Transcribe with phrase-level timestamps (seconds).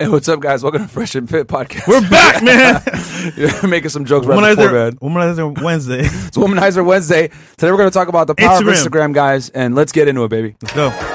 [0.00, 0.64] Hey, what's up, guys?
[0.64, 1.86] Welcome to Fresh and Fit podcast.
[1.86, 2.82] We're back, man.
[3.36, 4.96] You're making some jokes right before Womanizer, bed.
[5.00, 6.00] Womanizer Wednesday.
[6.04, 7.28] It's Womanizer Wednesday.
[7.28, 9.10] Today we're going to talk about the power of Instagram.
[9.10, 10.56] Instagram, guys, and let's get into it, baby.
[10.62, 11.13] Let's go.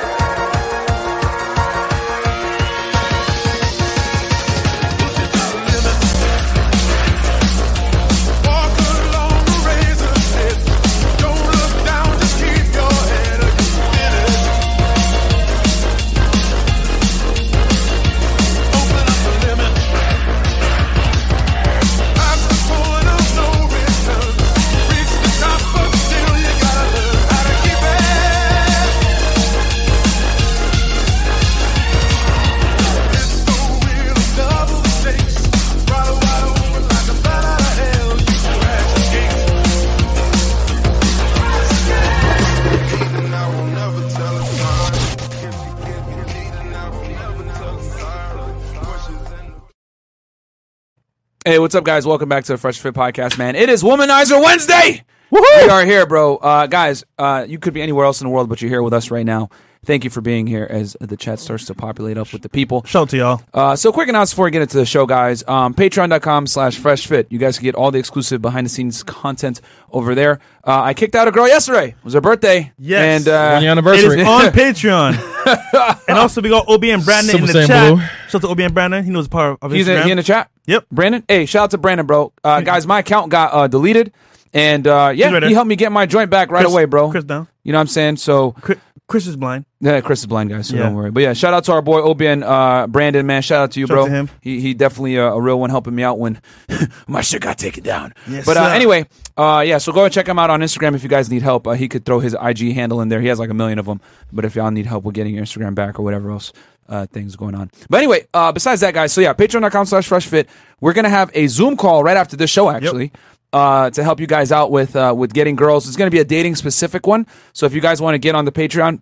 [51.50, 52.06] Hey, what's up, guys?
[52.06, 53.56] Welcome back to the Fresh Fit podcast, man.
[53.56, 55.04] It is Womanizer Wednesday.
[55.32, 56.38] We are here, bro.
[56.38, 58.94] Uh, guys, uh, you could be anywhere else in the world, but you're here with
[58.94, 59.50] us right now.
[59.86, 62.84] Thank you for being here as the chat starts to populate up with the people.
[62.86, 63.42] Shout out to y'all.
[63.54, 65.42] Uh, so quick announcement before we get into the show, guys.
[65.48, 67.28] Um, Patreon.com slash fresh fit.
[67.32, 70.40] You guys can get all the exclusive behind the scenes content over there.
[70.68, 71.88] Uh, I kicked out a girl yesterday.
[71.90, 72.74] It was her birthday.
[72.78, 73.22] Yes.
[73.26, 74.20] And, uh, On your anniversary.
[74.22, 76.08] is on Patreon.
[76.10, 77.94] and also, we got Obi and Brandon in the chat.
[77.94, 78.02] Blue.
[78.02, 79.04] Shout out to Obi and Brandon.
[79.04, 79.98] He knows part of he's Instagram.
[80.02, 80.52] in, he in the chat?
[80.66, 80.88] Yep.
[80.92, 81.24] Brandon?
[81.28, 82.34] Hey, shout out to Brandon, bro.
[82.44, 84.12] Uh, guys, my account got uh, deleted.
[84.54, 86.86] And uh, yeah, He's right he helped me get my joint back right Chris- away,
[86.86, 87.12] bro.
[87.12, 87.48] Chris down.
[87.64, 88.18] You know what I'm saying?
[88.18, 89.66] So Chris, Chris is blind.
[89.82, 90.84] Yeah, Chris is blind, guys, so Yeah.
[90.84, 91.10] don't worry.
[91.12, 93.42] But yeah, shout out to our boy Obian, uh, Brandon, man.
[93.42, 94.06] Shout out to you, Shout bro.
[94.06, 94.30] to him.
[94.40, 96.40] He he definitely uh, a real one helping me out when
[97.08, 98.14] my shit got taken down.
[98.30, 99.80] Yes, but uh, anyway, uh, yeah.
[99.80, 101.66] So go and check him out on Instagram if you guys need help.
[101.68, 103.20] Uh, he could throw his IG handle in there.
[103.20, 104.00] He has like a million of them.
[104.32, 106.54] But if y'all need help with getting your Instagram back or whatever else.
[106.88, 107.70] Uh, things going on.
[107.88, 110.48] But anyway, uh, besides that, guys, so yeah, patreon.com slash freshfit.
[110.82, 113.12] We're going to have a Zoom call right after this show, actually,
[113.54, 115.88] uh, to help you guys out with, uh, with getting girls.
[115.88, 117.28] It's going to be a dating specific one.
[117.54, 119.02] So if you guys want to get on the Patreon,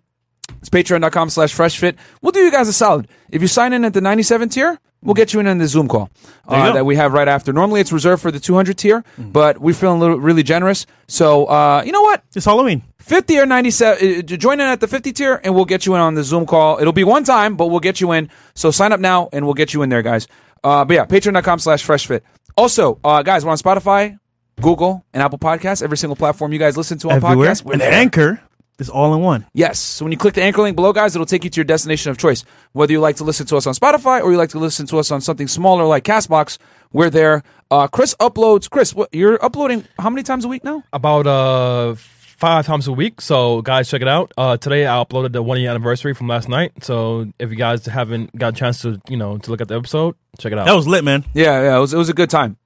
[0.60, 1.96] it's patreon.com slash freshfit.
[2.22, 3.08] We'll do you guys a solid.
[3.30, 5.88] If you sign in at the 97 tier, we'll get you in on the Zoom
[5.88, 6.10] call
[6.48, 7.52] uh, that we have right after.
[7.52, 10.86] Normally it's reserved for the 200 tier, but we're feeling a little really generous.
[11.06, 12.24] So, uh, you know what?
[12.34, 12.82] It's Halloween.
[13.00, 16.00] 50 or 97, uh, join in at the 50 tier and we'll get you in
[16.00, 16.78] on the Zoom call.
[16.78, 18.30] It'll be one time, but we'll get you in.
[18.54, 20.26] So sign up now and we'll get you in there, guys.
[20.64, 22.22] Uh, but yeah, patreon.com slash freshfit.
[22.56, 24.18] Also, uh, guys, we're on Spotify,
[24.60, 25.82] Google, and Apple Podcasts.
[25.82, 27.50] Every single platform you guys listen to on Everywhere.
[27.50, 27.64] podcasts.
[27.64, 27.92] We're And there.
[27.92, 28.40] Anchor
[28.78, 29.44] is all in one.
[29.54, 29.78] Yes.
[29.78, 32.10] So when you click the anchor link below, guys, it'll take you to your destination
[32.10, 32.44] of choice.
[32.72, 34.98] Whether you like to listen to us on Spotify or you like to listen to
[34.98, 36.58] us on something smaller like Castbox,
[36.92, 37.42] we're there.
[37.70, 38.70] Uh, Chris uploads.
[38.70, 40.82] Chris, what, you're uploading how many times a week now?
[40.92, 43.20] About uh five times a week.
[43.20, 44.32] So guys, check it out.
[44.36, 46.84] Uh, today I uploaded the one year anniversary from last night.
[46.84, 49.76] So if you guys haven't got a chance to you know to look at the
[49.76, 50.66] episode, check it out.
[50.66, 51.24] That was lit, man.
[51.34, 51.76] Yeah, yeah.
[51.76, 52.56] It was, it was a good time.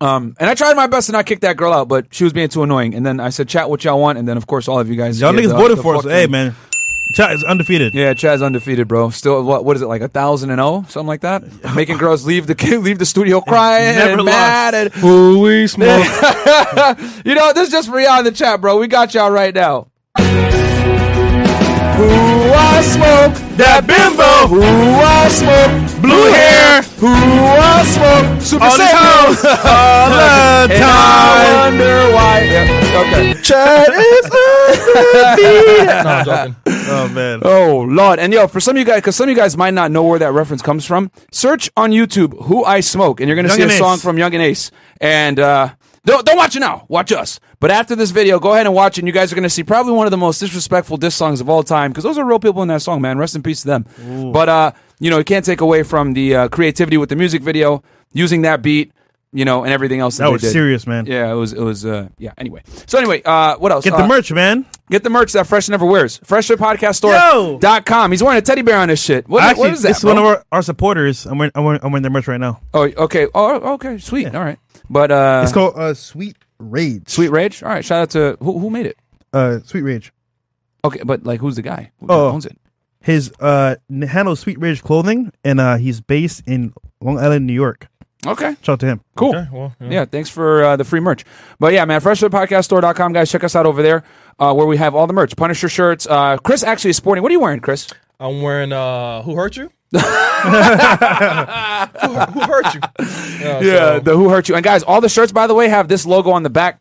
[0.00, 2.32] Um, and I tried my best to not kick that girl out, but she was
[2.32, 2.94] being too annoying.
[2.94, 4.96] And then I said, "Chat what y'all want." And then, of course, all of you
[4.96, 6.02] guys, Y'all niggas voted the for us.
[6.02, 6.54] fucking- Hey, man.
[7.14, 7.94] Chat is undefeated.
[7.94, 9.10] Yeah, Chad's undefeated, bro.
[9.10, 11.44] Still, what what is it like a thousand and oh, something like that?
[11.76, 14.26] Making girls leave the leave the studio crying Never and lost.
[14.36, 14.74] mad.
[14.74, 16.04] And, we smoke.
[17.24, 18.78] you know, this is just for y'all in the chat, bro.
[18.78, 19.86] We got y'all right now.
[21.96, 22.08] Who
[22.52, 24.46] I smoke that bimbo?
[24.52, 26.82] Who I smoke blue hair?
[27.00, 28.92] Who I smoke super All the Saiyan?
[28.92, 29.56] time.
[29.64, 32.40] All the And I wonder why.
[32.44, 33.42] Yeah, okay.
[33.42, 34.26] Chat is
[35.96, 36.56] no, I'm joking.
[36.88, 37.40] Oh, man.
[37.44, 38.18] Oh Lord!
[38.18, 40.02] And yo, for some of you guys, because some of you guys might not know
[40.04, 43.56] where that reference comes from, search on YouTube "Who I Smoke" and you're gonna Young
[43.56, 44.70] see a and song from Yungeen Ace.
[45.00, 45.70] And uh,
[46.06, 46.86] don't don't watch it now.
[46.88, 47.38] Watch us.
[47.60, 49.02] But after this video, go ahead and watch it.
[49.02, 51.48] And you guys are gonna see probably one of the most disrespectful diss songs of
[51.50, 53.18] all time because those are real people in that song, man.
[53.18, 54.32] Rest in peace to them.
[54.32, 57.42] But uh, you know, you can't take away from the uh, creativity with the music
[57.42, 57.82] video,
[58.14, 58.92] using that beat,
[59.32, 60.52] you know, and everything else that, That was did.
[60.52, 61.04] serious, man.
[61.06, 61.52] Yeah, it was.
[61.52, 61.84] It was.
[61.84, 62.32] Uh, yeah.
[62.38, 62.62] Anyway.
[62.86, 63.84] So anyway, uh, what else?
[63.84, 64.64] Get Uh, the merch, man.
[64.88, 66.20] Get the merch that Fresh never wears.
[66.20, 68.10] FreshPodcastStore.com.
[68.12, 69.28] He's wearing a teddy bear on this shit.
[69.28, 69.88] What, Actually, what is that?
[69.88, 71.26] this is one of our, our supporters.
[71.26, 72.60] I'm wearing, I'm, wearing, I'm wearing their merch right now.
[72.72, 73.26] oh, okay.
[73.34, 73.98] Oh, okay.
[73.98, 74.32] Sweet.
[74.34, 74.58] All right.
[74.90, 77.08] But uh, It's called uh, Sweet Rage.
[77.08, 77.62] Sweet Rage.
[77.62, 77.84] All right.
[77.84, 78.96] Shout out to who, who made it.
[79.32, 80.12] Uh, Sweet Rage.
[80.84, 81.90] Okay, but like, who's the guy?
[82.00, 82.28] Who Oh.
[82.30, 82.56] owns it?
[83.00, 87.52] His uh, n- handle Sweet Rage Clothing, and uh, he's based in Long Island, New
[87.52, 87.88] York.
[88.26, 88.56] Okay.
[88.62, 89.00] Shout out to him.
[89.14, 89.36] Cool.
[89.36, 89.88] Okay, well, yeah.
[89.90, 91.24] Yeah, thanks for uh, the free merch.
[91.60, 93.30] But yeah, man, freshfoodpodcaststore.com, guys.
[93.30, 94.02] Check us out over there
[94.40, 95.36] uh, where we have all the merch.
[95.36, 96.06] Punisher shirts.
[96.08, 97.22] Uh, Chris actually is sporting.
[97.22, 97.88] What are you wearing, Chris?
[98.18, 99.70] I'm wearing uh Who Hurt You?
[99.92, 100.00] Who,
[102.08, 102.80] who hurt you?
[103.40, 104.54] Yeah, so- the Who Hurt You.
[104.54, 106.80] And guys, all the shirts, by the way, have this logo on the back.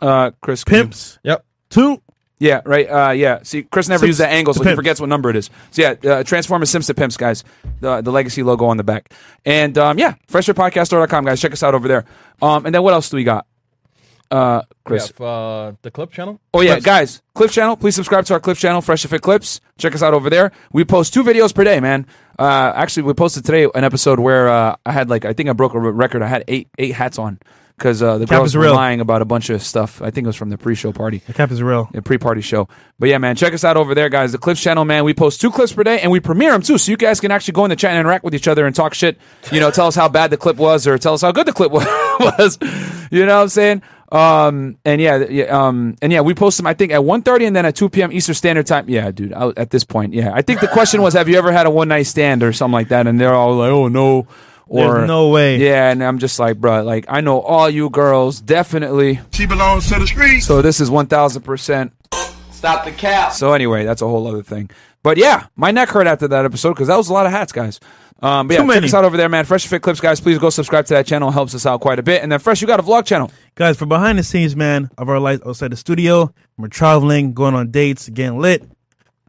[0.00, 0.64] Uh, Chris.
[0.64, 1.18] can you- Pimps.
[1.24, 1.44] Yep.
[1.70, 2.00] Two.
[2.40, 2.88] Yeah, right.
[2.88, 3.40] Uh, yeah.
[3.42, 5.50] See, Chris never Sims used that angle, to so he forgets what number it is.
[5.72, 7.42] So yeah, uh, Transformers Sims to Pimps, guys.
[7.80, 9.12] The the legacy logo on the back.
[9.44, 11.40] And um, yeah, freshfitpodcast.com, guys.
[11.40, 12.04] Check us out over there.
[12.40, 13.44] Um, and then what else do we got?
[14.30, 15.08] Uh, Chris.
[15.08, 16.40] have, uh, the clip channel.
[16.52, 17.76] Oh yeah, guys, Clip channel.
[17.76, 19.60] Please subscribe to our Clips channel, Fresh Fit Clips.
[19.78, 20.52] Check us out over there.
[20.72, 22.06] We post two videos per day, man.
[22.38, 25.52] Uh, actually, we posted today an episode where uh, I had like I think I
[25.52, 26.22] broke a record.
[26.22, 27.38] I had eight eight hats on
[27.78, 28.74] because uh, the Cap girls were real.
[28.74, 30.02] lying about a bunch of stuff.
[30.02, 31.88] I think it was from the pre-show party The cap is real.
[31.94, 32.68] a pre-party show.
[32.98, 34.32] But yeah, man, check us out over there, guys.
[34.32, 35.04] The Clips channel, man.
[35.04, 37.30] We post two clips per day, and we premiere them too, so you guys can
[37.30, 39.18] actually go in the chat and interact with each other and talk shit.
[39.52, 41.52] You know, tell us how bad the clip was, or tell us how good the
[41.52, 42.58] clip was.
[43.10, 43.82] you know what I'm saying?
[44.10, 46.66] Um, and yeah, yeah, um, and yeah, we post them.
[46.66, 48.10] I think at 1.30 and then at 2 p.m.
[48.10, 48.88] Eastern Standard Time.
[48.88, 49.34] Yeah, dude.
[49.34, 51.70] I, at this point, yeah, I think the question was, have you ever had a
[51.70, 53.06] one night stand or something like that?
[53.06, 54.26] And they're all like, oh no.
[54.70, 55.56] Or, There's no way.
[55.56, 59.18] Yeah, and I'm just like, bro, like I know all you girls definitely.
[59.32, 60.46] She belongs to the streets.
[60.46, 61.92] So this is one thousand percent.
[62.50, 63.32] Stop the cap.
[63.32, 64.70] So anyway, that's a whole other thing.
[65.02, 67.52] But yeah, my neck hurt after that episode because that was a lot of hats,
[67.52, 67.80] guys.
[68.20, 68.86] Um, but yeah, Too check many.
[68.86, 69.44] us out over there, man.
[69.44, 70.20] Fresh Fit Clips, guys.
[70.20, 71.28] Please go subscribe to that channel.
[71.28, 72.20] It helps us out quite a bit.
[72.22, 73.30] And then Fresh, you got a vlog channel.
[73.54, 77.54] Guys, for behind the scenes, man, of our life outside the studio, we're traveling, going
[77.54, 78.64] on dates, getting lit.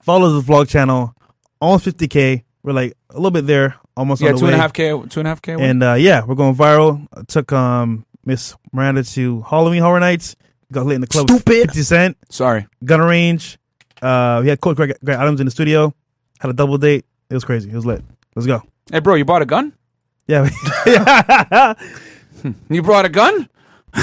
[0.01, 1.13] Follow the vlog channel,
[1.61, 2.43] almost 50k.
[2.63, 4.89] We're like a little bit there, almost Yeah, on the two and a half k,
[4.89, 5.53] two and a half k.
[5.59, 7.05] And uh, yeah, we're going viral.
[7.13, 10.35] I took um Miss Miranda to Halloween Horror Nights.
[10.71, 11.29] Got lit in the club.
[11.29, 11.67] with Stupid.
[11.69, 12.67] 50 Cent, Sorry.
[12.85, 13.57] gun range.
[14.01, 15.93] Uh, we had Coach Greg, Greg Adams in the studio.
[16.39, 17.05] Had a double date.
[17.29, 17.69] It was crazy.
[17.69, 18.03] It was lit.
[18.35, 18.61] Let's go.
[18.91, 19.73] Hey, bro, you bought a gun?
[20.27, 20.47] Yeah.
[22.69, 23.49] You brought a gun?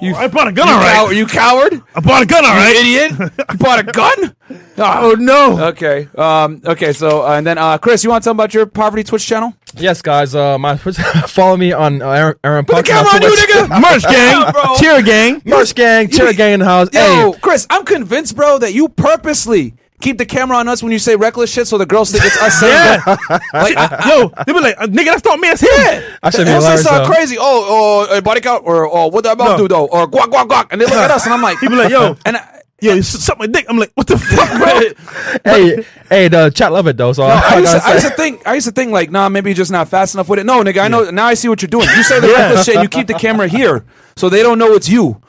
[0.00, 0.94] you, I bought a gun, you, all right.
[0.94, 1.82] cow- you coward?
[1.94, 2.76] I bought a gun, all You right.
[2.76, 3.32] idiot?
[3.52, 4.34] you bought a gun?
[4.78, 5.58] Oh no.
[5.68, 6.06] Okay.
[6.16, 6.60] Um.
[6.64, 6.92] Okay.
[6.92, 9.26] So, uh, and then, uh, Chris, you want to tell them about your poverty Twitch
[9.26, 9.54] channel?
[9.74, 10.34] Yes, guys.
[10.34, 10.76] Uh, my
[11.26, 13.80] follow me on uh, Aaron, Aaron Put the camera on you, nigga.
[13.80, 14.76] Merch gang, Bro.
[14.76, 15.42] cheer gang.
[15.46, 16.88] Merch gang, cheer gang in the house.
[16.92, 20.92] Yo, Hey, Chris, I'm convinced, bro, that you purposely keep the camera on us when
[20.92, 23.16] you say reckless shit, so the girls think it's us saying Yeah.
[23.28, 23.42] that.
[23.52, 25.48] Like, Yo, they be like, nigga, that's not me.
[25.48, 26.18] That's him.
[26.22, 26.82] I should be hilarious.
[26.82, 27.36] something crazy.
[27.38, 29.64] Oh, oh, uh, body count, or oh, what the about No.
[29.64, 31.68] do though, or guac guac guac, and they look at us, and I'm like, be
[31.68, 33.66] like, yo, and I, yo, you suck my dick.
[33.68, 35.50] I'm like, what the fuck, bro?
[35.52, 37.12] Hey, hey, the chat love it though.
[37.12, 39.28] So I I used, to, I used to think, I used to think like, nah,
[39.28, 40.44] maybe you're just not fast enough with it.
[40.46, 41.26] No, nigga, I know now.
[41.26, 41.88] I see what you're doing.
[41.96, 43.84] You say the reckless shit, and you keep the camera here,
[44.16, 45.20] so they don't know it's you.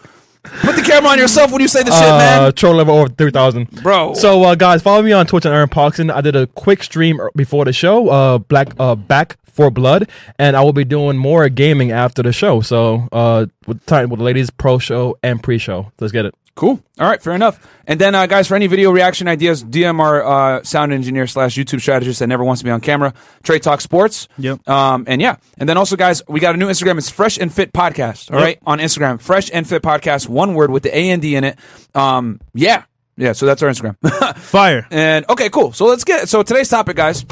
[0.62, 2.54] Put the camera on yourself when you say the shit, uh, man.
[2.54, 3.70] troll level over three thousand.
[3.84, 4.16] Bro.
[4.16, 6.10] So, uh, guys, follow me on Twitch and Aaron Parkson.
[6.12, 10.10] I did a quick stream er- before the show, uh, Black uh, Back for Blood,
[10.38, 12.62] and I will be doing more gaming after the show.
[12.62, 15.92] So, uh, with time with the ladies pro show and pre show.
[16.00, 16.36] Let's get it.
[16.58, 16.82] Cool.
[17.00, 17.66] All right, fair enough.
[17.86, 20.24] And then, uh, guys, for any video reaction ideas, DM our
[20.58, 23.14] uh, sound engineer slash YouTube strategist that never wants to be on camera,
[23.44, 24.28] Trey Talk Sports.
[24.40, 24.68] Yep.
[24.68, 26.98] Um, and yeah, and then also, guys, we got a new Instagram.
[26.98, 28.32] It's Fresh and Fit Podcast.
[28.32, 28.44] All Yep.
[28.46, 31.44] right, on Instagram, Fresh and Fit Podcast, one word with the A and D in
[31.44, 31.60] it.
[31.94, 32.86] Um, yeah,
[33.18, 33.34] yeah.
[33.34, 33.96] So that's our Instagram.
[34.38, 34.88] Fire.
[34.90, 35.74] and okay, cool.
[35.74, 37.24] So let's get so today's topic, guys.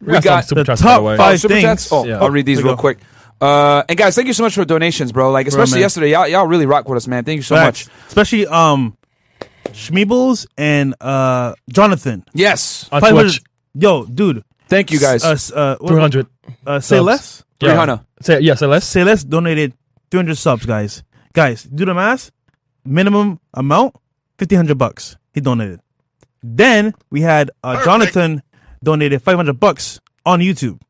[0.00, 1.16] We got got super the chats, by top the way.
[1.16, 1.62] five Oh, super things.
[1.64, 1.92] chats.
[1.92, 2.18] Oh, Yeah.
[2.20, 2.80] I'll read these real go.
[2.80, 2.98] quick.
[3.40, 5.30] Uh, and guys, thank you so much for donations, bro.
[5.30, 5.80] Like especially man.
[5.82, 7.24] yesterday, y'all, y'all really rock with us, man.
[7.24, 7.86] Thank you so Facts.
[7.86, 7.94] much.
[8.08, 8.96] Especially um,
[9.68, 12.24] Schmeebles and uh Jonathan.
[12.32, 13.42] Yes, On 500 Twitch,
[13.74, 14.42] Yo, dude.
[14.68, 15.24] thank you guys.
[15.24, 16.26] Uh, s- uh, what- three hundred.
[16.66, 17.06] Uh, say subs.
[17.06, 17.44] less.
[17.60, 18.00] Three hundred.
[18.22, 18.84] Say yes, say less.
[18.86, 19.74] Say less donated
[20.10, 21.02] 300 subs, guys.
[21.32, 22.30] Guys, do the math.
[22.84, 23.94] Minimum amount,
[24.38, 25.16] 1500 bucks.
[25.34, 25.80] He donated.
[26.42, 28.42] Then we had uh, Jonathan
[28.82, 30.80] donated 500 bucks on YouTube.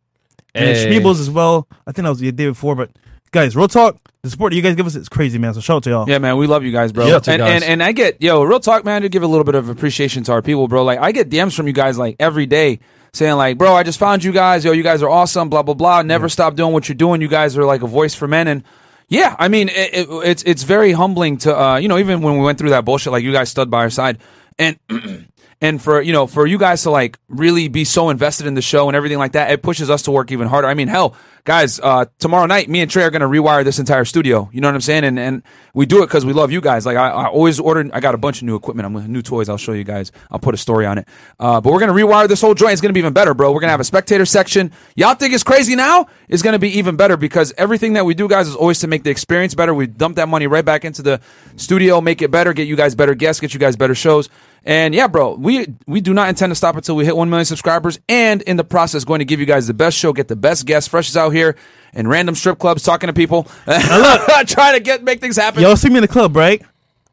[0.57, 0.87] And Hey.
[0.87, 1.69] Schmeebles as well.
[1.87, 2.91] I think that was the day before, but
[3.33, 3.97] guys, real talk.
[4.23, 5.55] The support you guys give us is crazy, man.
[5.55, 6.09] So shout out to y'all.
[6.09, 7.07] Yeah, man, we love you guys, bro.
[7.07, 7.41] Yeah, and, guys.
[7.41, 9.03] and and I get yo, real talk, man.
[9.03, 10.83] To give a little bit of appreciation to our people, bro.
[10.83, 12.81] Like I get DMs from you guys like every day
[13.13, 14.65] saying like, bro, I just found you guys.
[14.65, 15.49] Yo, you guys are awesome.
[15.49, 16.03] Blah blah blah.
[16.03, 17.21] Never stop doing what you're doing.
[17.21, 18.65] You guys are like a voice for men and.
[19.09, 22.39] Yeah, I mean, it, it, it's it's very humbling to uh, you know even when
[22.39, 24.19] we went through that bullshit, like you guys stood by our side,
[24.59, 24.81] and
[25.61, 28.63] and for you know for you guys to like really be so invested in the
[28.63, 30.69] show and everything like that, it pushes us to work even harder.
[30.69, 34.05] I mean, hell, guys, uh, tomorrow night, me and Trey are gonna rewire this entire
[34.05, 34.51] studio.
[34.53, 35.05] You know what I'm saying?
[35.05, 36.85] And and we do it because we love you guys.
[36.85, 37.91] Like I, I always ordered.
[37.93, 38.87] I got a bunch of new equipment.
[38.87, 39.49] I'm new toys.
[39.49, 40.13] I'll show you guys.
[40.31, 41.09] I'll put a story on it.
[41.41, 42.73] Uh, but we're gonna rewire this whole joint.
[42.73, 43.51] It's gonna be even better, bro.
[43.53, 44.73] We're gonna have a spectator section.
[44.95, 46.07] Y'all think it's crazy now?
[46.29, 49.05] It's gonna be even better because everything that we do, guys, is always to make
[49.05, 49.73] the experience better.
[49.73, 51.21] We dump that money right back into the
[51.57, 54.29] studio, make it better, get you guys better guests, get you guys better shows.
[54.65, 57.45] And yeah, bro, we we do not intend to stop until we hit one million
[57.45, 60.37] subscribers, and in the process, going to give you guys the best show, get the
[60.37, 60.89] best guests.
[60.89, 61.57] Fresh is out here
[61.93, 65.63] in random strip clubs talking to people, trying to get make things happen.
[65.63, 66.63] Y'all see me in the club, right?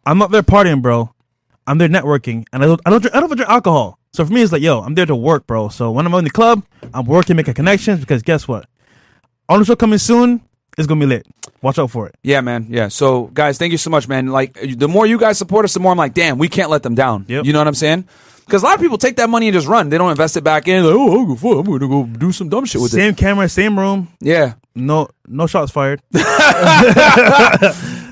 [0.06, 1.14] I'm not there partying, bro.
[1.66, 4.00] I'm there networking, and I don't, I don't, drink, I don't drink alcohol.
[4.14, 5.70] So for me, it's like, yo, I'm there to work, bro.
[5.70, 8.00] So when I'm in the club, I'm working, making connections.
[8.00, 8.68] Because guess what?
[9.48, 10.42] On the show coming soon,
[10.78, 11.28] it's gonna be lit.
[11.64, 12.16] Watch out for it.
[12.22, 12.68] Yeah, man.
[12.70, 12.90] Yeah.
[12.90, 14.28] So, guys, thank you so much, man.
[14.28, 16.84] Like, the more you guys support us, the more I'm like, damn, we can't let
[16.84, 17.26] them down.
[17.28, 17.46] Yep.
[17.46, 18.06] You know what I'm saying?
[18.46, 19.88] Because a lot of people take that money and just run.
[19.88, 20.84] They don't invest it back in.
[20.84, 22.98] Like, oh, I'm gonna- I'm going to go do some dumb shit with it.
[22.98, 24.10] Same camera, same room.
[24.20, 24.56] Yeah.
[24.76, 26.02] No, no shots fired.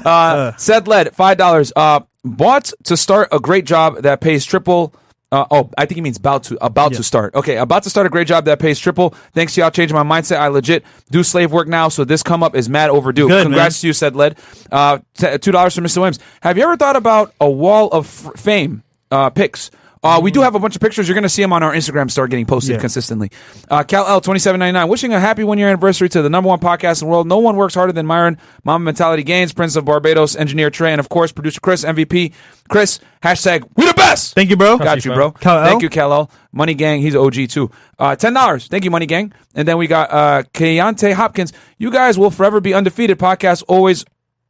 [0.04, 1.72] Uh, said led five dollars.
[1.76, 4.96] Uh, bought to start a great job that pays triple.
[5.32, 7.34] Uh, oh, I think he means about to about to start.
[7.36, 9.12] Okay, about to start a great job that pays triple.
[9.34, 10.38] Thanks to y'all changing my mindset.
[10.38, 13.30] I legit do slave work now, so this come up is mad overdue.
[13.30, 13.82] Good, Congrats man.
[13.82, 14.38] to you, said led.
[14.70, 15.98] Uh, t- two dollars from Mr.
[15.98, 16.20] Williams.
[16.42, 19.72] Have you ever thought about a wall of f- fame uh, pics?
[20.04, 21.08] Uh, we do have a bunch of pictures.
[21.08, 22.80] You're going to see them on our Instagram start getting posted Yeah.
[22.82, 23.30] consistently.
[23.70, 26.30] Uh, Cal L twenty seven ninety nine, wishing a happy one year anniversary to the
[26.30, 27.28] number one podcast in the world.
[27.28, 31.00] No one works harder than Myron, Mama Mentality Gains, Prince of Barbados, Engineer Trey, and
[31.00, 32.34] of course producer Chris, MVP
[32.68, 33.00] Chris.
[33.22, 34.34] Hashtag we the best.
[34.34, 34.80] Thank you, bro.
[34.80, 35.32] Got you, bro.
[35.34, 35.66] Cal L?
[35.66, 36.32] Thank you, Cal L.
[36.52, 37.70] Money Gang, he's OG too.
[38.00, 38.68] Uh, ten dollars.
[38.68, 39.32] Thank you, Money Gang.
[39.54, 41.54] And then we got uh, Keontae Hopkins.
[41.78, 43.20] You guys will forever be undefeated.
[43.20, 44.04] Podcast always.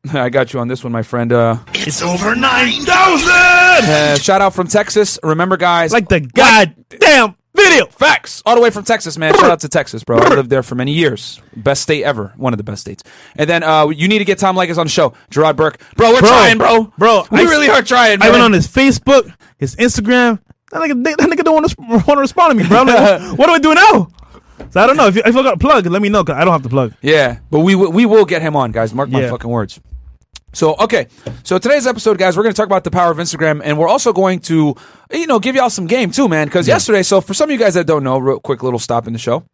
[0.13, 1.33] I got you on this one, my friend.
[1.33, 3.60] Uh, It's over 9,000!
[3.71, 5.17] Uh, shout out from Texas.
[5.23, 7.85] Remember, guys, Like the goddamn video.
[7.87, 8.41] Facts.
[8.45, 9.33] All the way from Texas, man.
[9.33, 10.17] Shout out to Texas, bro.
[10.19, 11.41] I lived there for many years.
[11.55, 12.33] Best state ever.
[12.37, 13.03] One of the best states.
[13.35, 15.13] And then uh, you need to get Tom Likus on the show.
[15.29, 15.79] Gerard Burke.
[15.95, 16.29] Bro, we're Bro.
[16.29, 16.93] trying, bro.
[16.97, 18.31] Bro, We I- really are trying, I man.
[18.33, 20.39] went on his Facebook, his Instagram.
[20.71, 22.79] That nigga, that nigga don't want to want to respond to me, bro.
[22.79, 22.97] I'm like,
[23.37, 24.07] what, what do I do now?
[24.69, 25.07] So I don't know.
[25.07, 26.23] If you, if I got a plug, let me know.
[26.23, 26.93] Cause I don't have to plug.
[27.01, 28.93] Yeah, but we w- we will get him on, guys.
[28.93, 29.29] Mark my Yeah.
[29.29, 29.81] fucking words.
[30.53, 31.07] So okay,
[31.43, 33.87] so today's episode, guys, we're going to talk about the power of Instagram, and we're
[33.87, 34.75] also going to,
[35.11, 36.47] you know, give y'all some game too, man.
[36.47, 39.07] Because yesterday, so for some of you guys that don't know, real quick little stop
[39.07, 39.45] in the show,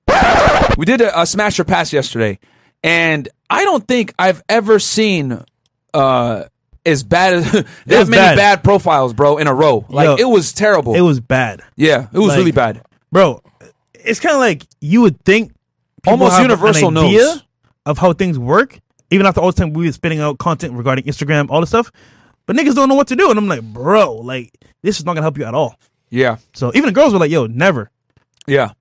[0.76, 2.40] we did a, a smash or pass yesterday,
[2.84, 5.40] and I don't think I've ever seen
[5.94, 6.44] uh
[6.84, 7.52] as bad as
[7.86, 8.36] that many bad.
[8.38, 8.64] bad.
[8.64, 9.86] profiles, bro, in a row.
[9.90, 10.96] Like Yo, it was terrible.
[10.96, 12.82] It was bad, yeah, it was like- really bad.
[13.12, 13.44] bro.
[13.94, 15.52] It's kind of like you would think
[16.08, 17.44] Almost universal an idea knows.
[17.86, 18.80] of how things work,
[19.12, 21.92] even after all the time we were spitting out content regarding Instagram, all this stuff.
[22.46, 25.14] But niggas don't know what to do, and I'm like, bro, like this is not
[25.14, 25.76] gonna help you at all.
[26.10, 27.92] Yeah, So even the girls were like, yo, never.
[28.48, 28.72] Yeah.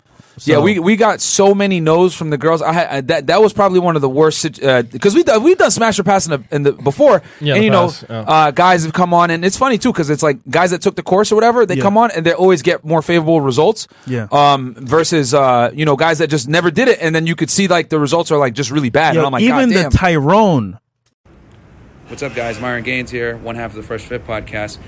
[0.44, 2.60] Yeah, we we got so many no's from the girls.
[2.62, 5.56] I had I, that that was probably one of the worst because we done we've
[5.56, 8.04] done smash or pass in the, in the before, Yeah, and the you know, past,
[8.10, 8.20] yeah.
[8.20, 10.94] uh, guys have come on, and it's funny too because it's like guys that took
[10.96, 11.82] the course or whatever they Yeah.
[11.82, 13.88] come on and they always get more favorable results.
[14.06, 14.26] Yeah.
[14.30, 14.74] Um.
[14.78, 17.66] Versus uh, you know, guys that just never did it, and then you could see
[17.68, 19.14] like the results are like just really bad.
[19.14, 19.90] Yo, and I'm like, even God the damn.
[19.90, 20.78] Tyrone.
[22.08, 22.60] What's up, guys?
[22.60, 24.78] Myron Gaines here, one half of the Fresh Fit podcast.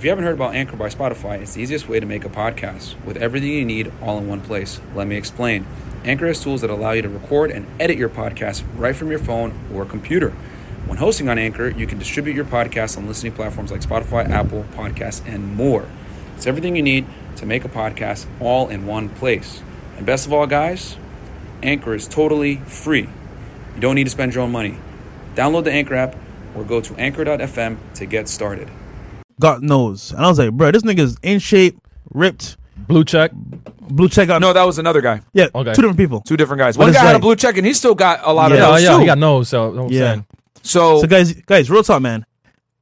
[0.00, 2.30] If you haven't heard about Anchor by Spotify, it's the easiest way to make a
[2.30, 4.80] podcast with everything you need all in one place.
[4.94, 5.66] Let me explain.
[6.06, 9.18] Anchor has tools that allow you to record and edit your podcast right from your
[9.18, 10.30] phone or computer.
[10.86, 14.64] When hosting on Anchor, you can distribute your podcast on listening platforms like Spotify, Apple
[14.72, 15.86] Podcasts, and more.
[16.34, 17.04] It's everything you need
[17.36, 19.62] to make a podcast all in one place.
[19.98, 20.96] And best of all, guys,
[21.62, 23.06] Anchor is totally free.
[23.74, 24.78] You don't need to spend your own money.
[25.34, 26.16] Download the Anchor app
[26.54, 28.70] or go to anchor.fm to get started.
[29.40, 30.12] God knows.
[30.12, 31.78] And I was like, bro, this nigga's in shape,
[32.12, 32.56] ripped,
[32.88, 33.30] Blue check.
[33.32, 34.40] blue check out.
[34.40, 35.20] No, that was another guy.
[35.32, 35.72] yeah, Okay.
[35.74, 36.20] two different people.
[36.22, 36.78] Two different guys.
[36.78, 38.56] One it's guy had a like- blue check and he still got a lot Yeah.
[38.56, 39.00] of Yeah, those yeah, too.
[39.00, 39.42] he got no.
[39.42, 39.98] So I'm Yeah.
[40.12, 40.26] saying.
[40.62, 42.24] so, So guys, guys, real talk, man.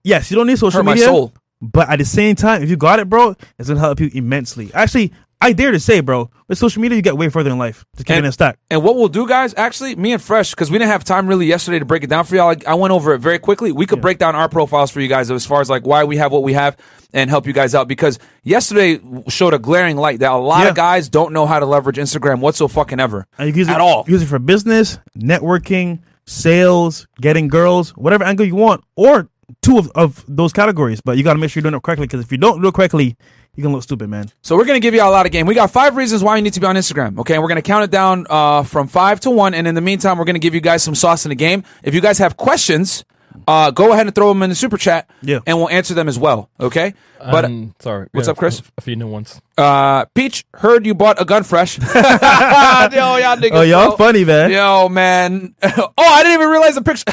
[0.04, 1.32] Yes, you don't need social hurt my media, soul.
[1.60, 4.70] but at the same time, if you got it, bro, it's gonna help you immensely.
[4.74, 7.84] Actually, I dare to say, bro, with social media, you get way further in life.
[7.94, 8.58] Just keep it stack.
[8.70, 11.46] And what we'll do, guys, actually, me and Fresh, because we didn't have time really
[11.46, 12.46] yesterday to break it down for y'all.
[12.46, 13.70] Like, I went over it very quickly.
[13.70, 16.16] We could break down our profiles for you guys as far as like why we
[16.16, 16.76] have what we have
[17.12, 17.86] and help you guys out.
[17.86, 20.70] Because yesterday showed a glaring light that a lot Yeah.
[20.70, 23.68] of guys don't know how to leverage Instagram whatsoever fucking ever And you can use
[23.68, 24.04] at it, all.
[24.08, 29.28] Use it for business, networking, sales, getting girls, whatever angle you want, or
[29.62, 31.00] two of, of those categories.
[31.00, 32.68] But you got to make sure you're doing it correctly because if you don't do
[32.68, 33.16] it correctly,
[33.58, 34.30] you're gonna look stupid, man.
[34.40, 35.44] So we're gonna give you a lot of game.
[35.44, 37.18] We got five reasons why you need to be on Instagram.
[37.18, 39.52] Okay, and we're gonna count it down uh, from five to one.
[39.52, 41.64] And in the meantime, we're gonna give you guys some sauce in the game.
[41.82, 43.04] If you guys have questions,
[43.48, 45.10] uh, go ahead and throw them in the super chat.
[45.22, 45.40] Yeah.
[45.44, 46.50] and we'll answer them as well.
[46.60, 48.06] Okay, but Um, sorry.
[48.12, 48.60] what's Yeah, up, Chris?
[48.60, 49.40] A, a few new ones.
[49.56, 51.78] uh, Peach heard you bought a gun fresh.
[51.82, 53.96] Yo, y'all niggas, Oh, y'all bro.
[53.96, 54.52] funny, man.
[54.52, 55.52] Yo, man.
[55.62, 57.12] oh, I didn't even realize the picture.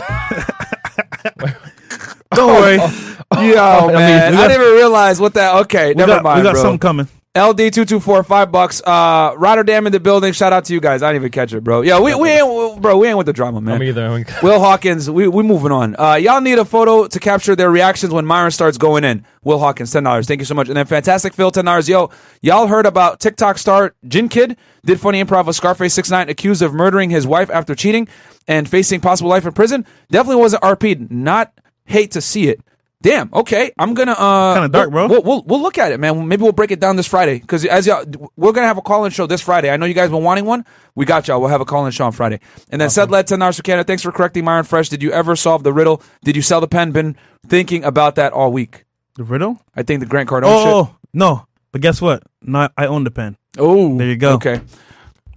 [2.31, 3.91] Don't worry, Yo, man.
[3.91, 5.55] we I got- didn't even realize what that.
[5.63, 6.61] Okay, never got, mind, we got bro.
[6.61, 7.07] something coming.
[7.37, 8.81] LD two two four five bucks.
[8.81, 10.31] Uh, Rotterdam in the building.
[10.31, 11.03] Shout out to you guys.
[11.03, 11.81] I didn't even catch it, bro.
[11.81, 12.97] Yeah, we, we ain't bro.
[12.97, 13.77] We ain't with the drama, man.
[13.79, 14.23] Me either.
[14.41, 15.97] Will Hawkins, we we moving on.
[15.99, 19.25] Uh, y'all need a photo to capture their reactions when Myron starts going in.
[19.43, 20.27] Will Hawkins, ten dollars.
[20.27, 20.69] Thank you so much.
[20.69, 21.89] And then Fantastic Phil, ten dollars.
[21.89, 22.09] Yo,
[22.41, 24.55] y'all heard about TikTok star JinnKid
[24.85, 28.07] did funny improv with Scarface six nine, accused of murdering his wife after cheating
[28.47, 29.85] and facing possible life in prison.
[30.09, 31.11] Definitely wasn't RP'd.
[31.11, 31.51] Not
[31.85, 32.59] hate to see it.
[33.01, 33.29] Damn.
[33.33, 34.13] Okay, I'm gonna.
[34.13, 35.07] uh Kinda dark, bro.
[35.07, 36.27] We'll, we'll we'll look at it, man.
[36.27, 38.03] Maybe we'll break it down this Friday because as y'all,
[38.35, 39.69] we're gonna have a call-in show this Friday.
[39.69, 40.65] I know you guys been wanting one.
[40.95, 41.39] We got y'all.
[41.39, 42.39] We'll have a call-in show on Friday.
[42.71, 43.83] And then said led for Canada.
[43.83, 44.89] Thanks for correcting Myron Fresh.
[44.89, 46.01] Did you ever solve the riddle?
[46.23, 46.91] Did you sell the pen?
[46.91, 47.15] Been
[47.45, 48.85] thinking about that all week.
[49.17, 49.61] The riddle?
[49.75, 51.45] I think the Grant Cardone Oh, no.
[51.71, 52.23] But guess what?
[52.41, 53.37] No, I own the pen.
[53.57, 54.33] Oh, There you go.
[54.35, 54.61] Okay.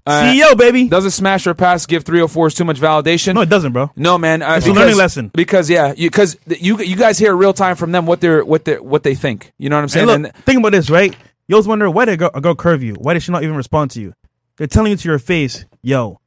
[0.08, 0.88] Uh, CEO, baby.
[0.88, 3.34] Doesn't smash or pass give 304s too much validation?
[3.34, 3.90] No, it doesn't, bro.
[3.96, 4.42] No, man.
[4.42, 5.30] Uh, It's a learning lesson.
[5.34, 8.78] Because yeah, because you, you guys hear real time from them what they're what they
[8.78, 9.52] what they think.
[9.58, 10.06] You know what I'm Hey, saying?
[10.06, 11.14] look, And- think about this, right?
[11.46, 12.94] You always wonder why did a girl, a girl curve you?
[12.94, 14.12] Why did she not even respond to you?
[14.56, 16.20] They're telling you to your face, yo,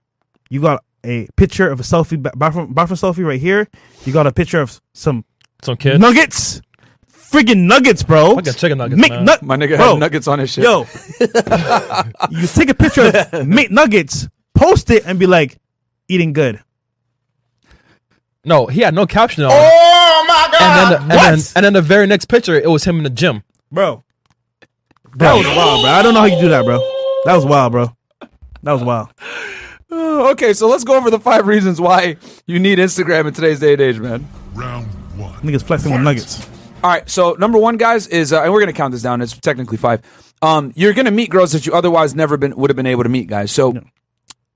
[0.49, 3.67] you got a picture of a selfie, ba- bathroom, bathroom selfie right here.
[4.05, 5.25] You got a picture of some
[5.63, 5.99] Some kid.
[5.99, 6.61] nuggets,
[7.31, 8.35] friggin' nuggets, bro.
[8.35, 9.25] Fucking chicken nuggets, man.
[9.25, 10.63] McNug- my nigga bro, had nuggets on his shit.
[10.63, 10.85] Yo,
[12.29, 13.13] you take a picture of
[13.47, 15.57] McNuggets, post it, and be like,
[16.07, 16.61] eating good.
[18.43, 19.51] No, he had no caption on.
[19.53, 20.91] Oh my and god!
[20.91, 23.09] then, the, and then and then the very next picture, it was him in the
[23.09, 23.43] gym.
[23.71, 24.03] Bro,
[25.15, 25.91] that was wild, bro.
[25.91, 26.79] I don't know how you do that, bro.
[27.25, 27.95] That was wild, bro.
[28.63, 29.09] That was wild.
[29.93, 33.73] Okay, so let's go over the five reasons why you need Instagram in today's day
[33.73, 34.25] and age, man.
[34.53, 34.85] Round
[35.17, 35.33] one.
[35.41, 36.47] Niggas flexing with nuggets.
[36.83, 39.21] All right, so number one, guys, is uh, and we're gonna count this down.
[39.21, 40.01] It's technically five.
[40.41, 43.09] Um, you're gonna meet girls that you otherwise never been would have been able to
[43.09, 43.51] meet, guys.
[43.51, 43.79] So,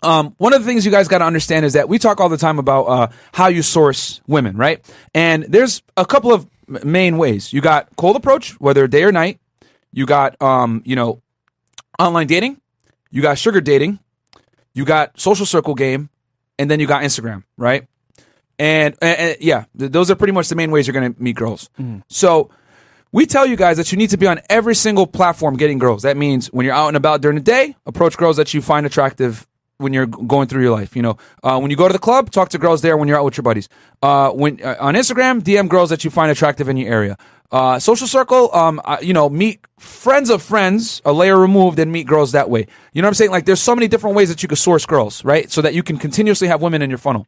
[0.01, 2.29] um, one of the things you guys got to understand is that we talk all
[2.29, 4.83] the time about uh, how you source women, right?
[5.13, 7.53] And there's a couple of main ways.
[7.53, 9.39] You got cold approach, whether day or night.
[9.93, 11.21] You got um, you know,
[11.99, 12.59] online dating.
[13.11, 13.99] You got sugar dating.
[14.73, 16.09] You got social circle game,
[16.57, 17.87] and then you got Instagram, right?
[18.57, 21.21] And, and, and yeah, th- those are pretty much the main ways you're going to
[21.21, 21.69] meet girls.
[22.07, 22.49] So
[23.11, 26.03] we tell you guys that you need to be on every single platform getting girls.
[26.03, 28.85] That means when you're out and about during the day, approach girls that you find
[28.85, 29.45] attractive
[29.77, 30.95] when you're going through your life.
[30.95, 33.17] You know, uh, when you go to the club, talk to girls there when you're
[33.17, 33.67] out with your buddies.
[34.01, 37.17] Uh, when uh, on Instagram, DM girls that you find attractive in your area.
[37.51, 41.91] Uh, social circle, um, uh, you know, meet friends of friends, a layer removed, and
[41.91, 42.65] meet girls that way.
[42.91, 43.31] You know what I'm saying?
[43.31, 45.49] Like, there's so many different ways that you can source girls, right?
[45.51, 47.27] So that you can continuously have women in your funnel.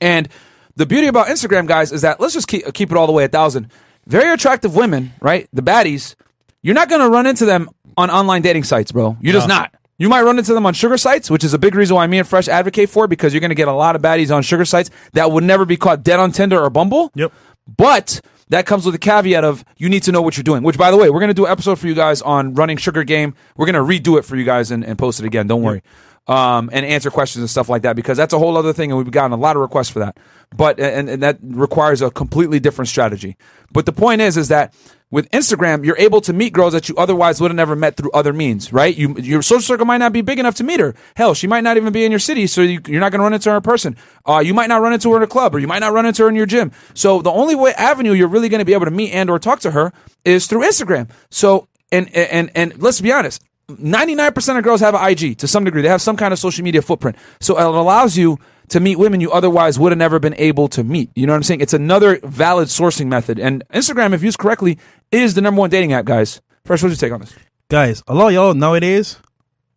[0.00, 0.28] And
[0.76, 3.24] the beauty about Instagram, guys, is that let's just keep, keep it all the way
[3.24, 3.70] a thousand.
[4.06, 5.48] Very attractive women, right?
[5.52, 6.14] The baddies.
[6.62, 9.16] You're not going to run into them on online dating sites, bro.
[9.20, 9.74] You're just not.
[9.98, 12.18] You might run into them on sugar sites, which is a big reason why me
[12.18, 14.42] and Fresh advocate for it because you're going to get a lot of baddies on
[14.42, 17.10] sugar sites that would never be caught dead on Tinder or Bumble.
[17.16, 17.32] Yep.
[17.76, 20.62] But that comes with a caveat of you need to know what you're doing.
[20.62, 22.76] Which, by the way, we're going to do an episode for you guys on running
[22.76, 23.34] sugar game.
[23.56, 25.48] We're going to redo it for you guys and, and post it again.
[25.48, 25.82] Don't worry.
[26.28, 28.98] Um, and answer questions and stuff like that because that's a whole other thing, and
[28.98, 30.18] we've gotten a lot of requests for that.
[30.54, 33.38] But and, and that requires a completely different strategy.
[33.72, 34.74] But the point is, is that
[35.10, 38.10] with Instagram, you're able to meet girls that you otherwise would have never met through
[38.12, 38.94] other means, right?
[38.94, 40.94] You, your social circle might not be big enough to meet her.
[41.16, 43.24] Hell, she might not even be in your city, so you, you're not going to
[43.24, 43.96] run into her in person.
[44.26, 46.04] Uh, you might not run into her in a club, or you might not run
[46.04, 46.72] into her in your gym.
[46.92, 49.38] So the only way avenue you're really going to be able to meet and or
[49.38, 49.92] talk to her
[50.24, 51.08] is through Instagram.
[51.30, 53.42] So and and and let's be honest.
[53.68, 55.82] 99% of girls have an IG to some degree.
[55.82, 57.16] They have some kind of social media footprint.
[57.40, 60.82] So it allows you to meet women you otherwise would have never been able to
[60.82, 61.10] meet.
[61.14, 61.60] You know what I'm saying?
[61.60, 63.38] It's another valid sourcing method.
[63.38, 64.78] And Instagram, if used correctly,
[65.12, 66.40] is the number one dating app, guys.
[66.64, 67.34] First, what's your take on this?
[67.70, 69.18] Guys, a lot of y'all nowadays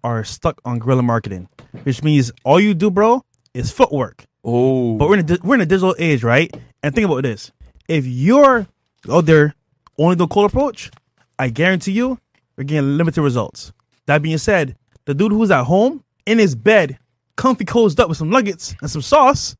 [0.03, 1.49] are stuck on guerrilla marketing,
[1.83, 3.23] which means all you do, bro,
[3.53, 4.23] is footwork.
[4.43, 4.97] Oh.
[4.97, 6.49] But we're in a, we're in a digital age, right?
[6.81, 7.51] And think about this:
[7.87, 8.67] if you're
[9.09, 9.53] out there
[9.97, 10.89] only doing cold approach,
[11.37, 12.17] I guarantee you,
[12.57, 13.73] you're getting limited results.
[14.11, 16.99] That being said, the dude who's at home in his bed,
[17.37, 19.55] comfy cozy up with some nuggets and some sauce,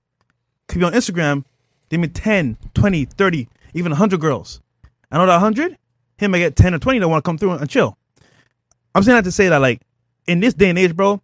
[0.67, 1.45] could be on Instagram.
[1.89, 4.59] Meet 10, 20, 30, even 100 girls.
[5.09, 5.77] I know that 100,
[6.17, 7.97] him might get 10 or 20 that want to come through and chill.
[8.93, 9.83] I'm saying that to say that, like,
[10.27, 11.21] in this day and age, bro,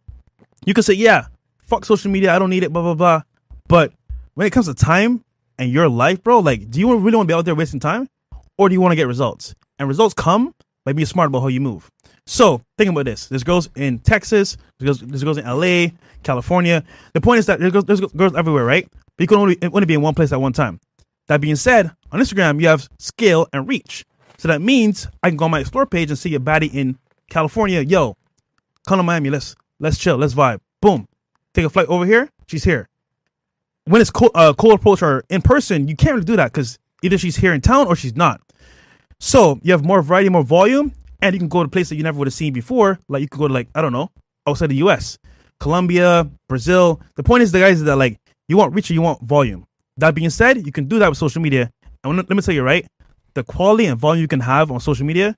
[0.65, 1.25] you can say, yeah,
[1.59, 3.23] fuck social media, I don't need it, blah, blah, blah.
[3.67, 3.91] But
[4.35, 5.21] when it comes to time
[5.59, 8.07] and your life, bro, like, do you really want to be out there wasting time?
[8.57, 9.53] Or do you want to get results?
[9.79, 11.91] And results come by being smart about how you move.
[12.27, 13.27] So think about this.
[13.27, 15.87] There's girls in Texas, there's girls in LA,
[16.23, 16.83] California.
[17.13, 18.85] The point is that there's girls, there's girls everywhere, right?
[18.91, 20.81] But you can only, only be in one place at one time.
[21.27, 24.05] That being said, on Instagram, you have scale and reach.
[24.37, 26.99] So that means I can go on my explore page and see a baddie in
[27.29, 27.79] California.
[27.79, 28.17] Yo,
[28.87, 29.29] come to Miami.
[29.29, 30.17] Let's let's chill.
[30.17, 30.59] Let's vibe.
[30.81, 31.07] Boom.
[31.53, 32.29] Take a flight over here.
[32.45, 32.89] She's here.
[33.85, 36.77] When it's cold, uh, cold approach or in person, you can't really do that because
[37.03, 38.41] either she's here in town or she's not.
[39.19, 42.03] So you have more variety, more volume, and you can go to places that you
[42.03, 42.99] never would have seen before.
[43.07, 44.11] Like you could go to like I don't know
[44.47, 45.17] outside the U.S.,
[45.59, 47.01] Colombia, Brazil.
[47.15, 49.65] The point is, the guys is that like you want reach you want volume.
[49.97, 51.71] That being said, you can do that with social media.
[52.03, 52.85] And let me tell you, right,
[53.33, 55.35] the quality and volume you can have on social media,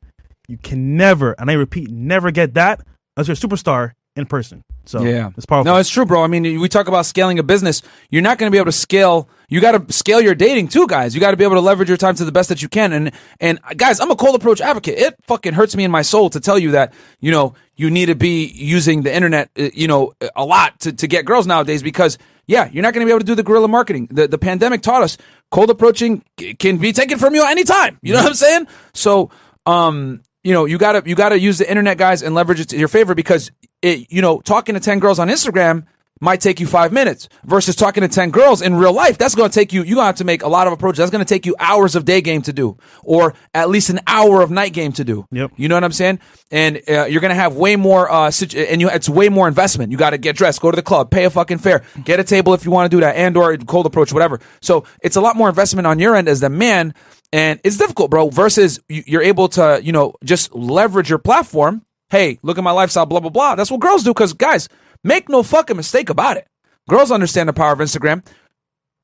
[0.48, 2.82] you can never, and I repeat, never get that
[3.16, 4.64] unless you're a superstar in person.
[4.86, 5.72] So Yeah, it's powerful.
[5.72, 6.24] No, it's true, bro.
[6.24, 7.82] I mean, we talk about scaling a business.
[8.10, 9.30] You're not going to be able to scale.
[9.48, 11.14] You got to scale your dating too, guys.
[11.14, 12.92] You got to be able to leverage your time to the best that you can.
[12.94, 14.98] And and guys, I'm a cold approach advocate.
[14.98, 18.08] It fucking hurts me in my soul to tell you that you know you need
[18.08, 21.84] to be using the internet, uh, you know, a lot to to get girls nowadays
[21.84, 22.18] because.
[22.48, 24.08] Yeah, you're not going to be able to do the guerrilla marketing.
[24.10, 25.20] The the pandemic taught us
[25.52, 28.00] cold approaching c- can be taken from you anytime.
[28.02, 28.68] You know what I'm saying?
[28.92, 29.30] So,
[29.68, 32.78] um, you know, you gotta you gotta use the internet, guys, and leverage it to
[32.78, 35.86] your favor because it, you know, talking to ten girls on Instagram
[36.22, 39.18] might take you five minutes versus talking to 10 girls in real life.
[39.18, 40.98] That's going to take you, you're going to have to make a lot of approaches.
[40.98, 44.00] That's going to take you hours of day game to do or at least an
[44.08, 45.26] hour of night game to do.
[45.32, 45.52] Yep.
[45.56, 46.20] You know what I'm saying?
[46.52, 49.48] And uh, you're going to have way more, uh, situ- and you, it's way more
[49.48, 49.92] investment.
[49.92, 52.24] You got to get dressed, go to the club, pay a fucking fare, get a
[52.24, 54.40] table if you want to do that and or cold approach, whatever.
[54.62, 56.94] So it's a lot more investment on your end as the man.
[57.32, 61.84] And it's difficult, bro, versus you- you're able to, you know, just leverage your platform.
[62.10, 63.54] Hey, look at my lifestyle, blah, blah, blah.
[63.56, 64.14] That's what girls do.
[64.16, 64.68] Cause guys,
[65.04, 66.48] make no fucking mistake about it.
[66.90, 68.26] Girls understand the power of Instagram.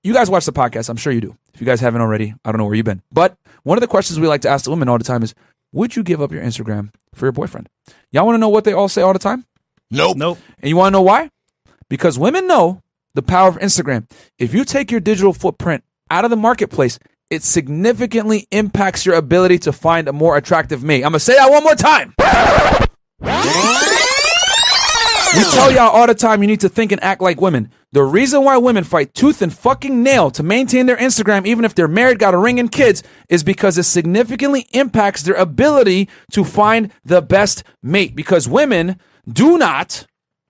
[0.04, 0.90] You guys watch the podcast.
[0.90, 1.38] I'm sure you do.
[1.54, 3.02] If you guys haven't already, I don't know where you've been.
[3.12, 5.34] But one of the questions we like to ask the women all the time is,
[5.72, 7.70] would you give up your Instagram for your boyfriend?
[8.12, 9.46] Y'all want to know what they all say all the time?
[9.92, 10.18] Nope.
[10.18, 10.38] nope.
[10.60, 11.30] And you want to know why?
[11.90, 12.82] Because women know
[13.14, 14.10] the power of Instagram.
[14.38, 19.60] If you take your digital footprint out of the marketplace, it significantly impacts your ability
[19.60, 21.04] to find a more attractive mate.
[21.04, 22.14] I'm going to say that one more time.
[25.36, 27.72] We tell y'all all the time you need to think and act like women.
[27.92, 31.76] The reason why women fight tooth and fucking nail to maintain their Instagram, even if
[31.76, 36.44] they're married, got a ring, and kids, is because it significantly impacts their ability to
[36.44, 38.16] find the best mate.
[38.16, 40.06] Because women do not,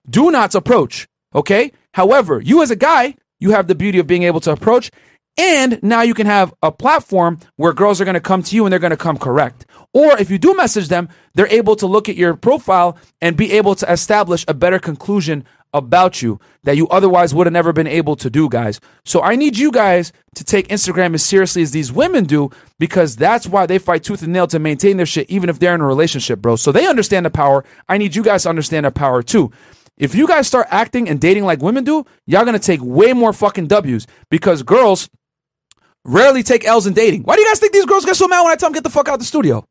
[0.08, 1.06] do not approach.
[1.34, 1.72] Okay.
[1.94, 4.90] However, you as a guy, you have the beauty of being able to approach.
[5.38, 8.64] And now you can have a platform where girls are going to come to you
[8.64, 9.65] and they're going to come correct.
[9.96, 13.52] Or if you do message them, they're able to look at your profile and be
[13.52, 17.86] able to establish a better conclusion about you that you otherwise would have never been
[17.86, 18.78] able to do, guys.
[19.06, 23.16] So I need you guys to take Instagram as seriously as these women do because
[23.16, 25.80] that's why they fight tooth and nail to maintain their shit, even if they're in
[25.80, 26.56] a relationship, bro.
[26.56, 27.64] So they understand the power.
[27.88, 29.50] I need you guys to understand the power too.
[29.96, 33.32] If you guys start acting and dating like women do, y'all gonna take way more
[33.32, 35.08] fucking W's because girls
[36.04, 37.22] rarely take L's in dating.
[37.22, 38.84] Why do you guys think these girls get so mad when I tell them get
[38.84, 39.66] the fuck out the studio?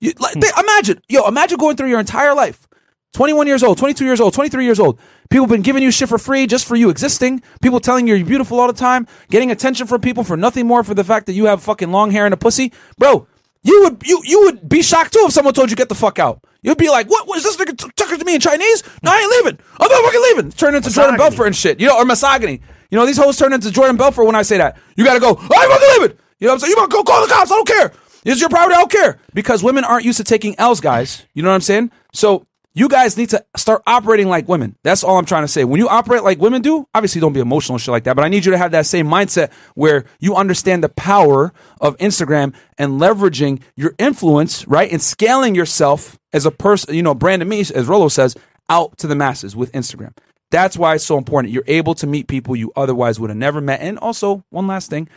[0.00, 0.40] You, like, hmm.
[0.40, 2.68] they, imagine, yo, imagine going through your entire life.
[3.14, 4.98] 21 years old, 22 years old, 23 years old.
[5.30, 7.42] People been giving you shit for free just for you existing.
[7.62, 9.06] People telling you you're beautiful all the time.
[9.30, 12.10] Getting attention from people for nothing more for the fact that you have fucking long
[12.10, 12.72] hair and a pussy.
[12.98, 13.26] Bro,
[13.62, 16.18] you would you you would be shocked too if someone told you get the fuck
[16.18, 16.44] out.
[16.62, 18.82] You'd be like, what was this nigga t- talking to me in Chinese?
[19.02, 19.58] No, I ain't leaving.
[19.80, 20.52] I'm not fucking leaving.
[20.52, 21.80] Turn into Jordan Belfort and shit.
[21.80, 22.60] You know, or misogyny.
[22.90, 24.78] You know, these hoes turn into Jordan Belfort when I say that.
[24.96, 26.18] You gotta go, I ain't fucking leaving.
[26.40, 26.70] You know what I'm saying?
[26.70, 27.50] You gotta go call the cops.
[27.50, 27.92] I don't care.
[28.28, 28.74] It's your property.
[28.74, 29.18] I don't care.
[29.34, 31.24] Because women aren't used to taking L's, guys.
[31.34, 31.90] You know what I'm saying?
[32.12, 34.76] So you guys need to start operating like women.
[34.84, 35.64] That's all I'm trying to say.
[35.64, 38.24] When you operate like women do, obviously don't be emotional and shit like that, but
[38.24, 42.54] I need you to have that same mindset where you understand the power of Instagram
[42.76, 44.92] and leveraging your influence, right?
[44.92, 48.36] And scaling yourself as a person, you know, Brandon me, as Rollo says,
[48.68, 50.16] out to the masses with Instagram.
[50.50, 51.52] That's why it's so important.
[51.52, 53.80] You're able to meet people you otherwise would have never met.
[53.80, 55.08] And also, one last thing.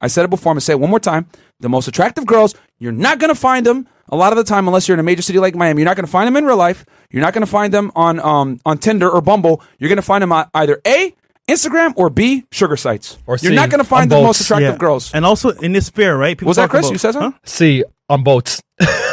[0.00, 1.26] I said it before, I'm gonna say it one more time.
[1.60, 4.86] The most attractive girls, you're not gonna find them a lot of the time unless
[4.88, 5.80] you're in a major city like Miami.
[5.80, 6.84] You're not gonna find them in real life.
[7.10, 9.62] You're not gonna find them on um on Tinder or Bumble.
[9.78, 11.14] You're gonna find them on either A,
[11.48, 13.16] Instagram, or B, sugar sites.
[13.26, 15.12] Or you're not gonna find on the most attractive girls.
[15.14, 16.36] And also in this sphere, right?
[16.36, 16.86] People Was that Chris?
[16.86, 17.40] about- You said something?
[17.44, 18.60] See, on boats.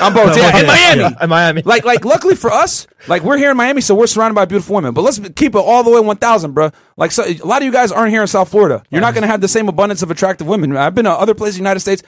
[0.01, 1.01] On both, yeah, in Miami.
[1.01, 1.23] yeah.
[1.23, 1.61] in Miami.
[1.61, 4.75] Like, like, luckily for us, like we're here in Miami, so we're surrounded by beautiful
[4.75, 4.93] women.
[4.93, 6.71] But let's keep it all the way one thousand, bro.
[6.97, 8.83] Like, so, a lot of you guys aren't here in South Florida.
[8.89, 9.21] You're not uh-huh.
[9.21, 10.75] gonna have the same abundance of attractive women.
[10.75, 12.03] I've been to other places, in the United States.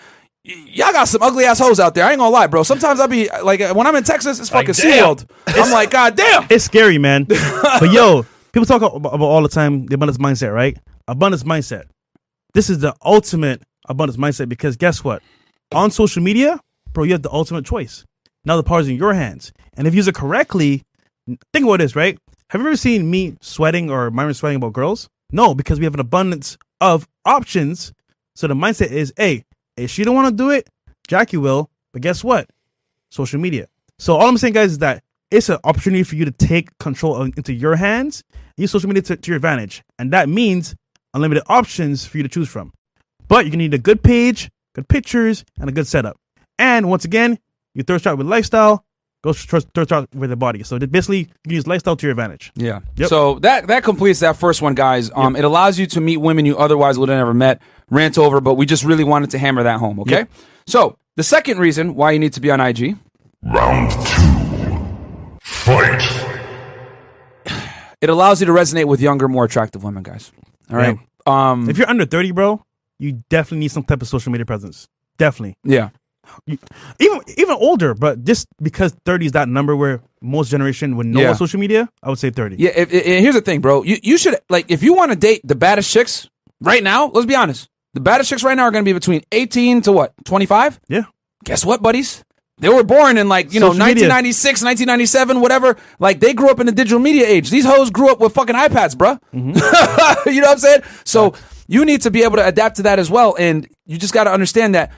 [0.46, 2.04] Y- Y'all got some ugly ass hoes out there.
[2.04, 2.64] I ain't gonna lie, bro.
[2.64, 5.16] Sometimes I'll be like, when I'm in Texas, it's fucking damn.
[5.16, 5.30] SeaWorld.
[5.48, 6.48] I'm like, God damn.
[6.50, 7.24] It's scary, man.
[7.80, 10.78] but yo, people talk about, about all the time the abundance mindset, right?
[11.08, 11.86] Abundance mindset.
[12.54, 15.24] This is the ultimate abundance mindset because guess what?
[15.74, 16.60] On social media,
[16.96, 18.04] bro, you have the ultimate choice.
[18.44, 19.54] Now the power's in your hands.
[19.78, 20.84] And if you use it correctly,
[21.54, 22.18] think about this, right?
[22.50, 25.10] Have you ever seen me sweating or Myron sweating about girls?
[25.32, 27.94] No, because we have an abundance of options.
[28.36, 29.44] So the mindset is, hey,
[29.78, 30.68] if she don't want to do it,
[31.08, 31.70] Jackie will.
[31.92, 32.50] But guess what?
[33.10, 33.68] Social media.
[34.00, 37.16] So all I'm saying, guys, is that it's an opportunity for you to take control
[37.16, 38.24] of, into your hands,
[38.58, 40.76] use social media to, to your advantage, and that means
[41.14, 42.74] unlimited options for you to choose from.
[43.28, 46.18] But you're gonna need a good page, good pictures, and a good setup.
[46.60, 47.40] And once again,
[47.74, 48.86] you thirst trap with lifestyle,
[49.24, 50.64] go thirst thirst trap with the body.
[50.64, 52.52] So basically, you can use lifestyle to your advantage.
[52.56, 52.80] Yeah.
[52.96, 53.10] Yep.
[53.10, 55.12] So that that completes that first one, guys.
[55.14, 57.62] Um, it allows you to meet women you otherwise would have never met.
[57.90, 60.00] Rant over, but we just really wanted to hammer that home.
[60.00, 60.12] Okay.
[60.20, 60.30] Yep.
[60.68, 62.98] So the second reason why you need to be on IG
[63.44, 65.38] Round two.
[65.42, 66.02] Fight.
[68.02, 70.32] it allows you to resonate with younger, more attractive women, guys.
[70.72, 70.98] All right.
[71.28, 71.70] Um.
[71.70, 72.64] If you're under 30, bro,
[73.00, 74.88] you definitely need some type of social media presence.
[75.18, 75.56] Definitely.
[75.64, 75.90] yeah.
[77.00, 81.20] Even even older, but just because 30 is that number where most generation would know
[81.20, 81.28] Yeah.
[81.28, 82.56] about social media, I would say 30.
[82.58, 82.72] Yeah.
[82.76, 83.84] If, if- here's the thing, bro.
[83.84, 86.30] You you should like if you want to date the baddest chicks
[86.62, 87.08] right now.
[87.08, 87.70] Let's be honest.
[87.94, 90.80] The baddest chicks right now are going to be between 18 to what 25.
[90.90, 91.04] Yeah.
[91.46, 92.24] Guess what, buddies?
[92.58, 94.08] They were born in like, you know, Social media.
[94.08, 95.78] 1996, 1997, whatever.
[96.00, 97.50] Like they grew up in the digital media age.
[97.50, 99.20] These hoes grew up with fucking iPads, bruh.
[99.34, 100.30] Mm-hmm.
[100.30, 100.82] you know what I'm saying?
[101.04, 101.36] So
[101.68, 103.36] you need to be able to adapt to that as well.
[103.38, 104.92] And you just got to understand that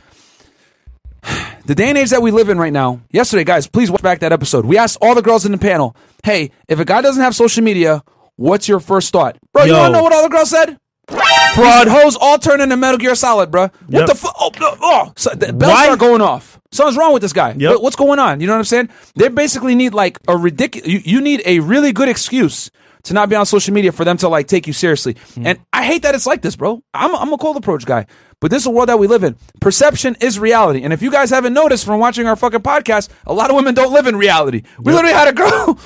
[1.67, 3.01] the day and age that we live in right now.
[3.11, 4.65] Yesterday, guys, please watch back that episode.
[4.65, 7.63] We asked all the girls in the panel, hey, if a guy doesn't have social
[7.63, 8.03] media,
[8.37, 9.37] what's your first thought?
[9.53, 9.77] Bro, you Yo.
[9.79, 10.79] want to know what all the girls said?
[11.09, 11.87] Fraud.
[11.87, 13.71] Hoes all turn into Metal Gear Solid, bruh.
[13.87, 14.07] What Yep.
[14.07, 14.35] the fuck?
[14.39, 14.51] Oh,
[14.81, 15.13] oh.
[15.15, 15.83] So the bells Why?
[15.85, 16.59] start going off.
[16.71, 17.53] Something's wrong with this guy.
[17.57, 17.71] Yep.
[17.73, 18.41] What- what's going on?
[18.41, 18.89] You know what I'm saying?
[19.15, 20.87] They basically need like a ridiculous.
[20.87, 22.69] You, you need a really good excuse
[23.03, 25.15] to not be on social media for them to like take you seriously.
[25.35, 25.47] Hmm.
[25.47, 26.81] And I hate that it's like this, bro.
[26.93, 28.05] I'm I'm a cold approach guy,
[28.39, 29.35] but this is a world that we live in.
[29.61, 30.83] Perception is reality.
[30.83, 33.73] And if you guys haven't noticed from watching our fucking podcast, a lot of women
[33.73, 34.63] don't live in reality.
[34.79, 35.79] We literally had a girl,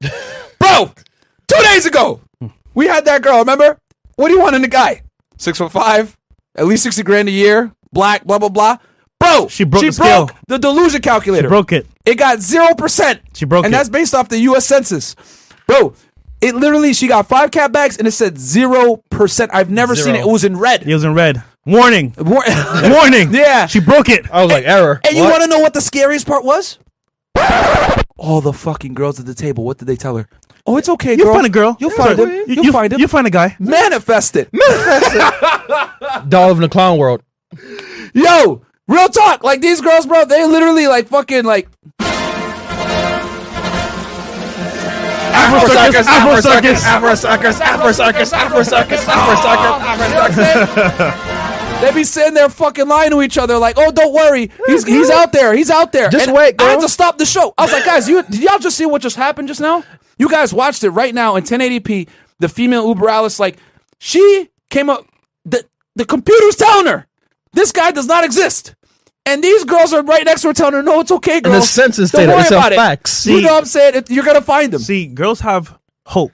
[0.58, 0.92] bro,
[1.48, 2.20] two days ago.
[2.74, 3.38] We had that girl.
[3.38, 3.78] Remember?
[4.16, 5.02] What do you want in a guy?
[5.38, 6.16] Six foot five,
[6.54, 8.78] at least sixty grand a year, black, blah blah blah.
[9.20, 10.26] Bro, She broke she the scale.
[10.26, 11.48] broke the delusion calculator.
[11.48, 11.86] Broke it.
[12.04, 13.22] It got zero percent.
[13.32, 13.76] She broke and it.
[13.76, 14.66] And that's based off the U.S.
[14.66, 15.14] Census,
[15.66, 15.94] bro.
[16.40, 19.50] It literally, she got five cat bags and it said zero percent.
[19.54, 20.20] I've never seen it.
[20.20, 20.82] It was in red.
[20.86, 21.42] It was in red.
[21.64, 22.14] Warning.
[22.18, 22.44] War-
[22.82, 23.32] Warning.
[23.34, 23.66] Yeah.
[23.66, 24.30] She broke it.
[24.30, 25.00] I was like, error.
[25.06, 25.30] And you What?
[25.32, 26.78] want to know what the scariest part was?
[28.16, 29.64] All the fucking girls at the table.
[29.64, 30.28] What did they tell her?
[30.66, 31.34] Oh, it's okay, You'll girl.
[31.34, 31.76] find a girl.
[31.80, 32.28] You'll find him.
[32.28, 33.00] You- You'll you- find him.
[33.00, 33.56] You'll find a guy.
[33.58, 34.48] Manifest it.
[34.52, 36.28] Manifest it.
[36.28, 37.22] Doll of the clown world.
[38.14, 39.42] Yo, real talk.
[39.42, 41.68] Like these girls, bro, they literally like fucking like.
[45.34, 46.06] Afro circus.
[46.06, 46.84] Afro circus.
[46.84, 49.34] Afro circus, Afro circus, Afro circus, Afro
[50.34, 51.80] circus.
[51.80, 55.10] They be sitting there fucking lying to each other, like, "Oh, don't worry, he's he's
[55.10, 57.52] out there, he's out there." Just And wait, I had to stop the show.
[57.58, 59.84] I was like, "Guys, you did y'all just see what just happened just now?
[60.16, 62.08] You guys watched it right now in 1080p.
[62.38, 63.58] The female Uber Alice, like,
[63.98, 65.04] she came up.
[65.44, 65.64] The
[65.96, 67.06] the computer's telling her
[67.52, 68.74] this guy does not exist."
[69.26, 71.52] And these girls are right next to her telling her, no, it's okay, girl.
[71.54, 72.76] the census Don't data, worry it's a about it.
[72.76, 73.26] facts.
[73.26, 73.94] You know what I'm saying?
[73.94, 74.80] It- You're going to find them.
[74.82, 76.32] See, girls have hope.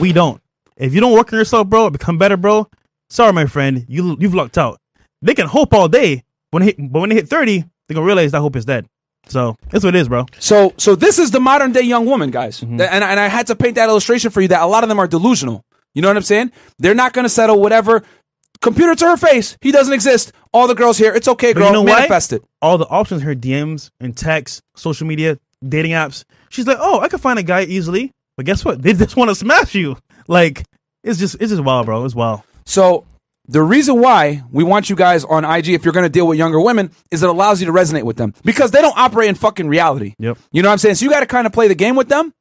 [0.00, 0.40] We don't.
[0.76, 2.68] If you don't work on yourself, bro, become better, bro.
[3.08, 3.84] Sorry, my friend.
[3.88, 4.80] You you've lucked out.
[5.22, 8.04] They can hope all day, when they hit, but when they hit thirty, they're gonna
[8.06, 8.86] realize that hope is dead.
[9.28, 10.26] So that's what it is, bro.
[10.40, 12.60] So, so this is the modern day young woman, guys.
[12.60, 12.80] Mm-hmm.
[12.80, 14.98] And, and I had to paint that illustration for you that a lot of them
[14.98, 15.64] are delusional.
[15.94, 16.50] You know what I'm saying?
[16.80, 18.02] They're not going to settle whatever.
[18.60, 19.56] Computer to her face.
[19.60, 20.32] He doesn't exist.
[20.54, 21.12] All the girls here.
[21.12, 21.66] It's okay, But girl.
[21.68, 21.84] you know?
[21.84, 22.42] Manifest it.
[22.62, 25.38] All the options, her DMs and texts, social media,
[25.68, 26.24] dating apps.
[26.48, 28.12] She's like, oh, I can find a guy easily.
[28.36, 28.80] But guess what?
[28.80, 29.96] They just want to smash you.
[30.28, 30.64] Like
[31.02, 32.04] it's just it's just wild, bro.
[32.04, 32.42] It's wild.
[32.64, 33.04] So
[33.46, 36.38] the reason why we want you guys on IG, if you're going to deal with
[36.38, 39.34] younger women, is it allows you to resonate with them because they don't operate in
[39.34, 40.14] fucking reality.
[40.18, 40.38] Yep.
[40.52, 40.94] You know what I'm saying?
[40.94, 42.32] So you got to kind of play the game with them.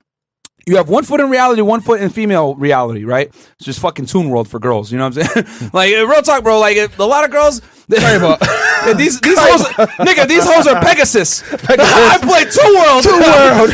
[0.65, 3.27] You have one foot in reality, one foot in female reality, right?
[3.27, 4.93] It's just fucking Toon World for girls.
[4.93, 5.69] You know what I'm saying?
[5.73, 6.57] like real talk, bro.
[6.59, 7.61] Like a lot of girls.
[7.91, 8.39] Sorry about
[8.85, 9.61] Yeah, these these hoes,
[10.03, 11.41] nigga, these hoes are Pegasus.
[11.53, 13.03] I play Toon World.
[13.03, 13.71] Toon World.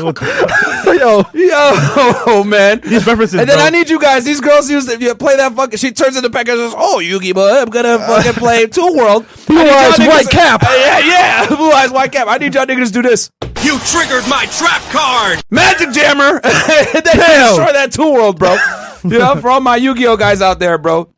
[0.98, 1.24] yo.
[1.34, 2.80] Yo, man.
[2.80, 3.66] These references, And then bro.
[3.66, 4.24] I need you guys.
[4.24, 5.76] These girls use if you play that fucking.
[5.78, 6.72] She turns into Pegasus.
[6.74, 8.06] Oh, Yugi, boy, I'm gonna uh.
[8.06, 9.26] fucking play Toon World.
[9.46, 10.62] Blue eyes, y'all niggas- white cap.
[10.62, 11.46] Yeah, yeah.
[11.48, 12.28] Blue eyes, white cap.
[12.28, 13.30] I need y'all niggas to do this.
[13.62, 15.42] You triggered my trap card!
[15.50, 16.40] Magic Jammer.
[16.42, 18.56] and then destroy that Toon World, bro.
[19.04, 21.10] you know, for all my Yu-Gi-Oh guys out there, bro.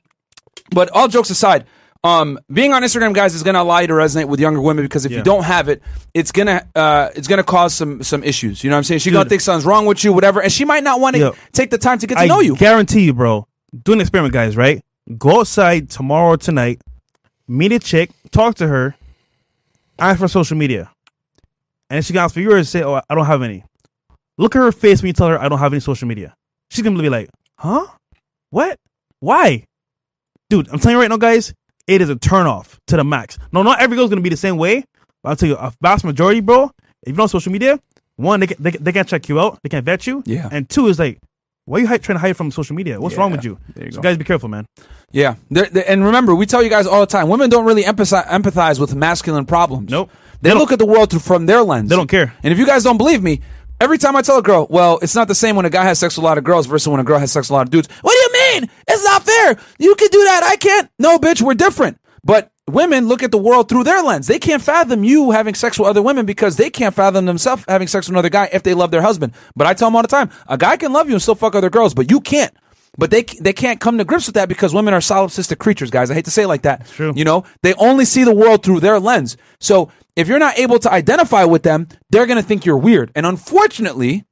[0.72, 1.66] But all jokes aside,
[2.04, 5.04] um, being on Instagram, guys, is gonna allow you to resonate with younger women because
[5.04, 5.82] if you don't have it,
[6.14, 8.64] it's gonna uh, it's gonna cause some some issues.
[8.64, 9.00] You know what I'm saying?
[9.00, 11.70] She's gonna think something's wrong with you, whatever, and she might not want to take
[11.70, 12.56] the time to get to I know you.
[12.56, 13.46] guarantee you, bro.
[13.84, 14.56] Do an experiment, guys.
[14.56, 14.82] Right?
[15.16, 16.80] Go outside tomorrow or tonight.
[17.46, 18.10] Meet a chick.
[18.30, 18.96] Talk to her.
[19.98, 20.90] Ask for social media,
[21.88, 23.62] and if she asks for yours, say, "Oh, I don't have any."
[24.38, 26.34] Look at her face when you tell her, "I don't have any social media."
[26.70, 27.86] She's gonna be like, "Huh?
[28.50, 28.80] What?
[29.20, 29.66] Why?"
[30.52, 31.54] Dude, I'm telling you right now, guys.
[31.86, 33.38] It is a turnoff to the max.
[33.52, 34.84] No, not every girl's gonna be the same way.
[35.22, 36.70] But I'll tell you, a vast majority, bro.
[37.04, 37.80] If you're on social media,
[38.16, 39.58] one, they, can, they, they can't check you out.
[39.62, 40.22] They can't vet you.
[40.26, 40.50] Yeah.
[40.52, 41.20] And two is like,
[41.64, 43.00] why are you trying to hide from social media?
[43.00, 43.56] What's wrong with you?
[43.74, 44.02] there you so go.
[44.02, 44.66] guys, be careful, man.
[45.10, 47.84] Yeah, They're- they- and remember, we tell you guys all the time: women don't really
[47.84, 49.90] empathize, empathize with masculine problems.
[49.90, 50.10] Nope.
[50.42, 51.88] They, They look at the world through, from their lens.
[51.88, 52.34] They don't care.
[52.42, 53.40] And if you guys don't believe me,
[53.82, 55.98] every time I tell a girl, well, it's not the same when a guy has
[55.98, 57.66] sex with a lot of girls versus when a girl has sex with a lot
[57.66, 57.88] of dudes.
[58.00, 58.70] What do you mean?
[58.86, 59.58] It's not fair.
[59.78, 60.42] You can do that.
[60.44, 60.88] I can't.
[61.00, 61.98] No, bitch, we're different.
[62.24, 64.28] But women look at the world through their lens.
[64.28, 67.88] They can't fathom you having sex with other women because they can't fathom themselves having
[67.88, 69.32] sex with another guy if they love their husband.
[69.56, 71.56] But I tell them all the time, a guy can love you and still fuck
[71.56, 72.54] other girls, but you can't.
[72.98, 76.10] But they they can't come to grips with that because women are solipsistic creatures, guys.
[76.10, 76.86] I hate to say it like that.
[76.88, 77.12] true.
[77.16, 79.38] You know, they only see the world through their lens.
[79.60, 83.10] So if you're not able to identify with them, they're gonna think you're weird.
[83.14, 84.24] And unfortunately,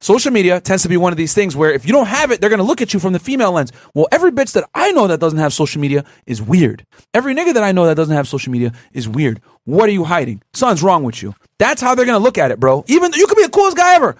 [0.00, 2.40] social media tends to be one of these things where if you don't have it,
[2.40, 3.72] they're gonna look at you from the female lens.
[3.94, 6.84] Well, every bitch that I know that doesn't have social media is weird.
[7.14, 9.40] Every nigga that I know that doesn't have social media is weird.
[9.64, 10.42] What are you hiding?
[10.54, 11.34] Something's wrong with you.
[11.58, 12.84] That's how they're gonna look at it, bro.
[12.88, 14.16] Even you could be the coolest guy ever.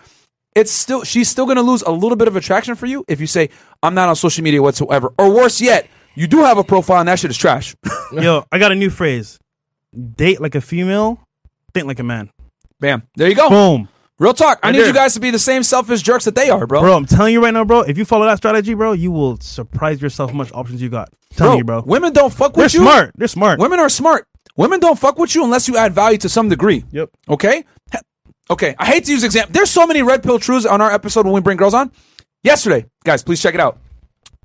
[0.55, 3.27] It's still she's still gonna lose a little bit of attraction for you if you
[3.27, 3.51] say,
[3.83, 5.13] I'm not on social media whatsoever.
[5.19, 7.75] Or worse yet, you do have a profile and that shit is trash.
[8.13, 9.39] Yo, I got a new phrase.
[10.15, 11.21] Date like a female,
[11.75, 12.31] think like a man.
[12.81, 13.03] Bam.
[13.17, 13.49] There you go.
[13.49, 13.89] Boom.
[14.19, 14.61] Real talk.
[14.63, 16.81] I Right need you guys to be the same selfish jerks that they are, bro.
[16.81, 17.81] Bro, I'm telling you right now, bro.
[17.81, 21.09] If you follow that strategy, bro, you will surprise yourself how much options you got.
[21.35, 21.83] telling you, bro.
[21.83, 22.81] Women don't fuck They're with you.
[22.81, 23.13] smart.
[23.17, 23.59] They're smart.
[23.59, 24.29] Women are smart.
[24.57, 26.85] Women don't fuck with you unless you add value to some degree.
[26.93, 27.11] Yep.
[27.29, 27.65] Okay?
[28.51, 28.75] Okay.
[28.79, 29.53] I hate to use example.
[29.53, 31.91] There's so many red pill truths on our episode when we bring girls on.
[32.45, 33.79] Yesterday, guys, please check it out.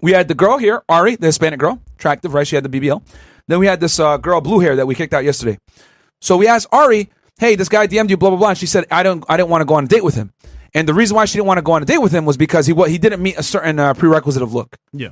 [0.01, 2.47] We had the girl here, Ari, the Hispanic girl, attractive, right?
[2.47, 3.01] She had the BBL.
[3.47, 5.57] Then we had this uh, girl, blue hair, that we kicked out yesterday.
[6.21, 8.85] So we asked Ari, "Hey, this guy DM'd you, blah blah blah," and she said,
[8.91, 10.33] "I don't, I didn't want to go on a date with him."
[10.73, 12.37] And the reason why she didn't want to go on a date with him was
[12.37, 15.09] because he what he didn't meet a certain uh, prerequisite of look Yeah.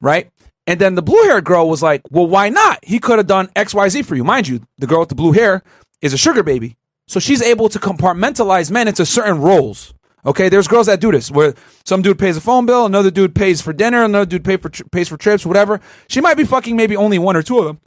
[0.00, 0.30] right?
[0.66, 2.84] And then the blue haired girl was like, well, why not?
[2.84, 4.22] He could have done XYZ for you.
[4.22, 5.62] Mind you, the girl with the blue hair
[6.02, 6.76] is a sugar baby.
[7.06, 9.94] So she's able to compartmentalize men into certain roles.
[10.26, 11.54] Okay, there's girls that do this where
[11.84, 14.68] some dude pays a phone bill, another dude pays for dinner, another dude pay for,
[14.90, 15.80] pays for trips, whatever.
[16.08, 17.80] She might be fucking maybe only one or two of them.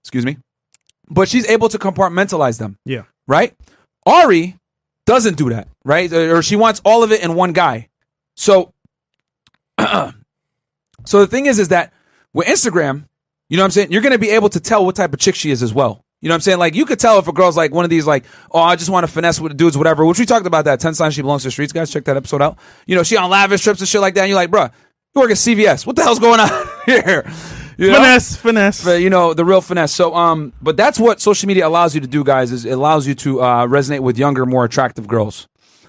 [0.00, 0.36] Excuse me.
[1.08, 3.02] But she's able to compartmentalize them Yeah.
[3.26, 3.54] right?
[4.04, 4.56] Ari
[5.06, 6.12] doesn't do that, right?
[6.12, 7.88] Or she wants all of it in one guy.
[8.36, 8.72] So,
[9.78, 10.12] so
[11.06, 11.92] the thing is, is that
[12.32, 13.04] with Instagram,
[13.48, 13.92] you know what I'm saying?
[13.92, 16.04] You're going to be able to tell what type of chick she is as well.
[16.22, 16.58] You know what I'm saying?
[16.58, 18.90] Like you could tell if a girl's like one of these, like, oh, I just
[18.90, 20.04] want to finesse with the dudes, whatever.
[20.04, 20.80] Which we talked about that.
[20.80, 21.90] Ten signs she belongs to the streets, guys.
[21.90, 22.58] Check that episode out.
[22.86, 24.22] You know, she on lavish trips and shit like that.
[24.22, 24.72] And you're like, bruh,
[25.14, 25.86] you work at CVS.
[25.86, 26.48] What the hell's going on
[26.86, 27.30] here?
[27.78, 27.96] You know?
[27.96, 28.84] Finesse, finesse.
[28.84, 29.92] But, you know the real finesse.
[29.92, 32.50] So, um, but that's what social media allows you to do, guys.
[32.50, 35.46] Is it allows you to uh, resonate with younger, more attractive girls.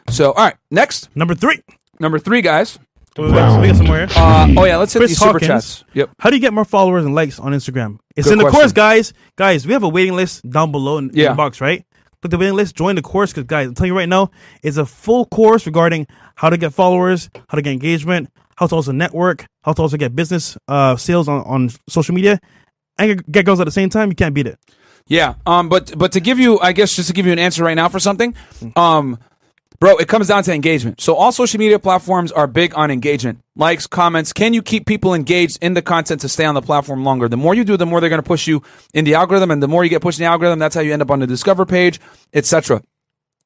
[0.10, 1.62] So, all right, next Number three.
[2.00, 2.78] number three, guys.
[3.18, 4.08] We got, we got some more here.
[4.16, 5.48] Uh, oh yeah, let's hit Chris these super Hawkins.
[5.48, 5.84] chats.
[5.94, 6.12] Yep.
[6.20, 8.00] How do you get more followers and likes on Instagram?
[8.16, 8.60] It's Good in the question.
[8.60, 9.14] course, guys.
[9.36, 11.84] Guys, we have a waiting list down below in, in the box, right?
[12.22, 14.32] Click the waiting list, join the course, because guys, I'm telling you right now,
[14.64, 18.76] it's a full course regarding how to get followers, how to get engagement, how to
[18.76, 22.40] also network, how to also get business uh, sales on, on social media,
[22.98, 24.10] and get girls at the same time.
[24.10, 24.58] You can't beat it.
[25.08, 25.36] Yeah.
[25.46, 25.70] Um.
[25.70, 27.88] But but to give you, I guess, just to give you an answer right now
[27.88, 28.36] for something,
[28.76, 29.20] um,
[29.80, 31.02] bro, it comes down to engagement.
[31.02, 34.34] So all social media platforms are big on engagement, likes, comments.
[34.34, 37.28] Can you keep people engaged in the content to stay on the platform longer?
[37.28, 38.64] The more you do, the more they're going to push you
[38.94, 40.94] in the algorithm, and the more you get pushed in the algorithm, that's how you
[40.94, 42.00] end up on the discover page,
[42.34, 42.82] etc.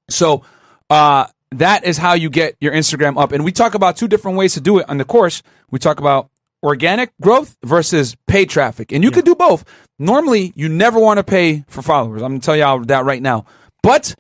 [0.09, 0.43] So
[0.89, 3.31] uh, that is how you get your Instagram up.
[3.31, 5.43] And we talk about two different ways to do it on the course.
[5.69, 6.29] We talk about
[6.63, 8.91] organic growth versus paid traffic.
[8.91, 9.65] And you could do both.
[9.99, 12.21] Normally, you never want to pay for followers.
[12.21, 13.45] I'm going to tell y'all that right now.
[13.83, 14.15] But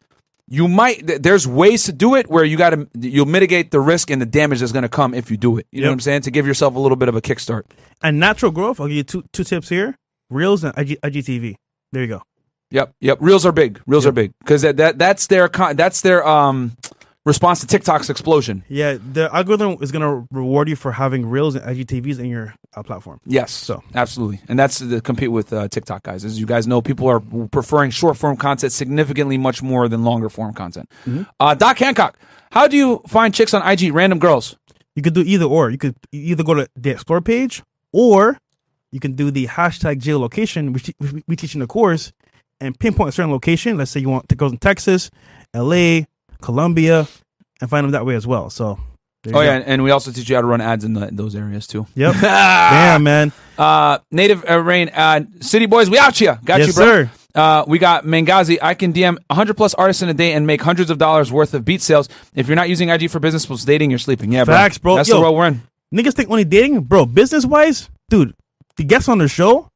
[0.51, 4.11] you might there's ways to do it where you got to you'll mitigate the risk
[4.11, 5.65] and the damage that's going to come if you do it.
[5.71, 6.21] You know what I'm saying?
[6.23, 7.63] To give yourself a little bit of a kickstart.
[8.01, 9.97] And natural growth, I'll give you two two tips here:
[10.29, 11.55] Reels and IG, IGTV.
[11.93, 12.23] There you go.
[12.71, 13.17] Yep, yep.
[13.21, 13.81] Reels are big.
[13.87, 16.75] Reels are big because that, that that's their con- that's their um
[17.25, 18.63] response to TikTok's explosion.
[18.67, 22.83] Yeah, the algorithm is gonna reward you for having Reels and IGTVs in your uh,
[22.83, 23.19] platform.
[23.25, 26.25] Yes, So- absolutely, and that's to compete with uh, TikTok guys.
[26.25, 27.19] As you guys know, people are
[27.51, 30.89] preferring short form content significantly much more than longer form content.
[31.39, 32.17] Uh, Doc Hancock,
[32.51, 33.93] how do you find chicks on IG?
[33.93, 34.55] Random girls.
[34.95, 35.69] You could do either or.
[35.69, 38.37] You could either go to the explore page or
[38.91, 42.11] you can do the hashtag geolocation, which which we- we teach in the course,
[42.59, 43.77] and pinpoint a certain location.
[43.77, 45.09] Let's say you want to go in Texas,
[45.53, 46.01] LA,
[46.41, 47.07] Colombia,
[47.61, 48.49] and find them that way as well.
[48.49, 48.79] So,
[49.33, 51.15] Oh yeah, and- and we also teach you how to run ads in, the, in
[51.15, 51.85] those areas too.
[51.95, 52.15] Yep.
[52.21, 53.31] Damn, man.
[53.57, 56.39] Uh, Native uh, Rain, uh, City Boys, we out here.
[56.43, 56.85] Got Yes, you, bro.
[56.85, 57.11] sir.
[57.35, 58.57] Uh, we got Mangazi.
[58.61, 61.53] I can DM 100 plus artists in a day and make hundreds of dollars worth
[61.53, 62.09] of beat sales.
[62.33, 64.31] If you're not using IG for business plus dating, you're sleeping.
[64.33, 64.55] Yeah, bro.
[64.55, 64.95] Facts, bro.
[64.95, 65.15] That's Yo.
[65.15, 65.61] the world we're in.
[65.93, 67.05] Niggas think only dating, bro.
[67.05, 68.33] Business wise, dude,
[68.75, 69.69] the guests on the show,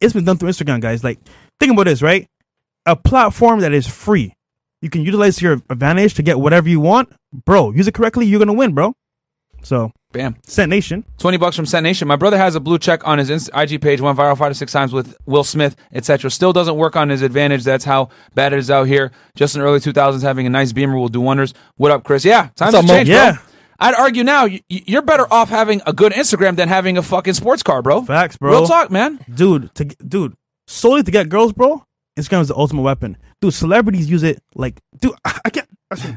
[0.00, 1.02] it's been done through Instagram, guys.
[1.02, 1.18] Like,
[1.58, 2.26] think about this, right?
[2.86, 4.32] A platform that is free.
[4.82, 7.70] You can utilize your advantage to get whatever you want, bro.
[7.70, 8.92] Use it correctly, you're gonna win, bro.
[9.62, 10.36] So, Bam.
[10.44, 12.08] Scent Nation, 20 bucks from Set Nation.
[12.08, 14.72] My brother has a blue check on his IG page, went viral five to six
[14.72, 16.30] times with Will Smith, etc.
[16.32, 17.62] Still doesn't work on his advantage.
[17.62, 19.12] That's how bad it is out here.
[19.36, 21.54] Just in the early 2000s, having a nice beamer will do wonders.
[21.76, 22.24] What up, Chris?
[22.24, 23.32] Yeah, times have changed, Yeah.
[23.34, 23.40] bro.
[23.78, 27.62] I'd argue now you're better off having a good Instagram than having a fucking sports
[27.62, 28.02] car, bro.
[28.02, 28.50] Facts, bro.
[28.50, 29.20] Real talk, man.
[29.32, 29.72] dude.
[29.76, 30.34] To dude,
[30.66, 31.84] solely to get girls, bro,
[32.18, 33.16] Instagram is the ultimate weapon.
[33.40, 35.68] Dude, celebrities use it like, dude, I can't.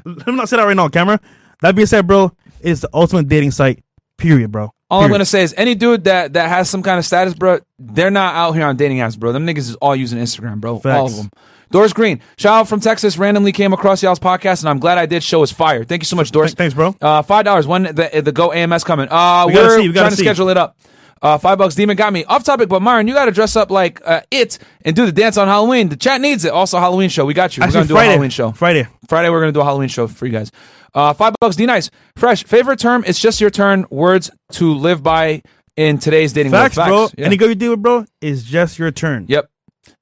[0.06, 1.20] Let me not say that right now on camera.
[1.62, 2.32] That being said, bro,
[2.62, 3.84] it's the ultimate dating site.
[4.18, 4.72] Period, bro.
[4.90, 7.60] All I'm gonna say is any dude that that has some kind of status, bro,
[7.80, 9.32] they're not out here on dating apps, bro.
[9.34, 10.80] Them niggas is all using Instagram, bro.
[10.86, 11.30] All of them.
[11.72, 13.18] Doris Green, shout out from Texas.
[13.18, 15.24] Randomly came across y'all's podcast, and I'm glad I did.
[15.24, 15.84] Show is fire.
[15.84, 16.54] Thank you so much, Doris.
[16.54, 16.96] Thanks, bro.
[17.02, 17.68] Uh, five dollars.
[17.68, 19.08] When the the Go AMS coming?
[19.10, 20.24] Uh, We are see, we gotta trying to see.
[20.24, 20.78] schedule it up.
[21.26, 21.74] Uh, five bucks.
[21.74, 24.60] Demon got me off topic, but Myron, you got to dress up like uh, it
[24.84, 25.90] and do the dance on Halloween.
[25.90, 26.52] The chat needs it.
[26.52, 27.26] Also, Halloween show.
[27.26, 27.62] We got you.
[27.62, 28.08] We're Actually, gonna do Friday.
[28.08, 28.52] a Halloween show.
[28.52, 28.88] Friday.
[29.10, 30.52] Friday, we're gonna do a Halloween show for you guys.
[30.94, 31.56] Uh, five bucks.
[31.56, 31.90] D nice.
[32.16, 32.44] Fresh.
[32.44, 33.04] Favorite term?
[33.08, 33.88] It's just your turn.
[33.90, 35.42] Words to live by
[35.76, 36.72] in today's dating world.
[36.74, 37.10] Facts, bro.
[37.18, 37.26] Yeah.
[37.26, 39.26] Any girl you deal with, bro, is just your turn.
[39.28, 39.50] Yep.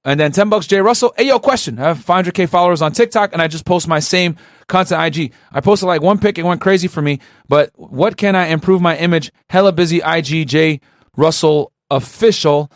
[0.04, 1.14] And then 10 bucks, Jay Russell.
[1.16, 1.80] Hey, yo, question.
[1.80, 4.36] I have 500K followers on TikTok and I just post my same
[4.68, 5.32] content IG.
[5.54, 6.38] I posted like one pic.
[6.38, 7.20] It went crazy for me.
[7.48, 9.32] But what can I improve my image?
[9.50, 10.82] Hella busy IG, Jay
[11.18, 12.72] Russell official.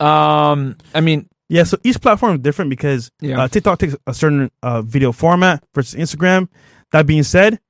[0.00, 3.40] Um, I mean, Yeah, so each platform is different because Yeah.
[3.42, 6.48] uh, TikTok takes a certain uh, video format versus Instagram.
[6.90, 7.60] That being said,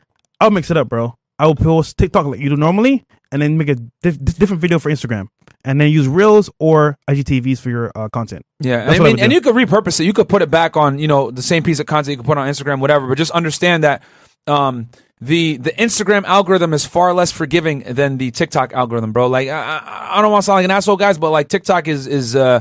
[0.41, 1.15] I'll mix it up, bro.
[1.39, 4.63] I will post TikTok like you do normally, and then make a dif- dif- different
[4.63, 5.27] video for Instagram,
[5.63, 8.47] and then use Reels or IGTVs for your uh, content.
[8.61, 10.05] Yeah, I what I mean, and you could repurpose it.
[10.05, 12.25] You could put it back on, you know, the same piece of content you could
[12.27, 13.07] put on Instagram, whatever.
[13.07, 14.03] But just understand that
[14.47, 14.89] um,
[15.21, 19.29] the the Instagram algorithm is far less forgiving than the TikTok algorithm, bro.
[19.29, 22.07] Like, I, I, don't want to sound like an asshole, guys, but like TikTok is
[22.07, 22.61] is uh,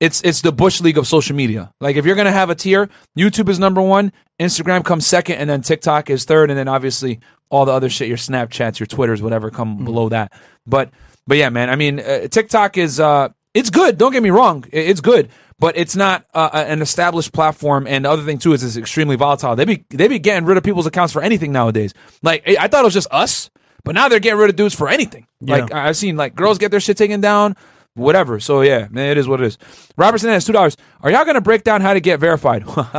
[0.00, 1.72] it's it's the bush league of social media.
[1.80, 5.48] Like, if you're gonna have a tier, YouTube is number one, Instagram comes second, and
[5.48, 9.22] then TikTok is third, and then obviously all the other shit, your Snapchats, your Twitters,
[9.22, 9.84] whatever, come Mm-hmm.
[9.86, 10.32] below that.
[10.66, 10.90] But
[11.26, 11.70] but yeah, man.
[11.70, 13.96] I mean, uh, TikTok is uh, it's good.
[13.96, 15.30] Don't get me wrong, it's good,
[15.64, 17.86] but it's not uh, an established platform.
[17.86, 19.56] And the other thing too is it's extremely volatile.
[19.56, 21.94] They be they be getting rid of people's accounts for anything nowadays.
[22.22, 23.48] Like I thought it was just us,
[23.82, 25.26] but now they're getting rid of dudes for anything.
[25.40, 27.56] Like I've seen like girls get their shit taken down.
[27.94, 28.40] Whatever.
[28.40, 29.58] So yeah, man, it is what it is.
[29.96, 30.76] Robertson has two dollars.
[31.00, 32.64] Are y'all gonna break down how to get verified?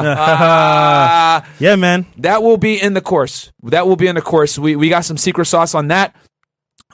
[1.60, 2.08] Yeah, man.
[2.18, 3.52] That will be in the course.
[3.62, 4.58] That will be in the course.
[4.58, 6.16] We we got some secret sauce on that.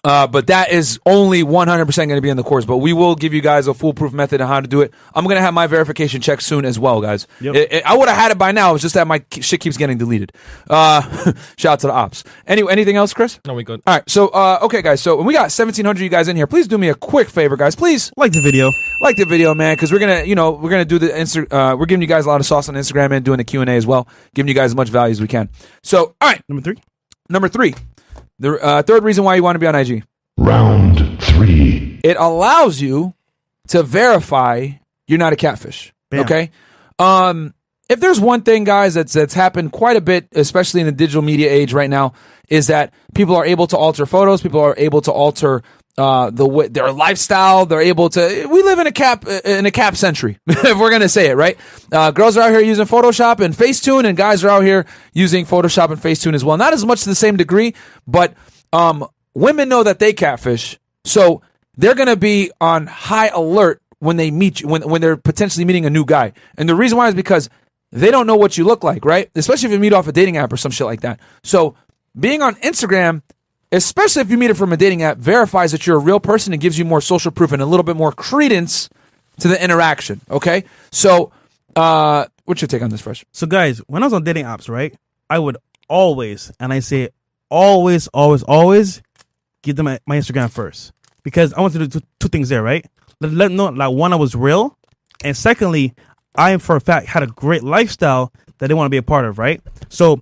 [0.04, 2.66] Uh, but that is only 100% going to be in the course.
[2.66, 4.92] But we will give you guys a foolproof method on how to do it.
[5.14, 7.28] I'm going to have my verification check soon as well, guys.
[7.40, 7.56] Yep.
[7.56, 8.74] It- it- I would have had it by now.
[8.74, 10.32] It's just that my k- shit keeps getting deleted.
[10.68, 11.02] Uh,
[11.58, 12.24] shout out to the ops.
[12.48, 13.40] Anyway, anything else, Chris?
[13.46, 13.82] No, we good.
[13.86, 14.10] All right.
[14.10, 15.02] So, uh, okay, guys.
[15.02, 16.48] So we got 1,700 of you guys in here.
[16.48, 17.76] Please do me a quick favor, guys.
[17.76, 18.72] Please Like the video.
[19.02, 21.46] like the video, man, because we're gonna, you know, we're gonna do the Insta.
[21.52, 23.62] Uh, we're giving you guys a lot of sauce on Instagram and doing the Q
[23.62, 25.50] and A as well, giving you guys as much value as we can.
[25.84, 26.78] So, all right, Number three.
[27.30, 27.76] number three,
[28.42, 30.04] the uh, third reason why you want to be on IG,
[30.38, 32.00] Round three.
[32.04, 33.14] it allows you
[33.68, 34.70] to verify
[35.08, 35.94] you're not a catfish.
[36.10, 36.22] Bam.
[36.22, 36.52] Okay,
[37.00, 37.54] um,
[37.88, 41.22] if there's one thing, guys, that's that's happened quite a bit, especially in the digital
[41.22, 42.14] media age right now,
[42.50, 44.42] is that people are able to alter photos.
[44.42, 45.62] People are able to alter
[45.98, 47.66] uh, the way, their lifestyle.
[47.66, 48.48] They're able to.
[48.50, 51.58] We live in a cap in a cap century, if we're gonna say it right.
[51.92, 55.46] Uh, girls are out here using Photoshop and Facetune, and guys are out here using
[55.46, 56.58] Photoshop and Facetune as well.
[56.58, 57.76] Not as much to the same degree,
[58.08, 58.34] but
[58.74, 61.42] um, women know that they catfish, so
[61.78, 65.86] they're gonna be on high alert when they meet you, when when they're potentially meeting
[65.86, 66.34] a new guy.
[66.58, 67.50] And the reason why is because
[67.92, 69.30] they don't know what you look like, right?
[69.36, 71.20] Especially if you meet off a dating app or some shit like that.
[71.44, 71.76] So
[72.18, 73.22] being on Instagram,
[73.72, 76.54] especially if you meet it from a dating app, verifies that you're a real person
[76.54, 78.90] and gives you more social proof and a little bit more credence
[79.40, 80.22] to the interaction.
[80.30, 81.32] Okay, so
[81.76, 83.26] uh, what's your take on this, Fresh?
[83.32, 84.96] So, guys, when I was on dating apps, right,
[85.30, 85.58] I would
[85.88, 87.10] always, and I say
[87.50, 89.02] always, always, always,
[89.62, 90.92] give them my, Instagram first
[91.24, 92.86] because I want to do two, things there, right?
[93.20, 94.78] Let, let them know, like, one, I was real,
[95.24, 95.94] and secondly,
[96.36, 99.26] I, for a fact, had a great lifestyle that they want to be a part
[99.26, 99.62] of, right?
[99.90, 100.22] So,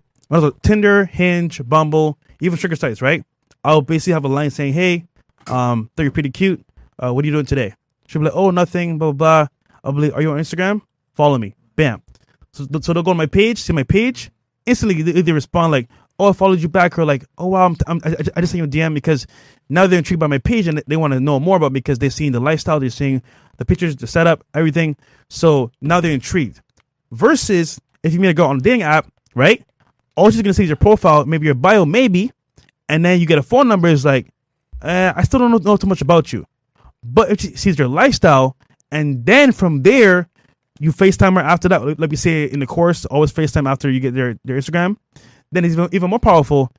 [0.63, 3.23] Tinder, Hinge, Bumble, even sugar sites, right?
[3.63, 5.05] I'll basically have a line saying, "Hey,
[5.47, 6.65] um, thought you're pretty cute.
[6.97, 7.73] Uh, what are you doing today?"
[8.07, 9.45] She'll be like, "Oh, nothing." Blah blah.
[9.45, 9.47] blah.
[9.83, 10.81] I'll be like, "Are you on Instagram?
[11.13, 12.01] Follow me." Bam.
[12.53, 14.31] So, so they'll go on my page, see my page.
[14.65, 15.87] Instantly, they, they respond like,
[16.17, 18.57] "Oh, I followed you back," or like, "Oh wow, I'm, I'm, I, I just sent
[18.57, 19.27] you a DM because
[19.69, 21.99] now they're intrigued by my page and they want to know more about me because
[21.99, 23.21] they're seeing the lifestyle, they're seeing
[23.57, 24.95] the pictures, the setup, everything.
[25.29, 26.61] So now they're intrigued.
[27.11, 29.63] Versus if you meet a girl on a dating app, right?
[30.15, 32.31] All she's gonna see is your profile, maybe your bio, maybe,
[32.89, 33.87] and then you get a phone number.
[33.87, 34.27] Is like,
[34.81, 36.45] uh, I still don't know, know too much about you.
[37.03, 38.57] But if she sees your lifestyle,
[38.91, 40.27] and then from there,
[40.79, 41.99] you FaceTime her after that.
[41.99, 44.97] Let me say in the course, always FaceTime after you get their, their Instagram.
[45.51, 46.71] Then it's even, even more powerful.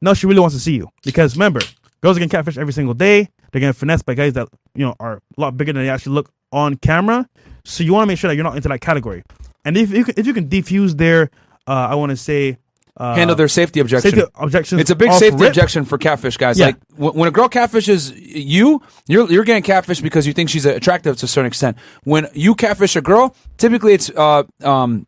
[0.00, 0.88] Now she really wants to see you.
[1.04, 1.60] Because remember,
[2.00, 3.28] girls are getting catfish every single day.
[3.50, 6.14] They're getting finessed by guys that, you know, are a lot bigger than they actually
[6.14, 7.28] look on camera.
[7.64, 9.22] So you want to make sure that you're not into that category.
[9.64, 11.30] And if you can, if you can defuse their,
[11.66, 12.58] uh, I want to say,
[12.98, 14.10] uh, handle their safety objection.
[14.10, 14.80] safety objections.
[14.80, 15.48] It's a big safety rip.
[15.50, 16.58] objection for catfish guys.
[16.58, 16.66] Yeah.
[16.66, 20.66] Like w- when a girl catfishes you, you're you're getting catfish because you think she's
[20.66, 21.76] attractive to a certain extent.
[22.04, 25.06] When you catfish a girl, typically it's uh um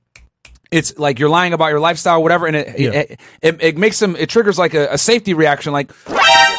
[0.70, 2.90] it's like you're lying about your lifestyle, whatever, and it Yeah.
[2.90, 5.90] it, it, it makes them it triggers like a, a safety reaction, like.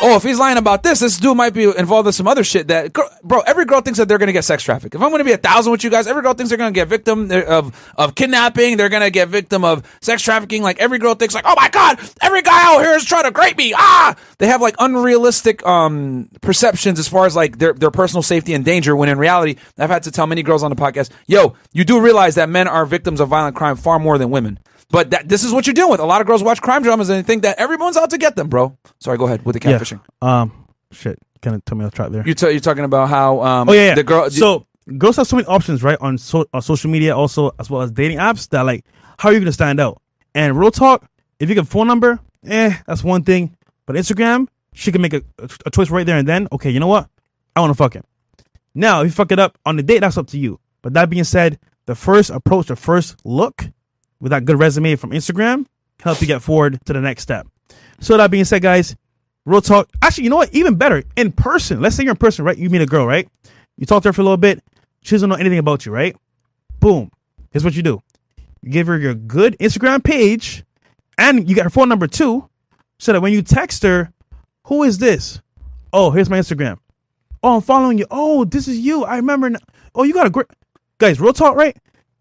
[0.04, 2.68] Oh, if he's lying about this, this dude might be involved in some other shit.
[2.70, 2.91] That
[3.24, 4.95] bro, every girl thinks that they're gonna get sex trafficked.
[4.95, 6.88] If I'm gonna be a thousand with you guys, every girl thinks they're gonna get
[6.88, 8.78] victim of of kidnapping.
[8.78, 10.64] They're gonna get victim of sex trafficking.
[10.64, 13.32] Like every girl thinks, like, oh my god, every guy out here is trying to
[13.32, 13.74] grape me.
[13.76, 18.56] Ah, they have like unrealistic um perceptions as far as like their their personal safety
[18.56, 18.95] and danger.
[18.95, 22.02] When in reality, I've had to tell many girls on the podcast, yo, you do
[22.02, 24.58] realize that men are victims of violent crime far more than women.
[24.92, 26.00] But that this is what you're dealing with.
[26.02, 28.36] A lot of girls watch crime dramas and they think that everyone's out to get
[28.36, 28.78] them, bro.
[29.00, 29.78] Sorry, go ahead with the Yeah.
[29.78, 30.02] catfishing.
[30.22, 30.52] Um,
[30.92, 31.18] shit.
[31.42, 32.24] Kind of took me off track there.
[32.26, 33.96] You t- you're talking about how um oh yeah, yeah.
[33.96, 34.68] the girl So
[34.98, 37.92] girls have so many options, right, on so on social media, also as well as
[37.92, 38.48] dating apps.
[38.50, 38.86] That like,
[39.18, 40.02] how are you gonna stand out?
[40.36, 43.56] And real talk, if you get a phone number, eh, that's one thing.
[43.88, 45.24] But Instagram, she can make a,
[45.66, 46.48] a choice right there and then.
[46.52, 47.10] Okay, you know what?
[47.56, 48.04] I want to fuck him.
[48.76, 50.60] Now, if you fuck it up on the date, that's up to you.
[50.82, 53.66] But that being said, the first approach, the first look
[54.22, 55.65] with that good resume from Instagram
[55.97, 57.47] can help you get forward to the next step.
[57.99, 58.95] So that being said, guys,
[59.45, 59.89] real talk.
[60.01, 60.53] Actually, you know what?
[60.53, 61.82] Even better, in person.
[61.82, 62.57] Let's say you're in person, right?
[62.57, 63.28] You meet a girl, right?
[63.78, 64.63] You talk to her for a little bit.
[65.01, 66.15] She doesn't know anything about you, right?
[66.80, 67.11] Boom.
[67.51, 68.01] Here's what you do.
[68.61, 70.63] You give her your good Instagram page,
[71.17, 72.47] and you get her phone number too,
[72.99, 74.13] so that when you text her,
[74.67, 75.41] who is this?
[75.91, 76.78] Oh, here's my Instagram.
[77.43, 78.05] Oh, I'm following you.
[78.11, 79.03] Oh, this is you.
[79.03, 79.49] I remember.
[79.49, 79.59] Now.
[79.95, 80.47] Oh, you got a great
[80.99, 81.19] guys.
[81.19, 81.76] Real talk, right?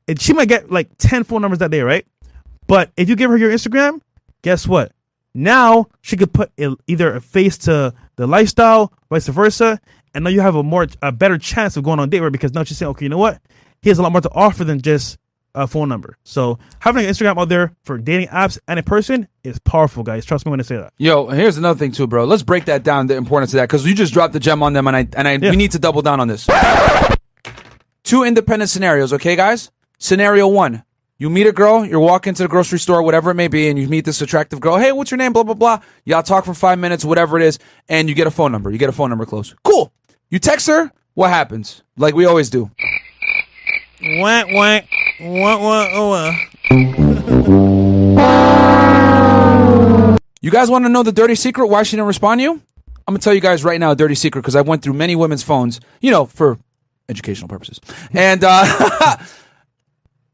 [0.08, 2.06] And she might get like ten phone numbers that day, right?
[2.66, 4.00] But if you give her your Instagram,
[4.42, 4.92] guess what?
[5.34, 9.80] Now she could put a, either a face to the lifestyle, vice versa,
[10.14, 12.32] and now you have a more a better chance of going on a date with
[12.32, 13.40] because now she's saying, okay, you know what?
[13.82, 15.18] He has a lot more to offer than just
[15.54, 16.16] a phone number.
[16.24, 20.24] So having an Instagram out there for dating apps and in person is powerful, guys.
[20.24, 20.92] Trust me when I say that.
[20.98, 22.24] Yo, here's another thing too, bro.
[22.24, 23.06] Let's break that down.
[23.06, 25.26] The importance of that because you just dropped the gem on them, and I and
[25.28, 25.50] I Yeah.
[25.50, 26.46] we need to double down on this.
[28.02, 29.70] Two independent scenarios, okay, guys?
[30.00, 30.82] Scenario one:
[31.18, 33.78] you meet a girl, you're walking to the grocery store, whatever it may be, and
[33.78, 34.78] you meet this attractive girl.
[34.78, 35.34] Hey, what's your name?
[35.34, 35.80] Blah blah blah.
[36.04, 38.70] Y'all talk for five minutes, whatever it is, and you get a phone number.
[38.70, 39.54] You get a phone number close.
[39.62, 39.92] Cool.
[40.30, 40.90] You text her.
[41.14, 41.82] What happens?
[41.98, 42.70] Like we always do.
[44.02, 44.80] Wah, wah,
[45.20, 46.34] wah, wah, wah.
[50.42, 52.52] You guys want to know the dirty secret why she didn't respond to you?
[52.52, 52.62] I'm
[53.12, 55.42] gonna tell you guys right now a dirty secret because I went through many women's
[55.42, 56.58] phones, you know, for
[57.10, 57.78] educational purposes.
[58.12, 59.16] And uh,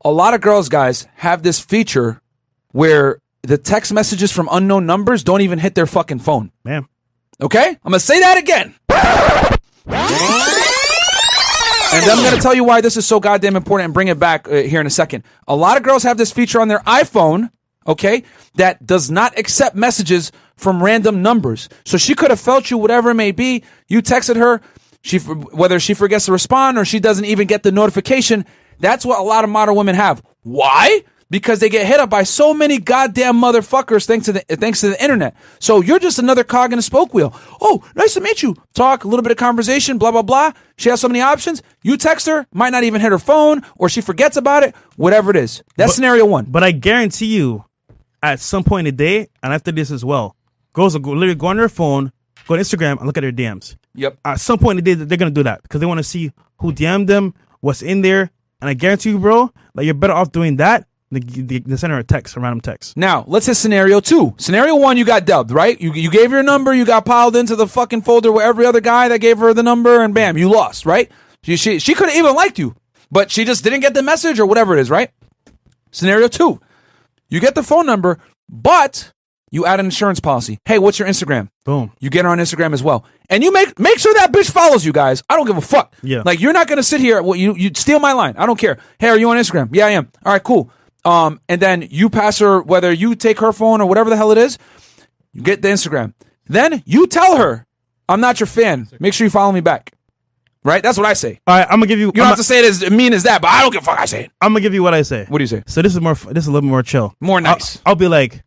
[0.06, 2.22] a lot of girls, guys, have this feature
[2.70, 6.52] where the text messages from unknown numbers don't even hit their fucking phone.
[6.64, 6.86] Man.
[7.40, 7.68] Okay?
[7.70, 8.74] I'm gonna say that again.
[11.94, 14.18] And I'm going to tell you why this is so goddamn important and bring it
[14.18, 15.22] back uh, here in a second.
[15.46, 17.48] A lot of girls have this feature on their iPhone,
[17.86, 18.24] okay,
[18.56, 21.68] that does not accept messages from random numbers.
[21.86, 23.62] So she could have felt you, whatever it may be.
[23.88, 24.60] You texted her,
[25.00, 28.44] she whether she forgets to respond or she doesn't even get the notification.
[28.78, 30.22] That's what a lot of modern women have.
[30.42, 31.02] Why?
[31.28, 34.90] Because they get hit up by so many goddamn motherfuckers thanks to the thanks to
[34.90, 35.34] the internet.
[35.58, 37.34] So you're just another cog in a spoke wheel.
[37.60, 38.54] Oh, nice to meet you.
[38.74, 40.52] Talk a little bit of conversation, blah blah blah.
[40.76, 41.62] She has so many options.
[41.82, 44.76] You text her, might not even hit her phone, or she forgets about it.
[44.94, 45.64] Whatever it is.
[45.76, 46.44] That's scenario one.
[46.44, 47.64] But I guarantee you,
[48.22, 50.36] at some point in the day, and after this as well,
[50.74, 52.12] girls will go, literally go on their phone,
[52.46, 53.74] go on Instagram, and look at their DMs.
[53.96, 54.18] Yep.
[54.24, 56.30] At some point in the day, they're gonna do that because they want to see
[56.58, 60.32] who DM'd them, what's in there, and I guarantee you, bro, like you're better off
[60.32, 62.96] doing that than the, the send her a text, a random text.
[62.96, 64.34] Now let's hit scenario two.
[64.38, 65.80] Scenario one, you got dubbed, right?
[65.80, 68.80] You you gave your number, you got piled into the fucking folder with every other
[68.80, 71.10] guy that gave her the number, and bam, you lost, right?
[71.42, 72.74] She she, she could have even liked you,
[73.10, 75.10] but she just didn't get the message or whatever it is, right?
[75.92, 76.60] Scenario two,
[77.28, 79.12] you get the phone number, but
[79.56, 80.60] you add an insurance policy.
[80.64, 81.48] Hey, what's your Instagram?
[81.64, 81.90] Boom.
[81.98, 84.84] You get her on Instagram as well, and you make make sure that bitch follows
[84.86, 85.22] you guys.
[85.28, 85.94] I don't give a fuck.
[86.02, 86.22] Yeah.
[86.24, 87.20] like you're not gonna sit here.
[87.22, 88.34] Well, you you steal my line.
[88.36, 88.78] I don't care.
[88.98, 89.70] Hey, are you on Instagram?
[89.72, 90.12] Yeah, I am.
[90.24, 90.70] All right, cool.
[91.04, 94.30] Um, and then you pass her whether you take her phone or whatever the hell
[94.30, 94.58] it is.
[95.32, 96.12] You get the Instagram.
[96.46, 97.66] Then you tell her,
[98.08, 98.88] "I'm not your fan.
[99.00, 99.92] Make sure you follow me back."
[100.64, 100.82] Right?
[100.82, 101.38] That's what I say.
[101.46, 102.06] All right, I'm gonna give you.
[102.06, 103.82] You don't I'm, have to say it as mean as that, but I don't give
[103.82, 104.00] a fuck.
[104.00, 104.32] I say it.
[104.40, 105.24] I'm gonna give you what I say.
[105.28, 105.62] What do you say?
[105.68, 106.14] So this is more.
[106.14, 107.14] This is a little more chill.
[107.20, 107.80] More I'll- nice.
[107.86, 108.42] I'll, be like,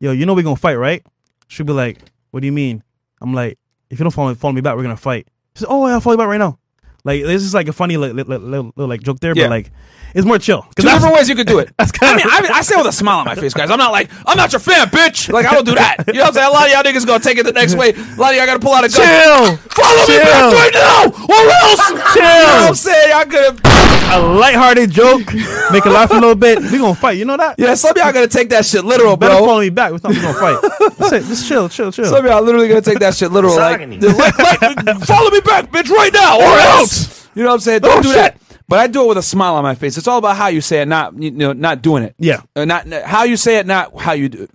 [0.00, 1.04] yo, you know we gonna fight, right?
[1.48, 1.98] She'll be like,
[2.30, 2.82] what do you mean?
[3.20, 3.58] I'm like,
[3.90, 5.28] if you don't follow me, follow me back, we're gonna fight.
[5.54, 6.58] She says, oh, yeah, I'll follow you back right now.
[7.04, 9.44] Like this is like a funny like, little, little, little, like joke there, Yeah.
[9.44, 9.70] but like
[10.14, 10.62] it's more chill.
[10.76, 11.72] Two different ways you could do it.
[11.78, 13.70] I mean, I, I say with a smile on my face, guys.
[13.70, 15.32] I'm not like, I'm not your fan, bitch.
[15.32, 16.04] Like, I don't do that.
[16.08, 16.48] You know what I'm saying?
[16.48, 17.90] A lot of y'all niggas gonna take it the next way.
[17.90, 19.00] A lot of y'all gotta pull out a gun.
[19.00, 19.56] Chill.
[19.70, 21.86] Follow me back right now, or else.
[22.12, 22.22] Chill.
[22.22, 23.10] You know what I'm saying?
[23.10, 25.26] Y'all gonna a lighthearted joke,
[25.72, 26.58] make her laugh a little bit.
[26.60, 27.18] We gonna fight.
[27.18, 27.56] You know that?
[27.58, 29.92] Yeah, some of y'all gonna take that shit literal, Better follow me back.
[29.92, 30.70] We're not gonna fight.
[30.98, 31.22] That's it.
[31.24, 32.04] Just chill, chill, chill.
[32.06, 33.56] Some of y'all literally gonna take that shit literal.
[33.56, 37.28] Like, like, like, follow me back, bitch, right now, or else.
[37.34, 37.80] You know what I'm saying?
[37.80, 38.16] Don't Oh, do shit.
[38.16, 38.36] that.
[38.68, 39.96] But I do it with a smile on my face.
[39.98, 42.14] It's all about how you say it, not you know, not doing it.
[42.18, 42.42] Yeah.
[42.54, 44.50] Uh, not how you say it, not how you do it.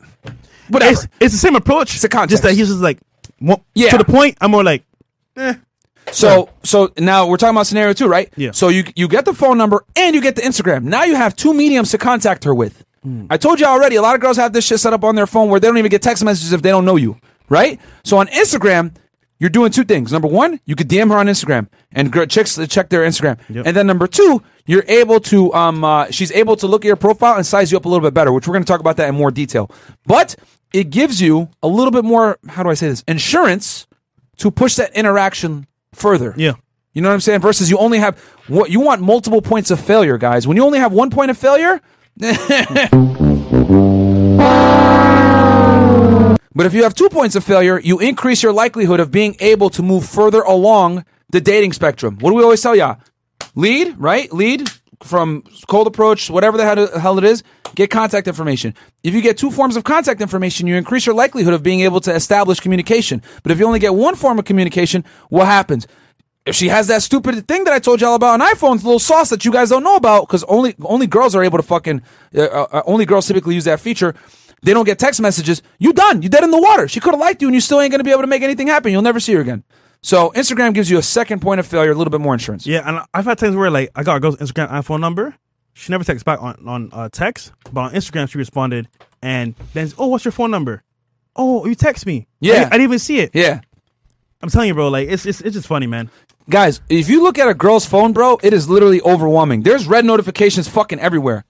[0.69, 0.91] Whatever.
[0.93, 1.95] It's, it's the same approach.
[1.95, 2.31] It's a context.
[2.31, 2.97] Just that he's just like,
[3.39, 3.89] mo- Yeah.
[3.89, 4.37] to the point.
[4.41, 4.83] I'm more like,
[6.11, 8.31] So so now we're talking about scenario two, right?
[8.35, 8.51] Yeah.
[8.51, 10.83] So you you get the phone number and you get the Instagram.
[10.83, 12.83] Now you have two mediums to contact her with.
[13.03, 13.25] Hmm.
[13.29, 13.95] I told you already.
[13.95, 15.77] A lot of girls have this shit set up on their phone where they don't
[15.77, 17.17] even get text messages if they don't know you,
[17.49, 17.79] right?
[18.03, 18.95] So on Instagram,
[19.39, 20.11] you're doing two things.
[20.11, 23.37] Number one, you could DM her on Instagram and gr- chicks uh, check their Instagram.
[23.65, 26.95] And then number two, you're able to um uh, she's able to look at your
[26.95, 28.97] profile and size you up a little bit better, which we're going to talk about
[28.97, 29.69] that in more detail.
[30.05, 30.35] But
[30.73, 32.37] it gives you a little bit more.
[32.47, 33.03] How do I say this?
[33.07, 33.87] Insurance
[34.37, 36.33] to push that interaction further.
[36.37, 36.53] yeah.
[36.93, 37.41] You know what I'm saying?
[37.41, 38.17] Versus you only have
[38.47, 40.47] what you want multiple points of failure, guys.
[40.47, 41.81] When you only have one point of failure,
[46.55, 49.69] but if you have two points of failure, you increase your likelihood of being able
[49.71, 52.17] to move further along the dating spectrum.
[52.21, 52.95] What do we always tell ya?
[53.55, 54.31] Lead, right?
[54.31, 54.69] Lead
[55.03, 57.43] from cold approach, whatever the hell- it is,
[57.75, 58.73] get contact information.
[59.03, 61.99] If you get two forms of contact information, you increase your likelihood of being able
[62.01, 63.21] to establish communication.
[63.43, 65.87] But if you only get one form of communication, what happens?
[66.45, 69.29] If she has that stupid thing that I told y'all about on iPhones, little sauce
[69.31, 72.03] that you guys don't know about, because only only girls are able to fucking
[72.37, 74.13] uh, uh, only girls typically use that feature.
[74.61, 75.63] They don't get text messages.
[75.79, 76.21] You done.
[76.21, 76.87] You dead in the water.
[76.87, 78.67] She could have liked you, and you still ain't gonna be able to make anything
[78.67, 78.91] happen.
[78.91, 79.63] You'll never see her again.
[80.05, 82.67] So Instagram gives you a second point of failure, a little bit more insurance.
[82.67, 85.33] Yeah, and I've had times where like I got a girl's Instagram iPhone number.
[85.73, 88.87] She never texts back on on uh, text, but on Instagram she responded
[89.23, 90.83] and then oh, what's your phone number?
[91.35, 92.27] Oh, you text me.
[92.39, 92.53] Yeah.
[92.53, 93.31] I, I didn't even see it.
[93.33, 93.61] Yeah.
[94.43, 94.89] I'm telling you, bro.
[94.89, 96.11] Like it's it's, it's just funny, man.
[96.51, 99.63] Guys, if you look at a girl's phone, bro, it is literally overwhelming.
[99.63, 101.45] There's red notifications fucking everywhere.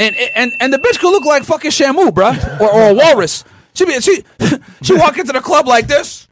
[0.00, 3.44] And and and the bitch could look like fucking Shamu, bro, Or, or a walrus.
[3.74, 4.24] She be she
[4.82, 6.26] she walk into the club like this.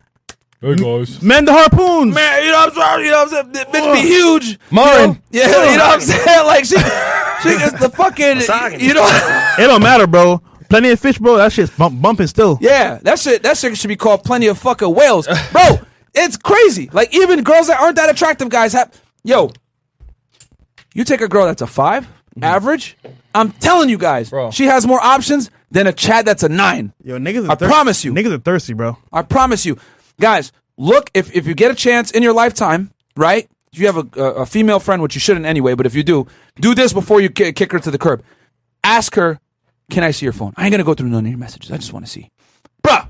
[0.62, 1.22] Hey guys.
[1.22, 2.14] Man, the harpoons.
[2.14, 3.04] Man, you know what I'm saying?
[3.06, 3.72] You know what I'm saying?
[3.72, 4.58] The bitch be huge.
[4.70, 5.22] Marin.
[5.30, 5.48] You know?
[5.48, 6.46] Yeah, you know what I'm saying?
[6.46, 8.40] Like she she is the fucking
[8.86, 9.06] you know
[9.58, 10.42] It don't matter, bro.
[10.68, 11.38] Plenty of fish, bro.
[11.38, 12.58] That shit's bump, bumping still.
[12.60, 15.26] Yeah, that shit that shit should be called plenty of fucking whales.
[15.50, 15.78] Bro,
[16.14, 16.90] it's crazy.
[16.92, 18.92] Like even girls that aren't that attractive guys have
[19.24, 19.52] yo.
[20.92, 22.44] You take a girl that's a 5 mm-hmm.
[22.44, 22.98] average,
[23.34, 24.50] I'm telling you guys, Bro.
[24.50, 26.92] she has more options than a Chad that's a 9.
[27.04, 27.48] Yo, niggas.
[27.48, 28.12] Are I promise you.
[28.12, 28.98] niggas are thirsty, bro.
[29.12, 29.78] I promise you.
[30.20, 33.48] Guys, look if if you get a chance in your lifetime, right?
[33.72, 36.26] If you have a, a, female friend, which you shouldn't anyway, but if you do,
[36.56, 38.22] do this before you ki- kick her to the curb.
[38.82, 39.38] Ask her,
[39.90, 41.70] "Can I see your phone?" I ain't gonna go through none of your messages.
[41.70, 42.30] I just want to see,
[42.82, 43.06] bruh.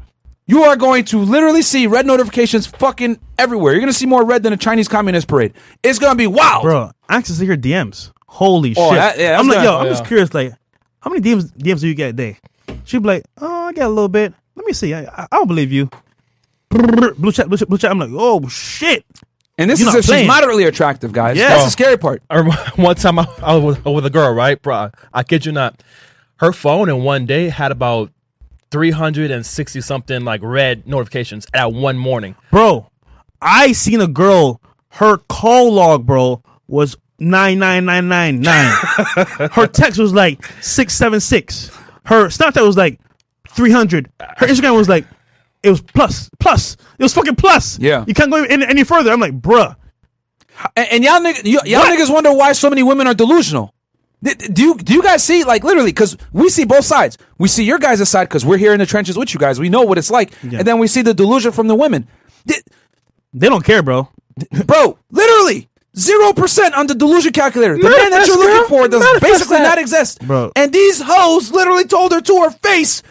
[0.46, 3.72] You are going to literally see red notifications fucking everywhere.
[3.72, 5.54] You're gonna see more red than a Chinese communist parade.
[5.82, 8.11] It's gonna be wild, Bro, access to your DMs.
[8.26, 8.98] Holy Oh, shit!
[8.98, 9.92] that- yeah, I'm like, not- yo, I'm yeah.
[9.92, 10.52] just curious, like,
[11.00, 12.38] how many DMs DMs do you get a day?
[12.84, 14.34] She'd be like, oh, I get a little bit.
[14.56, 14.92] Let me see.
[14.92, 15.88] I, I, I don't believe you.
[16.71, 17.91] Blue chat, blue chat, blue chat.
[17.91, 19.05] I'm like, oh shit.
[19.59, 21.37] And this You're is not if she's moderately attractive, guys.
[21.37, 21.49] Yeah.
[21.49, 22.23] That's the scary part.
[22.31, 24.91] I remember one time I, I was with, with a girl, right, bro?
[25.12, 25.83] I kid you not.
[26.37, 28.11] Her phone in one day had about
[28.71, 32.37] three hundred and sixty something like red notifications at one morning.
[32.51, 32.91] Bro,
[33.43, 34.61] I seen a girl,
[34.91, 39.51] her call log, bro, was 99999.
[39.53, 41.71] her text was like 676.
[42.05, 43.01] Her Snapchat was like
[43.49, 44.11] 300.
[44.39, 45.05] Her Instagram was like,
[45.62, 46.76] it was plus, plus.
[46.98, 47.78] It was fucking plus.
[47.78, 48.04] Yeah.
[48.06, 49.11] You can't go any, any further.
[49.12, 49.76] I'm like, bruh.
[50.76, 51.98] And, and y'all, nigg- y- y'all What?
[51.98, 53.74] niggas wonder why so many women are delusional.
[54.22, 55.92] Do you do you guys see like literally?
[55.92, 57.16] Because we see both sides.
[57.38, 59.58] We see your guys' side because we're here in the trenches with you guys.
[59.58, 62.06] We know what it's like, and then we see the delusion from the women.
[62.46, 62.62] Th-
[63.32, 64.11] They don't care, bro.
[64.66, 67.78] bro, literally zero percent on the delusion calculator.
[67.78, 68.68] The man that you're looking girl.
[68.68, 69.62] for does Manifest basically that.
[69.70, 70.20] not exist.
[70.26, 70.52] Bro.
[70.54, 73.02] And these hoes literally told her to her face,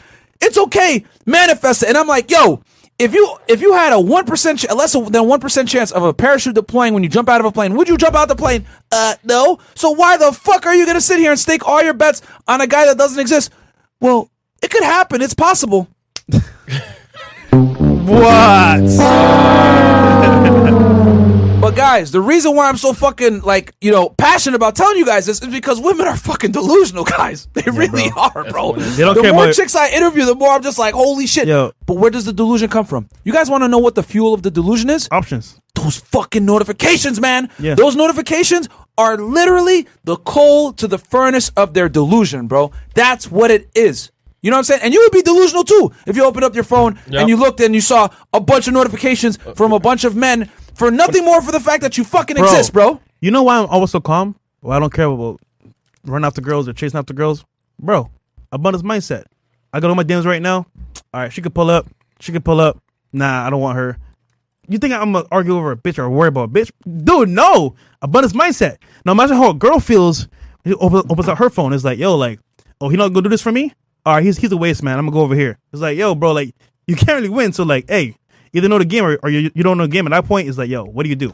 [0.42, 2.62] "It's okay, manifest it." And I'm like, yo.
[2.98, 6.14] If you if you had a one percent less than one percent chance of a
[6.14, 8.66] parachute deploying when you jump out of a plane, would you jump out the plane?
[8.92, 9.58] Uh, no.
[9.74, 12.60] So why the fuck are you gonna sit here and stake all your bets on
[12.60, 13.54] a guy that doesn't exist?
[14.02, 14.30] Well,
[14.62, 15.22] it could happen.
[15.22, 15.88] It's possible.
[18.10, 18.82] What?
[21.70, 25.06] But guys, the reason why I'm so fucking like you know passionate about telling you
[25.06, 27.48] guys this is because women are fucking delusional, guys.
[27.54, 28.74] They really are, bro.
[28.74, 31.28] They don't the care more about- chicks I interview, the more I'm just like, holy
[31.28, 31.48] shit.
[31.48, 31.72] Yo.
[31.86, 33.08] But where does the delusion come from?
[33.24, 35.08] You guys want to know what the fuel of the delusion is?
[35.12, 35.62] Options.
[35.76, 37.52] Those fucking notifications, man.
[37.60, 37.76] Yeah.
[37.76, 38.68] Those notifications
[38.98, 42.72] are literally the coal to the furnace of their delusion, bro.
[42.96, 44.10] That's what it is.
[44.42, 44.82] You know what I'm saying?
[44.86, 47.20] And you would be delusional too if you opened up your phone Yep.
[47.22, 50.16] and you looked and you saw a bunch of notifications uh, from a bunch of
[50.16, 50.50] men
[50.80, 53.00] for nothing more for the fact that you fucking exist, bro.
[53.20, 54.36] You know why I'm always so calm?
[54.62, 55.40] well, I don't care about
[56.06, 57.46] running after girls or chasing after girls,
[57.80, 58.10] bro.
[58.52, 59.26] Abundance mindset.
[59.74, 60.66] I got all my DMs right now.
[61.14, 61.88] All right, she could pull up.
[62.20, 62.82] She could pull up.
[63.14, 63.98] Nah, I don't want her.
[64.68, 66.72] You think I'm gonna argue over a bitch or worry about a bitch?
[67.04, 67.76] Dude, no.
[68.02, 68.78] Abundance mindset.
[69.06, 70.28] Now imagine how a girl feels.
[70.64, 71.74] He opens, opens up her phone.
[71.74, 72.40] It's like, yo, like,
[72.82, 73.74] oh, he not gonna do this for me?
[74.06, 74.98] All right, he's he's a waste man.
[74.98, 75.58] I'm gonna go over here.
[75.72, 76.56] It's like, yo, bro, like,
[76.88, 77.54] you can't really win.
[77.54, 78.16] So like, hey,
[78.54, 80.08] either know the game or, or you, you don't know the game.
[80.08, 81.34] At that point, it's like, yo, what do you do?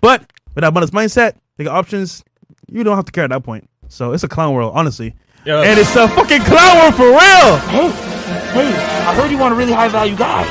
[0.00, 0.20] But
[0.54, 2.24] with that abundance mindset, they got options.
[2.68, 3.68] You don't have to care at that point.
[3.88, 5.14] So it's a clown world, honestly.
[5.44, 5.62] Yeah.
[5.62, 7.56] And it's a fucking clown world for real.
[7.68, 7.90] Hey,
[8.52, 8.74] hey,
[9.06, 10.44] I heard you want a really high value guy.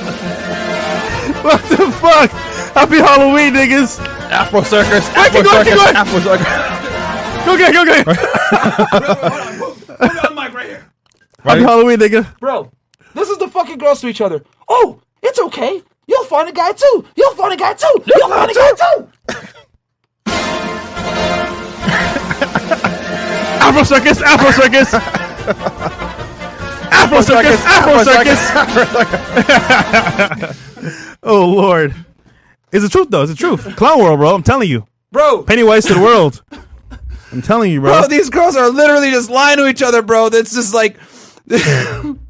[1.42, 2.30] What the fuck?
[2.74, 3.98] Happy Halloween, niggas.
[4.30, 5.08] Afro circus.
[5.08, 5.94] keep Afro going, circus.
[5.94, 6.86] Afro circus.
[7.44, 8.04] Go get, go get.
[8.04, 8.18] Put
[10.24, 10.86] on mic right here.
[11.42, 12.38] Happy Halloween, nigga.
[12.38, 12.70] Bro,
[13.14, 14.42] this is the fucking girls to each other.
[14.68, 15.82] Oh, it's okay.
[16.06, 17.06] You'll find a guy too.
[17.16, 18.04] You'll find a guy too.
[18.06, 19.08] You'll find a guy too.
[23.60, 24.94] Afro circus, Afro circus.
[26.92, 28.40] Afro circus, Afro circus.
[31.22, 31.94] oh lord,
[32.72, 33.22] it's the truth though.
[33.22, 33.76] It's the truth.
[33.76, 34.34] Clown world, bro.
[34.34, 34.86] I'm telling you.
[35.12, 36.42] Bro, Pennywise to the world.
[37.32, 38.00] I'm telling you, bro.
[38.00, 40.28] bro, these girls are literally just lying to each other, bro.
[40.28, 40.96] That's just like.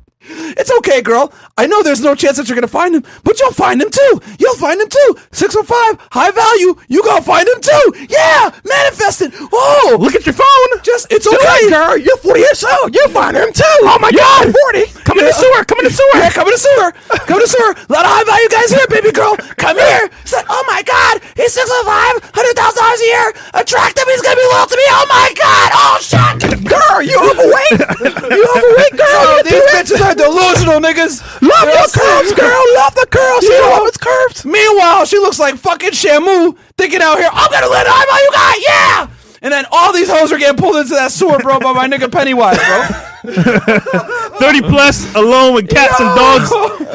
[0.56, 1.32] It's okay, girl.
[1.58, 4.20] I know there's no chance that you're gonna find him, but you'll find him too.
[4.38, 5.16] You'll find him too.
[5.32, 6.76] 605, high value.
[6.88, 8.06] You gonna find him too.
[8.08, 9.32] Yeah, manifest it.
[9.52, 10.70] Oh, Look at your phone.
[10.82, 11.96] just it's okay, girl.
[11.96, 12.94] You're 40 years old.
[12.94, 13.76] You'll find him too.
[13.84, 14.86] Oh my God, 40.
[15.04, 15.64] Come in the sewer.
[15.64, 16.14] Come in the sewer.
[16.14, 16.88] Yeah, come in the sewer.
[17.26, 17.72] Come in the sewer.
[17.74, 19.36] A lot of high value guys here, baby girl.
[19.58, 20.08] Come here.
[20.24, 23.26] Said, oh my God, he's 605, hundred thousand dollars a year.
[23.54, 24.06] Attract him.
[24.08, 24.86] He's gonna be loyal to me.
[24.94, 25.68] Oh my God.
[25.74, 27.78] Oh shit, girl, you overweight.
[28.30, 29.32] you overweight, girl.
[29.44, 31.20] these bitches are delusional, niggas.
[31.40, 32.62] Love your curves, girl.
[32.76, 33.44] Love the curves.
[33.48, 34.44] You know it's curves.
[34.44, 38.54] Meanwhile, she looks like fucking Shamu thinking out here, I'm gonna let high you guy.
[38.68, 39.16] Yeah.
[39.42, 42.12] And then all these hoes are getting pulled into that sewer, bro, by my nigga
[42.12, 43.06] Pennywise, bro.
[44.38, 46.48] Thirty plus, alone with cats and dogs.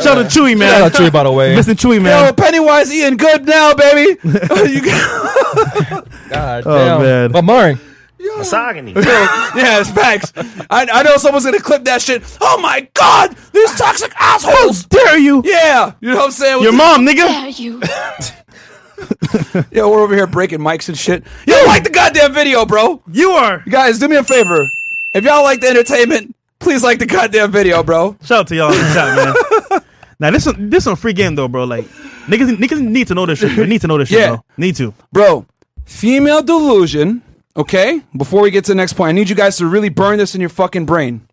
[0.04, 0.72] Shout out to Chewy, man.
[0.72, 1.56] Shout out Chewy, by the way.
[1.56, 2.18] Listen, Chewy, man.
[2.20, 2.36] Yo, man.
[2.36, 4.20] Pennywise eating good now, baby.
[4.24, 7.02] You got- God Oh, damn.
[7.02, 7.32] man.
[7.32, 7.80] But Marin,
[8.20, 10.32] yeah, it's facts.
[10.70, 12.24] I, I know someone's gonna clip that shit.
[12.42, 14.86] Oh my god, these toxic How assholes.
[14.86, 15.42] dare you?
[15.46, 16.64] Yeah, you know what I'm saying?
[16.64, 17.28] Your mom, nigga.
[17.28, 17.82] dare you?
[19.72, 21.24] Yo, we're over here breaking mics and shit.
[21.46, 23.02] Yo, like the goddamn video, bro.
[23.12, 23.62] You are.
[23.66, 24.66] You guys, do me a favor.
[25.14, 28.16] If y'all like the entertainment, please like the goddamn video, bro.
[28.24, 29.82] Shout out to y'all in the chat, man.
[30.20, 31.66] now this one, this one free game though, bro.
[31.66, 31.86] Like
[32.28, 33.56] niggas, niggas need to know this shit.
[33.56, 34.28] They need to know this shit, Yeah.
[34.30, 34.44] bro.
[34.58, 34.94] Need to.
[35.12, 35.46] Bro,
[35.86, 37.22] female delusion,
[37.56, 38.02] okay?
[38.16, 40.36] Before we get to the next point, I need you guys to really burn this
[40.36, 41.28] in your fucking brain.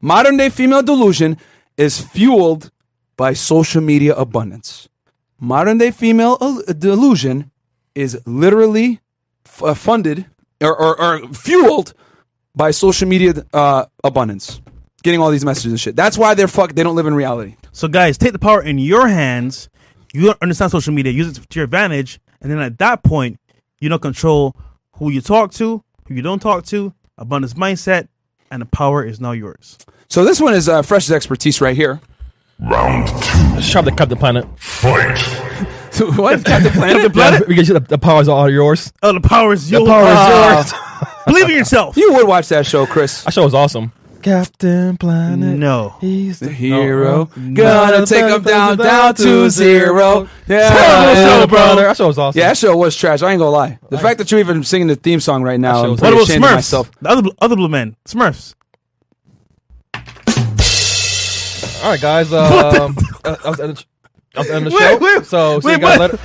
[0.00, 1.38] Modern day female delusion
[1.76, 2.70] is fueled
[3.16, 4.88] by social media abundance.
[5.40, 7.50] Modern day female uh, delusion
[7.94, 9.00] is literally
[9.44, 10.26] f- uh, funded
[10.60, 11.94] or, or, or fueled
[12.54, 14.60] by social media uh, abundance.
[15.02, 15.96] Getting all these messages and shit.
[15.96, 16.74] That's why they're fucked.
[16.76, 17.56] They don't live in reality.
[17.72, 19.68] So guys, take the power in your hands.
[20.12, 21.12] You understand social media.
[21.12, 23.38] Use it to your advantage, and then at that point,
[23.80, 24.56] you don't control
[24.92, 26.92] who you talk to, who you don't talk to.
[27.16, 28.08] Abundance mindset,
[28.50, 29.76] and the power is now yours.
[30.08, 32.00] So this one is uh, Fresh's expertise right here.
[32.60, 33.60] Round two.
[33.62, 34.46] sharp the Captain Planet.
[34.58, 35.16] Fight.
[35.90, 36.44] so what?
[36.44, 37.12] Captain Planet?
[37.14, 38.92] Yeah, we get you the, the powers are all yours.
[39.02, 39.88] Oh, the power is yours.
[39.88, 41.22] power is Ah.
[41.26, 41.96] Believe in yourself.
[41.96, 43.24] You would watch that show, Chris.
[43.24, 43.92] That show was awesome.
[44.22, 45.58] Captain Planet.
[45.58, 45.94] no.
[46.00, 47.54] He's the Hero, No.
[47.54, 50.28] gonna take him down, down to zero.
[50.46, 51.82] Yeah, Terrible show, brother.
[51.82, 52.38] That show was awesome.
[52.38, 53.22] Yeah, that show was trash.
[53.22, 53.78] I ain't gonna lie.
[53.90, 56.22] The fact that you're even singing the theme song right now, I'm was- pretty What
[56.24, 56.54] about ashamed of Smurfs?
[56.54, 56.90] myself.
[57.00, 57.96] The other, other blue men.
[58.06, 58.54] Smurfs.
[61.84, 62.32] All right, guys.
[62.32, 63.84] Um, that was the end of-
[64.34, 64.98] that was the end the Wait, show.
[64.98, 66.10] wait, so, see wait, you guys what?
[66.12, 66.22] later.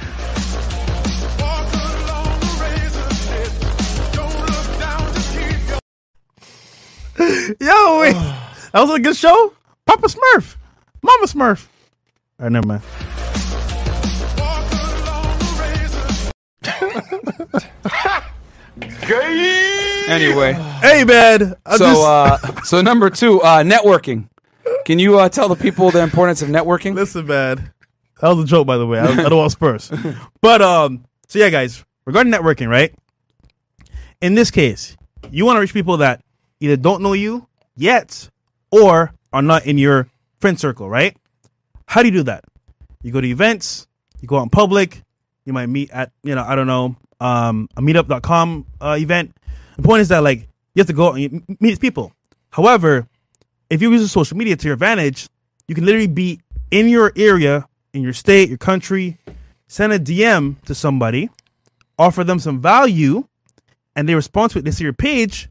[7.20, 8.14] Yo, wait.
[8.72, 9.54] that was a good show.
[9.86, 10.56] Papa Smurf.
[11.04, 11.68] Mama Smurf.
[12.40, 12.82] All right, never mind.
[14.40, 16.32] walk along the razor's
[20.08, 21.56] Anyway, Hey, bad.
[21.72, 24.28] So just, uh, so number two, uh, networking.
[24.86, 26.96] Can you uh, tell the people the importance of networking?
[26.96, 27.72] Listen, man.
[28.22, 29.00] That was a joke, by the way.
[29.00, 29.92] I, I don't want Spurs.
[30.42, 32.94] But um, so yeah, guys, regarding networking, right?
[34.22, 34.98] In this case,
[35.30, 36.24] you want to reach people that
[36.64, 38.30] either don't know you yet
[38.72, 40.08] or are not in your
[40.40, 41.18] friend circle, right?
[41.88, 42.46] How do you do that?
[43.02, 43.88] You go to events,
[44.22, 45.02] you go out in public,
[45.46, 49.36] you might meet at, you know, I don't know, um, a meetup.com uh, event.
[49.76, 52.14] The point is that, like, you have to go out and meet people.
[52.52, 53.08] However,
[53.70, 55.28] if you use social media to your advantage,
[55.68, 56.40] you can literally be
[56.72, 59.18] in your area, in your state, your country,
[59.68, 61.30] send a DM to somebody,
[61.98, 63.28] offer them some value,
[63.96, 64.66] and they respond to it.
[64.66, 65.50] They see your page,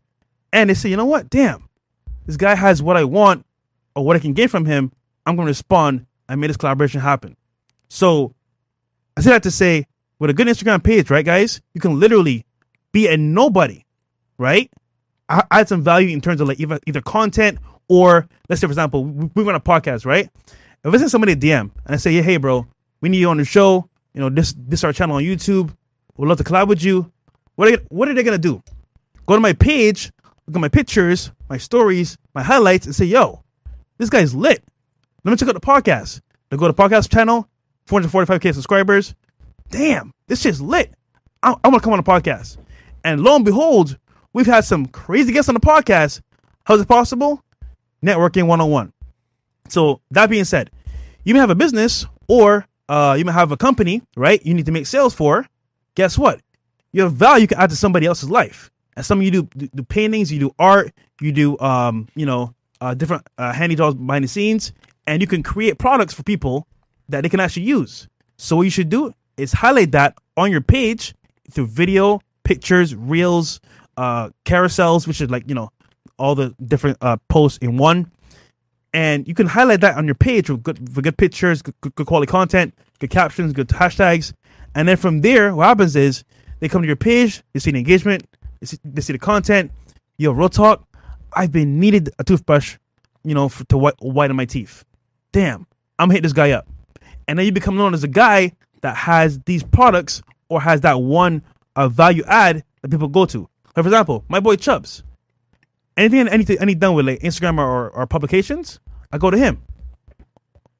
[0.53, 1.30] and they say, you know what?
[1.30, 1.68] Damn,
[2.26, 3.44] this guy has what I want
[3.94, 4.92] or what I can get from him.
[5.26, 6.07] I'm going to respond.
[6.28, 7.36] I made this collaboration happen.
[7.88, 8.34] So
[9.16, 9.86] I say that to say,
[10.18, 12.46] with a good Instagram page, right, guys, you can literally
[12.92, 13.84] be a nobody,
[14.38, 14.70] right?
[15.28, 18.72] I add some value in terms of like either, either content or let's say, for
[18.72, 20.30] example, we, run a podcast, right?
[20.84, 22.66] If I send somebody a DM and I say, yeah, hey, bro,
[23.00, 23.88] we need you on the show.
[24.14, 25.74] You know, this this is our channel on YouTube.
[26.16, 27.11] We'd love to collab with you.
[27.55, 28.62] What are, what are they gonna do?
[29.26, 30.12] Go to my page,
[30.47, 33.43] look at my pictures, my stories, my highlights, and say, yo,
[33.99, 34.62] this guy's lit.
[35.24, 36.20] Let me check out the podcast.
[36.49, 37.49] They go to the podcast channel,
[37.86, 39.14] 445k subscribers.
[39.70, 40.93] Damn, this shit's lit.
[41.43, 42.59] I, I want to come on the podcast.
[43.05, 43.99] And lo and behold,
[44.32, 46.20] we've had some crazy guests on the podcast.
[46.64, 47.43] How's it possible?
[48.05, 48.93] Networking one on one.
[49.68, 50.70] So that being said,
[51.24, 54.45] you may have a business or uh, you may have a company, right?
[54.45, 55.47] You need to make sales for.
[55.95, 56.40] Guess what?
[56.93, 58.70] You have value you can add to somebody else's life.
[58.97, 59.43] And some of you do,
[59.74, 63.97] do, paintings, you do art, you do um, you know, uh, different uh, handy jobs
[63.97, 64.72] behind the scenes,
[65.07, 66.66] and you can create products for people
[67.09, 68.09] that they can actually use.
[68.36, 71.14] So what you should do is highlight that on your page
[71.51, 73.61] through video, pictures, reels,
[73.97, 75.70] uh, carousels, which is like you know
[76.18, 78.11] all the different uh, posts in one,
[78.93, 81.95] and you can highlight that on your page with good, with good pictures, good, good,
[81.95, 84.32] good quality content, good captions, good hashtags,
[84.74, 86.24] and then from there, what happens is
[86.61, 88.24] they come to your page, they see the engagement,
[88.84, 89.72] they see, the content.
[90.18, 90.86] Yo, real talk,
[91.32, 92.76] I've been needed a toothbrush,
[93.24, 94.84] you know, for, to white, whiten my teeth.
[95.32, 95.66] Damn,
[95.98, 96.68] I'm gonna hit this guy up,
[97.26, 98.52] and then you become known as a guy
[98.82, 101.42] that has these products or has that one
[101.76, 103.48] uh, value add that people go to.
[103.74, 105.02] Like for example, my boy Chubbs.
[105.96, 109.62] Anything, anything, any done with like Instagram or, or publications, I go to him.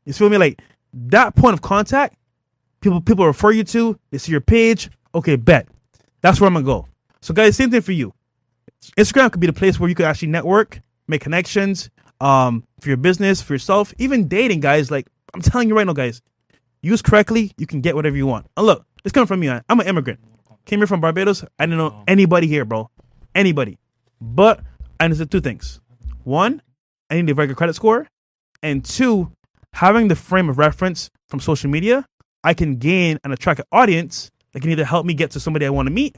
[0.05, 0.39] You feel me?
[0.39, 0.63] Like
[0.95, 2.17] that point of contact,
[2.81, 3.99] people people refer you to.
[4.11, 4.91] They see your page.
[5.15, 5.69] Okay, bet.
[6.21, 6.89] That's where I'm gonna go.
[7.23, 8.13] So guys, same thing for you.
[8.99, 11.89] Instagram could be the place where you could actually network, make connections,
[12.21, 14.91] um, for your business, for yourself, even dating, guys.
[14.91, 16.21] Like I'm telling you right now, guys,
[16.83, 18.47] use correctly, you can get whatever you want.
[18.57, 19.49] And look, it's coming from me.
[19.49, 20.19] I'm an immigrant.
[20.65, 21.45] Came here from Barbados.
[21.61, 22.91] I didn't know anybody here, bro.
[23.37, 23.79] Anybody.
[24.21, 24.61] But
[24.99, 25.81] I understood two things.
[26.25, 26.61] One,
[27.09, 28.09] I need a very good credit score.
[28.65, 29.31] And two,
[29.73, 32.05] having the frame of reference from social media,
[32.43, 35.67] I can gain and attract an audience that can either help me get to somebody
[35.67, 36.17] I want to meet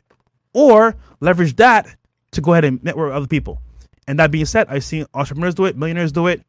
[0.55, 1.87] or leverage that
[2.33, 3.61] to go ahead and network with other people.
[4.07, 6.43] And that being said, I've seen entrepreneurs do it, millionaires do it.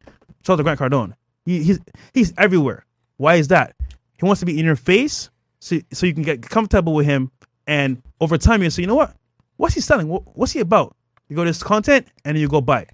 [0.44, 1.14] So the Grant Cardone.
[1.44, 1.78] He, he's
[2.14, 2.84] he's everywhere.
[3.16, 3.74] Why is that?
[4.18, 5.30] He wants to be in your face,
[5.60, 7.30] so so you can get comfortable with him,
[7.66, 9.14] and over time you say, you know what?
[9.56, 10.08] What's he selling?
[10.08, 10.96] What's he about?
[11.28, 12.86] You go to his content, and then you go buy.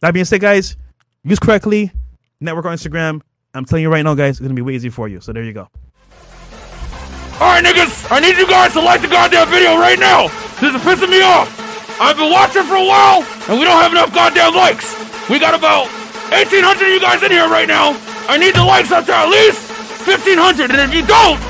[0.00, 0.76] That being said, guys,
[1.24, 1.92] use correctly,
[2.40, 3.22] network on Instagram.
[3.54, 5.20] I'm telling you right now, guys, it's gonna be way easier for you.
[5.20, 5.68] So there you go.
[7.40, 10.28] Alright, niggas, I need you guys to like the goddamn video right now.
[10.60, 11.48] This is pissing me off.
[11.96, 14.92] I've been watching for a while, and we don't have enough goddamn likes.
[15.32, 15.88] We got about
[16.36, 17.96] 1,800 of you guys in here right now.
[18.28, 19.72] I need the likes up to at least
[20.04, 21.40] 1,500, and if you don't,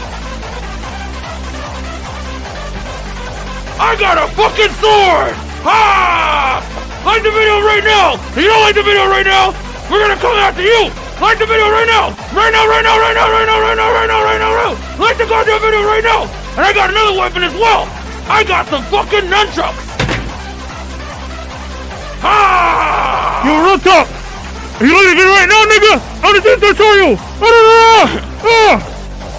[3.83, 5.35] I got a fucking sword!
[5.67, 6.63] Ha!
[7.03, 8.15] Like the video right now!
[8.31, 9.59] If you don't like the video right now,
[9.91, 10.89] we're gonna come after you!
[11.21, 12.15] Like the video right now!
[12.33, 14.71] Right now, right now, right now, right now, right now, right now, right now, right
[14.79, 15.03] now!
[15.03, 16.31] Like the goddamn video right now!
[16.57, 17.85] And I got another weapon as well!
[18.31, 19.91] I got some fucking nunchucks!
[22.23, 23.43] Ha!
[23.45, 24.07] You real talk.
[24.81, 26.01] You look at me right now, nigga.
[26.23, 27.17] I'm the thing to show you.
[27.43, 28.07] Ah,
[28.45, 28.77] ah,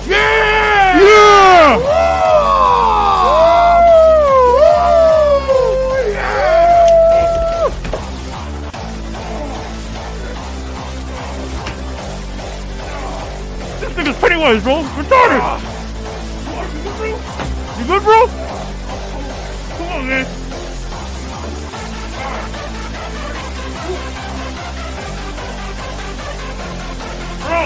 [0.06, 1.00] Yeah!
[1.00, 1.78] yeah.
[1.78, 2.61] This
[14.32, 14.82] Pennywise, bro.
[14.96, 15.42] Retarded.
[17.80, 18.28] You good, bro?
[19.78, 20.26] Come on, man.
[27.44, 27.62] Bro.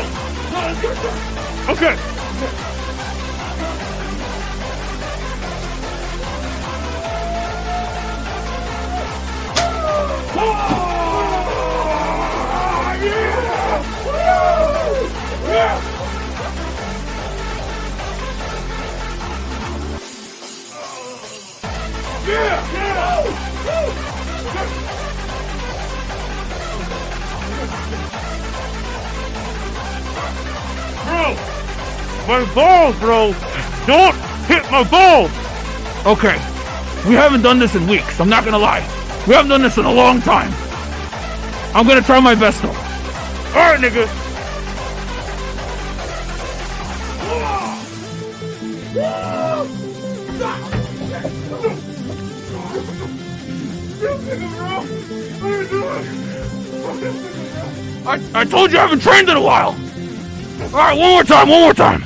[1.74, 1.96] Okay.
[33.06, 33.36] bro.
[33.86, 34.16] Don't
[34.48, 35.30] hit my ball!
[36.12, 36.36] Okay,
[37.08, 38.82] we haven't done this in weeks, I'm not gonna lie.
[39.28, 40.52] We haven't done this in a long time.
[41.76, 42.70] I'm gonna try my best though.
[42.70, 44.08] Alright, nigga.
[58.08, 59.76] I, I told you I haven't trained in a while!
[60.74, 62.05] Alright, one more time, one more time!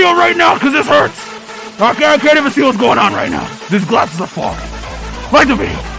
[0.00, 1.28] Video right now, cause this hurts.
[1.78, 3.46] I can't, even see what's going on right now.
[3.70, 4.64] These glasses are fogging.
[5.30, 5.89] Light the video.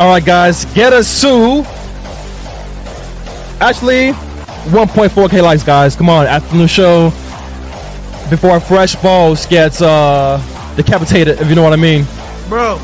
[0.00, 1.62] All right, guys, get us to
[3.60, 4.12] actually
[4.72, 5.94] 1.4k likes, guys.
[5.94, 7.10] Come on, afternoon show
[8.30, 10.40] before a Fresh Balls gets uh
[10.74, 12.06] decapitated, if you know what I mean.
[12.48, 12.78] Bro.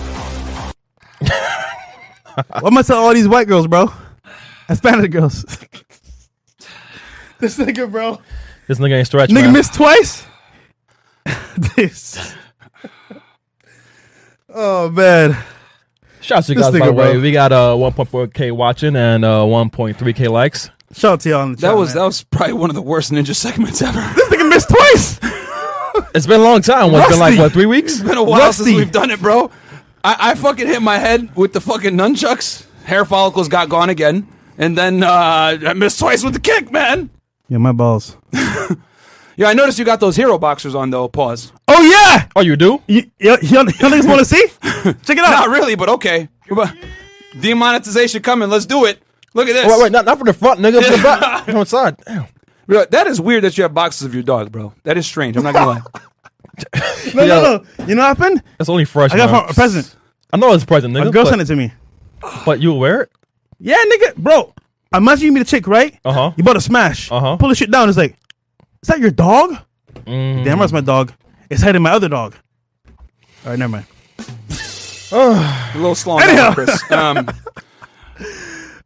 [2.60, 3.90] what am I tell all these white girls, bro?
[4.68, 5.42] Hispanic girls.
[7.38, 8.20] this nigga, bro.
[8.68, 9.52] This nigga ain't stretch, Nigga man.
[9.54, 10.26] missed twice.
[11.76, 12.34] this.
[14.50, 15.34] oh man.
[16.26, 17.12] Shout out to you guys, by the way.
[17.12, 17.20] bro.
[17.20, 20.70] We got uh 1.4k watching and uh 1.3k likes.
[20.92, 21.70] Shout out to y'all in the chat.
[21.70, 21.98] That was man.
[21.98, 24.00] that was probably one of the worst ninja segments ever.
[24.16, 25.20] This nigga missed twice.
[26.14, 26.92] It's been a long time.
[26.92, 27.94] What's been like what three weeks?
[27.94, 29.50] It's been a while since we've done it, bro.
[30.04, 32.66] I, I fucking hit my head with the fucking nunchucks.
[32.84, 37.08] Hair follicles got gone again, and then uh, I missed twice with the kick, man.
[37.48, 38.16] Yeah, my balls.
[39.36, 41.08] Yeah, I noticed you got those hero boxers on though.
[41.08, 41.52] Pause.
[41.68, 42.28] Oh yeah.
[42.34, 42.82] Oh, you do?
[42.86, 44.46] You, you, you, y'all niggas want to see?
[45.04, 45.30] Check it out.
[45.30, 46.28] Not really, but okay.
[46.48, 46.74] But
[47.40, 48.48] Demonetization coming.
[48.48, 49.02] Let's do it.
[49.34, 49.66] Look at this.
[49.66, 50.82] Oh, wait, wait, not, not from the front, nigga.
[50.82, 51.44] From the back.
[51.44, 51.96] From the side.
[52.06, 52.26] Damn.
[52.66, 54.72] Bro, That is weird that you have boxes of your dog, bro.
[54.84, 55.36] That is strange.
[55.36, 55.82] I'm not gonna lie.
[57.14, 57.40] No, Yeah.
[57.40, 57.42] no,
[57.78, 57.84] no.
[57.86, 58.42] You know what happened?
[58.56, 59.12] That's only fresh.
[59.12, 59.94] I got from a present.
[60.32, 61.08] I know it's a present, nigga.
[61.08, 61.72] A girl but, sent it to me.
[62.46, 63.10] but you wear it?
[63.58, 64.54] Yeah, nigga, bro.
[64.94, 65.98] Imagine you meet a chick, right?
[66.04, 66.32] Uh huh.
[66.36, 67.12] You bought a smash.
[67.12, 67.36] Uh-huh.
[67.36, 67.90] Pull the shit down.
[67.90, 68.16] It's like,
[68.86, 69.56] is that your dog?
[70.06, 70.44] Mm.
[70.44, 71.12] Damn, that's my dog.
[71.50, 72.36] It's hiding my other dog.
[73.44, 73.86] All right, never mind.
[75.10, 76.50] oh, A little slow on Anyhow.
[76.50, 76.82] that, Chris.
[76.92, 77.28] Um,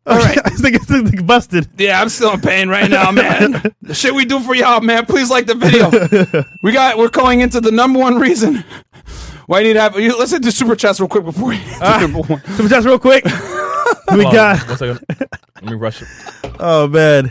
[0.06, 1.68] All right, this nigga, this nigga busted.
[1.78, 3.62] yeah, I'm still in pain right now, man.
[3.82, 5.04] the shit we do for y'all, man.
[5.04, 6.44] Please like the video.
[6.62, 6.96] we got.
[6.96, 8.64] We're going into the number one reason
[9.46, 10.00] why you need to have.
[10.00, 12.42] You, let's hit the super chats real quick before we hit the number one.
[12.56, 14.68] So just real quick, we Hold on, got.
[14.68, 15.04] One second.
[15.56, 16.08] Let me rush it.
[16.58, 17.30] Oh man,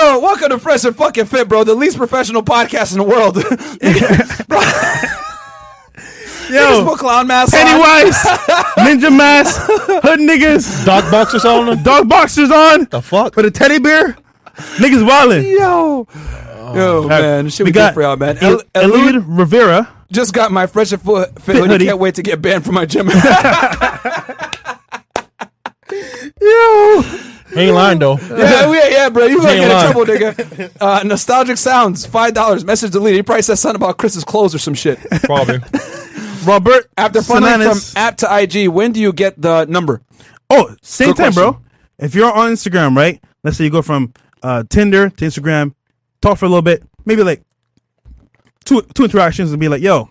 [0.00, 1.62] Yo, welcome to Fresh and Fucking Fit, bro.
[1.62, 3.36] The least professional podcast in the world.
[6.50, 7.60] Yo, yo, put clown mask on.
[7.60, 8.16] Pennywise,
[8.78, 11.82] Ninja Mask, Hood niggas, Dog boxers on?
[11.82, 13.36] dog boxers on The fuck?
[13.36, 14.16] with a teddy bear.
[14.78, 15.44] Niggas wildin'.
[15.58, 18.38] Yo, oh, yo, man, the shit we, we got for y'all, man.
[18.38, 19.88] El- El- Elude Elude Rivera.
[20.10, 21.68] just got my Fresh and Fu- Fit, Fit hoodie.
[21.72, 21.86] hoodie.
[21.86, 23.08] Can't wait to get banned from my gym.
[26.40, 27.02] Yo,
[27.56, 28.16] Ain't lying, though.
[28.30, 29.26] yeah, yeah, yeah, bro.
[29.26, 30.70] You gonna Ain't get in trouble, nigga.
[30.80, 32.64] Uh, nostalgic sounds, five dollars.
[32.64, 33.16] Message deleted.
[33.18, 34.98] He probably said something about Chris's clothes or some shit.
[35.24, 35.58] Probably.
[36.44, 36.90] Robert.
[36.96, 37.92] After funneling Sananas.
[37.92, 40.02] from app to IG, when do you get the number?
[40.48, 41.52] Oh, same Good time, bro.
[41.52, 41.70] question.
[41.98, 43.22] If you're on Instagram, right?
[43.44, 45.74] Let's say you go from uh, Tinder to Instagram,
[46.22, 47.42] talk for a little bit, maybe like
[48.64, 50.08] two two interactions, and be like, "Yo,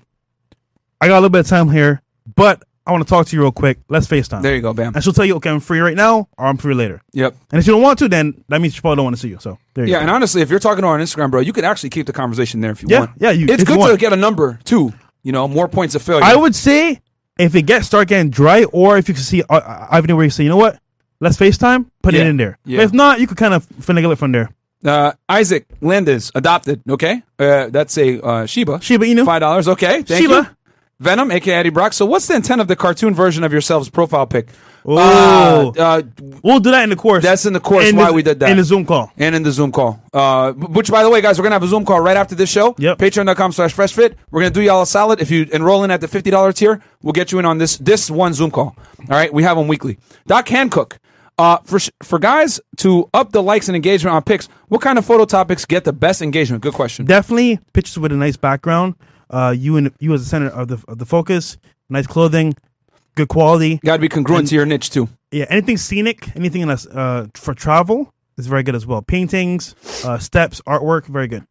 [1.02, 2.02] I got a little bit of time here,
[2.36, 3.78] but I want to talk to you real quick.
[3.88, 4.94] Let's FaceTime." There you go, bam.
[4.96, 7.36] and she'll tell you, "Okay, I'm free right now, or I'm free later." Yep.
[7.52, 9.30] And if you don't want to, then that means you probably don't want to see
[9.30, 9.38] you.
[9.40, 9.92] So there you go.
[9.92, 10.02] Yeah, go.
[10.02, 12.14] and honestly, if you're talking to her on Instagram, bro, you can actually keep the
[12.14, 13.12] conversation there if you Yeah, want.
[13.20, 14.92] yeah, you- it's you good to get a number too.
[15.24, 16.24] You know, more points of failure.
[16.24, 17.00] I would say
[17.38, 20.32] if it gets start getting dry, or if you can see uh, avenue where you
[20.32, 20.80] say, "You know what."
[21.22, 21.86] Let's FaceTime.
[22.02, 22.22] Put Yeah.
[22.22, 22.58] it in there.
[22.66, 22.78] Yeah.
[22.78, 24.50] But if not, you could kind of finagle it from there.
[24.86, 26.82] Uh, Isaac Landis adopted.
[26.90, 28.80] Okay, uh, that's a uh, Shiba.
[28.82, 29.26] Shiba Inu.
[29.26, 29.68] Five dollars.
[29.68, 30.34] Okay, thank Shiba.
[30.50, 30.56] you.
[31.00, 31.94] Venom, aka Eddie Brock.
[31.94, 34.50] So, what's the intent of the cartoon version of yourselves profile pic?
[34.86, 35.74] Oh.
[35.78, 36.02] Uh, uh,
[36.44, 37.24] We'll do that in the course.
[37.24, 38.50] That's in the course In why the- we did that.
[38.50, 39.12] in the Zoom call.
[39.18, 40.02] and in the Zoom call.
[40.14, 42.50] Uh, which, by the way, guys, we're gonna have a Zoom call right after this
[42.50, 42.76] show.
[42.78, 42.98] Yep.
[42.98, 44.16] Patreon.com slash freshfit.
[44.32, 45.22] We're gonna do y'all a solid.
[45.22, 47.78] If you enroll in at the fifty dollar tier, we'll get you in on this
[47.78, 48.76] this one Zoom call.
[49.02, 49.98] All right, we have them weekly.
[50.28, 51.00] Doc Hancock.
[51.38, 55.06] Uh, for for guys to up the likes and engagement on pics, what kind of
[55.06, 56.62] photo topics get the best engagement?
[56.62, 57.06] Good question.
[57.06, 58.96] Definitely pictures with a nice background.
[59.30, 61.58] Uh, you and you as the center of the of the focus.
[61.90, 62.56] Nice clothing,
[63.16, 63.80] good quality.
[63.84, 65.10] Got to be congruent And- to your niche too.
[65.32, 69.02] Yeah, anything scenic, anything that's uh for travel is very good as well.
[69.02, 71.46] Paintings, uh, steps, artwork, very good.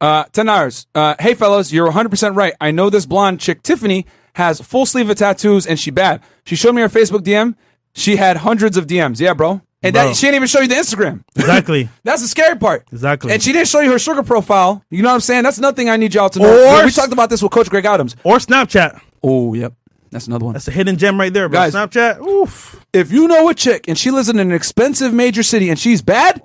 [0.00, 0.86] Uh, ten dollars.
[0.94, 2.54] Uh, hey fellas, you're 100 percent right.
[2.60, 6.22] I know this blonde chick Tiffany has full sleeve of tattoos and she bad.
[6.44, 7.54] She showed me her Facebook DM.
[7.94, 9.20] She had hundreds of DMs.
[9.20, 9.60] Yeah, bro.
[9.82, 10.08] And Bro.
[10.08, 11.24] that she didn't even show you the Instagram.
[11.36, 11.88] Exactly.
[12.04, 12.86] That's the scary part.
[12.92, 13.32] Exactly.
[13.32, 14.84] And she didn't show you her sugar profile.
[14.90, 15.42] You know what I'm saying?
[15.42, 16.80] That's nothing I need y'all to know.
[16.80, 18.14] Or- we talked about this with Coach Greg Adams.
[18.22, 19.00] or Snapchat.
[19.22, 19.72] Oh, yep.
[20.10, 20.52] That's another one.
[20.54, 21.60] That's a hidden gem right there, bro.
[21.60, 21.74] Guys.
[21.74, 22.20] Snapchat.
[22.20, 22.84] Oof.
[22.92, 26.02] if you know a chick and she lives in an expensive major city and she's
[26.02, 26.42] bad,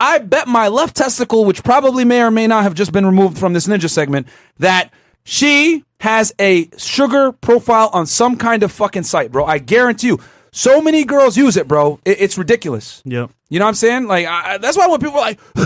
[0.00, 3.38] I bet my left testicle, which probably may or may not have just been removed
[3.38, 4.26] from this ninja segment,
[4.58, 4.90] that
[5.24, 9.44] she has a sugar profile on some kind of fucking site, bro.
[9.44, 10.18] I guarantee you.
[10.52, 11.98] So many girls use it, bro.
[12.04, 13.02] It- it's ridiculous.
[13.04, 13.30] Yep.
[13.48, 14.06] You know what I'm saying?
[14.06, 15.40] Like I, that's why when people are like,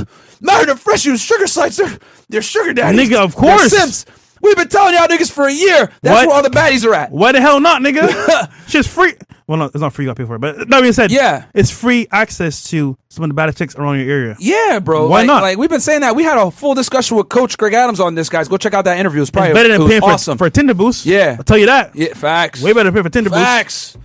[0.40, 3.70] "Man, the fresh use sugar sites, they're, they're sugar daddies." Nigga, of They're course.
[3.76, 4.06] simps.
[4.42, 5.90] We've been telling y'all niggas for a year.
[6.02, 6.26] That's What?
[6.28, 7.10] where all the baddies are at.
[7.10, 8.52] Why the hell not, nigga?
[8.68, 9.14] Shit's free.
[9.46, 10.04] Well, no, it's not free.
[10.04, 10.40] You got to pay for it.
[10.40, 11.46] But that being said, Yeah.
[11.54, 14.36] it's free access to some of the baddest chicks around your area.
[14.38, 15.08] Yeah, bro.
[15.08, 15.42] Why like, not?
[15.42, 16.14] Like we've been saying that.
[16.16, 18.46] We had a full discussion with Coach Greg Adams on this, guys.
[18.48, 19.22] Go check out that interview.
[19.22, 20.36] It's probably It's better than was paying for, awesome.
[20.38, 21.06] for a Tinder boost.
[21.06, 21.36] Yeah.
[21.38, 21.94] I'll tell you that.
[21.96, 22.60] yeah, facts.
[22.62, 23.40] Way better than paying for Tinder boost.
[23.42, 23.96] Facts.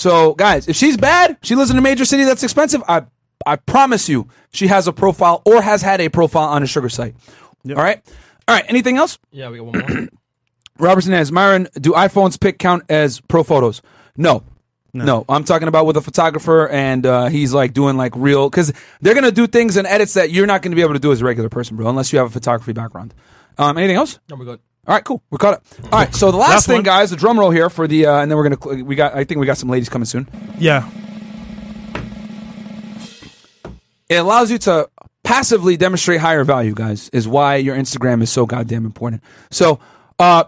[0.00, 2.82] So, guys, if she's bad, she lives in a major city that's expensive.
[2.88, 3.02] I
[3.46, 6.88] I promise you, she has a profile or has had a profile on a sugar
[6.88, 7.14] site.
[7.68, 8.00] All right.
[8.48, 8.64] All right.
[8.66, 9.18] Anything else?
[9.30, 10.08] Yeah, we got one more.
[10.78, 11.68] Robertson has Myron.
[11.74, 13.82] Do iPhones pick count as pro photos?
[14.16, 14.42] No.
[14.94, 15.26] No.
[15.28, 18.72] I'm talking about with a photographer, and uh, he's like doing like real because
[19.02, 21.20] they're gonna do things and edits that you're not gonna be able to do as
[21.20, 23.12] a regular person, bro, unless you have a photography background.
[23.58, 24.18] Um, anything else?
[24.30, 24.60] no, we're good.
[24.90, 25.22] All right, cool.
[25.30, 25.84] We're caught it.
[25.84, 26.82] All right, so the last, Last thing, one.
[26.82, 29.14] guys, the drum roll here for the, uh, and then we're gonna cl- we got.
[29.14, 30.28] I think we got some ladies coming soon.
[30.58, 30.90] Yeah.
[34.08, 34.90] It allows you to
[35.22, 37.08] passively demonstrate higher value, guys.
[37.10, 39.22] Is why your Instagram is so goddamn important.
[39.52, 39.78] So,
[40.18, 40.44] uh,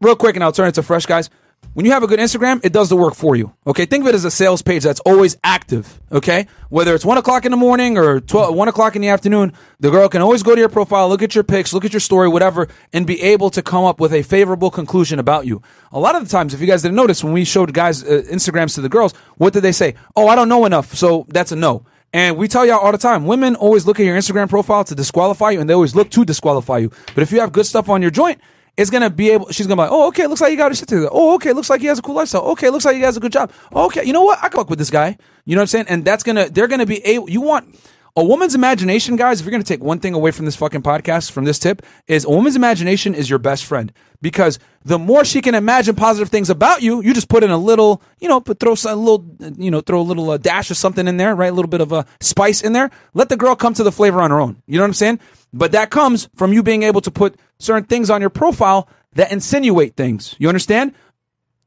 [0.00, 1.30] real quick, and I'll turn it to fresh, guys.
[1.74, 3.54] When you have a good Instagram, it does the work for you.
[3.66, 6.02] Okay, think of it as a sales page that's always active.
[6.12, 9.54] Okay, whether it's one o'clock in the morning or 12, one o'clock in the afternoon,
[9.80, 12.00] the girl can always go to your profile, look at your pics, look at your
[12.00, 15.62] story, whatever, and be able to come up with a favorable conclusion about you.
[15.92, 18.22] A lot of the times, if you guys didn't notice, when we showed guys uh,
[18.30, 19.94] Instagrams to the girls, what did they say?
[20.14, 21.86] Oh, I don't know enough, so that's a no.
[22.12, 24.94] And we tell y'all all the time, women always look at your Instagram profile to
[24.94, 26.90] disqualify you, and they always look to disqualify you.
[27.14, 28.38] But if you have good stuff on your joint,
[28.76, 29.50] it's gonna be able.
[29.50, 31.08] She's gonna be like, oh, okay, looks like you got his shit together.
[31.12, 32.42] Oh, okay, looks like he has a cool lifestyle.
[32.52, 33.52] Okay, looks like he has a good job.
[33.72, 34.38] Okay, you know what?
[34.42, 35.18] I can fuck with this guy.
[35.44, 35.86] You know what I'm saying?
[35.88, 36.48] And that's gonna.
[36.48, 37.28] They're gonna be able.
[37.28, 37.76] You want
[38.16, 39.40] a woman's imagination, guys.
[39.40, 42.24] If you're gonna take one thing away from this fucking podcast, from this tip, is
[42.24, 43.92] a woman's imagination is your best friend
[44.22, 47.58] because the more she can imagine positive things about you, you just put in a
[47.58, 49.24] little, you know, put throw a little,
[49.58, 51.52] you know, throw a little uh, dash of something in there, right?
[51.52, 52.90] A little bit of a spice in there.
[53.12, 54.62] Let the girl come to the flavor on her own.
[54.66, 55.20] You know what I'm saying?
[55.52, 59.32] But that comes from you being able to put certain things on your profile that
[59.32, 60.34] insinuate things.
[60.38, 60.94] You understand?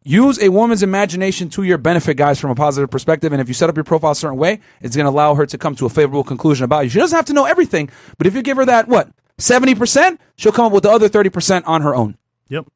[0.03, 3.31] Use a woman's imagination to your benefit, guys, from a positive perspective.
[3.31, 5.45] And if you set up your profile a certain way, it's going to allow her
[5.47, 6.89] to come to a favorable conclusion about you.
[6.89, 9.09] She doesn't have to know everything, but if you give her that, what,
[9.39, 12.17] 70%, she'll come up with the other 30% on her own.
[12.49, 12.67] Yep.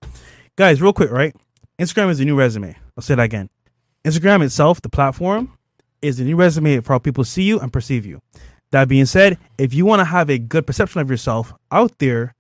[0.56, 1.36] Guys, real quick, right?
[1.78, 2.76] Instagram is the new resume.
[2.98, 3.50] I'll say that again.
[4.04, 5.58] Instagram itself, the platform,
[6.02, 8.22] is the new resume for how people see you and perceive you.
[8.72, 12.36] That being said, if you want to have a good perception of yourself out there,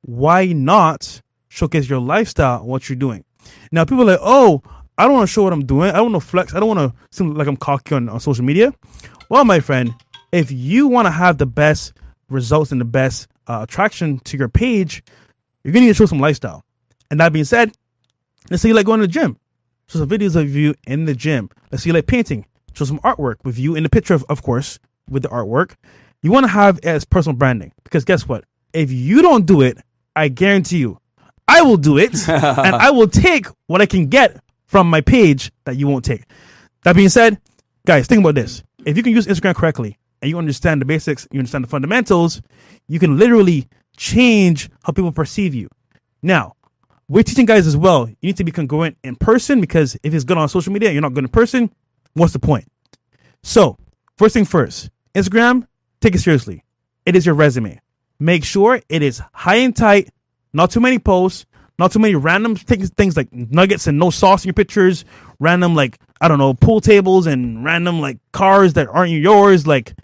[0.00, 3.24] why not showcase your lifestyle and what you're doing?
[3.70, 4.62] Now, people are like, oh,
[4.98, 5.90] I don't want to show what I'm doing.
[5.90, 6.54] I don't want to flex.
[6.54, 8.72] I don't want to seem like I'm cocky on, on social media.
[9.28, 9.94] Well, my friend,
[10.32, 11.92] if you want to have the best
[12.28, 15.02] results and the best uh, attraction to your page,
[15.62, 16.64] you're going to need to show some lifestyle.
[17.10, 17.72] And that being said,
[18.50, 19.36] let's say you like going to the gym.
[19.88, 21.50] Show some videos of you in the gym.
[21.70, 22.46] Let's say you like painting.
[22.72, 25.74] Show some artwork with you in the picture, of, of course, with the artwork.
[26.22, 28.44] You want to have as personal branding because guess what?
[28.72, 29.78] If you don't do it,
[30.14, 30.98] I guarantee you,
[31.48, 35.52] I will do it and I will take what I can get from my page
[35.64, 36.24] that you won't take.
[36.84, 37.38] That being said,
[37.86, 38.62] guys, think about this.
[38.84, 42.42] If you can use Instagram correctly and you understand the basics, you understand the fundamentals,
[42.88, 45.68] you can literally change how people perceive you.
[46.22, 46.54] Now,
[47.08, 48.08] we're teaching guys as well.
[48.08, 51.02] You need to be congruent in person because if it's good on social media, you're
[51.02, 51.72] not good in person.
[52.14, 52.66] What's the point?
[53.42, 53.76] So,
[54.16, 55.66] first thing first, Instagram,
[56.00, 56.62] take it seriously.
[57.06, 57.80] It is your resume.
[58.20, 60.10] Make sure it is high and tight,
[60.52, 61.46] not too many posts,
[61.78, 65.06] not too many random things, things like nuggets and no sauce in your pictures,
[65.40, 69.66] random like I don't know pool tables and random like cars that aren't yours.
[69.66, 69.94] Like,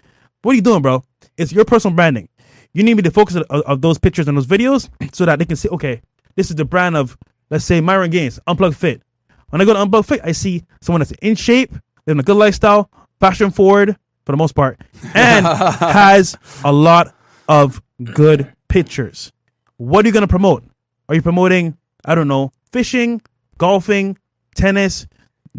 [0.41, 1.03] what are you doing, bro?
[1.37, 2.29] It's your personal branding.
[2.73, 5.55] You need me to focus of, those pictures and those videos so that they can
[5.55, 6.01] see, okay,
[6.35, 7.17] this is the brand of
[7.51, 9.03] let's say Myron Gaines, Unplugged Fit.
[9.49, 11.71] When I go to Unplugged Fit, I see someone that's in shape,
[12.07, 14.79] living a good lifestyle, fashion forward for the most part,
[15.13, 17.15] and has a lot
[17.47, 19.31] of good pictures.
[19.77, 20.63] What are you going to promote?
[21.09, 23.21] Are you promoting, I don't know, fishing,
[23.57, 24.17] golfing,
[24.55, 25.07] tennis?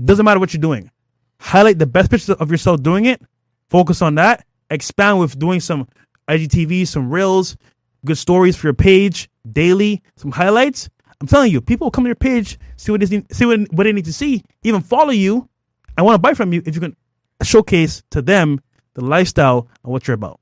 [0.02, 0.90] Doesn't matter what you're doing.
[1.38, 3.20] Highlight the best pictures of yourself doing it.
[3.68, 4.46] Focus on that.
[4.70, 5.86] Expand with doing some
[6.28, 7.56] IGTV, some reels,
[8.04, 10.88] good stories for your page daily, some highlights.
[11.20, 13.84] I'm telling you, people will come to your page, see what they see what, what
[13.84, 15.48] they need to see, even follow you,
[15.96, 16.96] I want to buy from you if you can
[17.44, 18.60] showcase to them
[18.94, 20.40] the lifestyle and what you're about.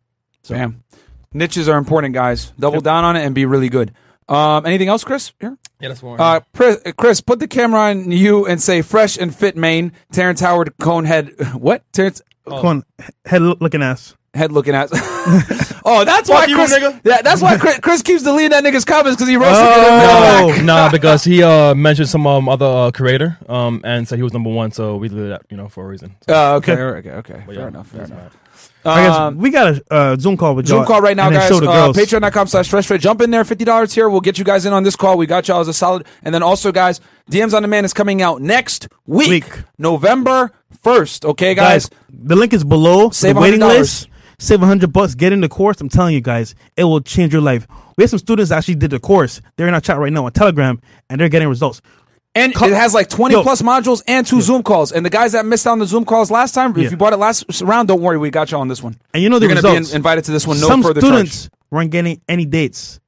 [0.48, 0.82] Bam.
[1.32, 2.52] Niches are important, guys.
[2.58, 3.92] Double down on it and be really good.
[4.28, 5.32] Um, anything else, Chris?
[5.40, 5.56] Here?
[5.80, 6.20] Yeah, that's more.
[6.20, 10.40] Uh, Chris, Chris, put the camera on you and say "fresh and fit, Maine." Terrence
[10.40, 11.54] Howard, Conehead.
[11.60, 11.82] What?
[11.92, 12.84] Terrence Come on,
[13.24, 14.16] head looking ass.
[14.34, 14.88] Head looking at.
[15.84, 16.72] oh, that's why you, Chris.
[16.74, 17.00] nigga.
[17.04, 20.48] Yeah, that's why Chris, Chris keeps deleting that nigga's comments because he roasted Oh.
[20.48, 20.54] him.
[20.54, 20.64] in the back.
[20.64, 24.32] nah, because he uh mentioned some um, other uh, creator um and said he was
[24.32, 26.16] number one, so we did that you know for a reason.
[26.28, 27.42] So, Oh, okay, okay, okay.
[27.46, 27.88] but Fair yeah, enough.
[27.88, 28.18] Fair enough.
[28.18, 28.32] mad.
[28.84, 30.66] I guess Um, we got a uh, Zoom call with.
[30.66, 31.50] Zoom call right now, guys.
[31.52, 31.92] Uh.
[31.94, 33.00] Patreon.com slash fresh fit.
[33.00, 34.08] Jump in there, $50 here.
[34.10, 35.16] We'll get you guys in on this call.
[35.16, 36.04] We got y'all as a solid.
[36.24, 37.00] And then also, guys,
[37.30, 39.62] DMs on Demand is coming out next week, Week.
[39.78, 40.50] November
[40.84, 41.24] 1st.
[41.26, 41.88] Okay, guys?
[41.88, 43.10] guys, the link is below.
[43.10, 43.68] Save the waiting $100.
[43.68, 44.08] list.
[44.42, 45.14] Save hundred bucks.
[45.14, 45.80] Get in the course.
[45.80, 47.66] I'm telling you guys, it will change your life.
[47.96, 49.40] We have some students that actually did the course.
[49.56, 51.80] They're in our chat right now on Telegram, and they're getting results.
[52.34, 53.42] And it has like 20 Yo.
[53.42, 54.90] plus modules and two Zoom calls.
[54.90, 56.86] And the guys that missed out on the Zoom calls last time, Yeah.
[56.86, 58.16] if you bought it last round, don't worry.
[58.18, 58.96] We got you on this one.
[59.14, 59.90] And you know the You're going to be results.
[59.92, 60.58] in- invited to this one.
[60.58, 61.50] No some further students charge.
[61.70, 62.98] weren't getting any dates.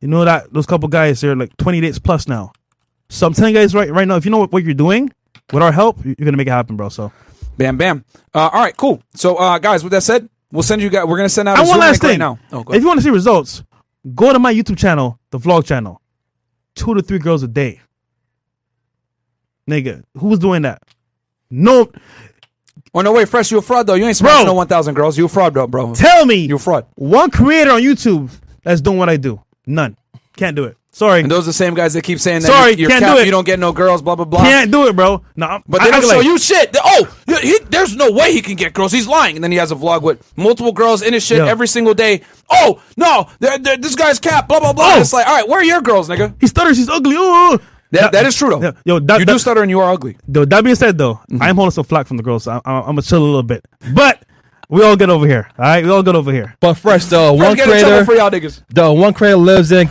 [0.00, 2.52] You know that those couple guys, they're like 20 dates plus now.
[3.10, 5.12] So I'm telling you guys right right now, if you know what, what you're doing,
[5.52, 6.88] with our help, you're gonna make it happen, bro.
[6.88, 7.12] So
[7.58, 8.04] Bam, bam.
[8.34, 9.00] Uh, all right, cool.
[9.14, 11.04] So, uh, guys, with that said, we'll send you guys.
[11.04, 12.18] We're going to send out Zoom one last link right thing.
[12.18, 12.38] now.
[12.52, 13.62] Oh, if you want to see results,
[14.14, 16.00] go to my YouTube channel, the vlog channel.
[16.74, 17.80] Two to three girls a day.
[19.68, 20.82] Nigga, who's doing that?
[21.50, 21.90] No,
[22.96, 23.94] Oh, no, wait, Fresh, you a fraud, though.
[23.94, 25.18] You ain't smashing no 1,000 girls.
[25.18, 25.94] You a fraud, bro, bro.
[25.94, 26.86] tell me You a fraud.
[26.94, 28.30] one creator on YouTube
[28.62, 29.40] that's doing what I do.
[29.66, 29.96] None.
[30.36, 30.76] Can't do it.
[30.94, 31.20] Sorry.
[31.22, 33.16] And those are the same guys that keep saying that Sorry, you're, you're can't cap,
[33.16, 33.26] do it.
[33.26, 34.40] you don't get no girls, blah, blah, blah.
[34.44, 35.22] Can't do it, bro.
[35.34, 36.72] No, I'm- But I- they I don't can, show like- you shit.
[36.72, 38.92] They- oh, he, he- there's no way he can get girls.
[38.92, 39.34] He's lying.
[39.36, 41.46] And then he has a vlog with multiple girls in his shit Yeah.
[41.46, 42.20] every single day.
[42.48, 44.94] Oh, no, they're, they're- this guy's cap, blah, blah, blah.
[44.94, 45.00] Oh.
[45.00, 46.34] It's like, all right, where are your girls, nigga?
[46.40, 46.76] He stutters.
[46.78, 47.16] He's ugly.
[47.16, 47.58] Ooh.
[47.90, 48.60] That, that is true, though.
[48.62, 50.16] Yeah, Yo, that, you that, do stutter and you are ugly.
[50.26, 51.42] Though that being said, though, mm-hmm.
[51.42, 52.44] I'm holding some flack from the girls.
[52.44, 53.64] So I, I, I'm gonna chill a little bit,
[53.94, 54.24] but
[54.68, 55.48] we all get over here.
[55.58, 56.56] All right, we all get over here.
[56.58, 58.62] But fresh, the one First, get in trouble creator, for y'all niggas.
[58.70, 59.86] the one creator lives in.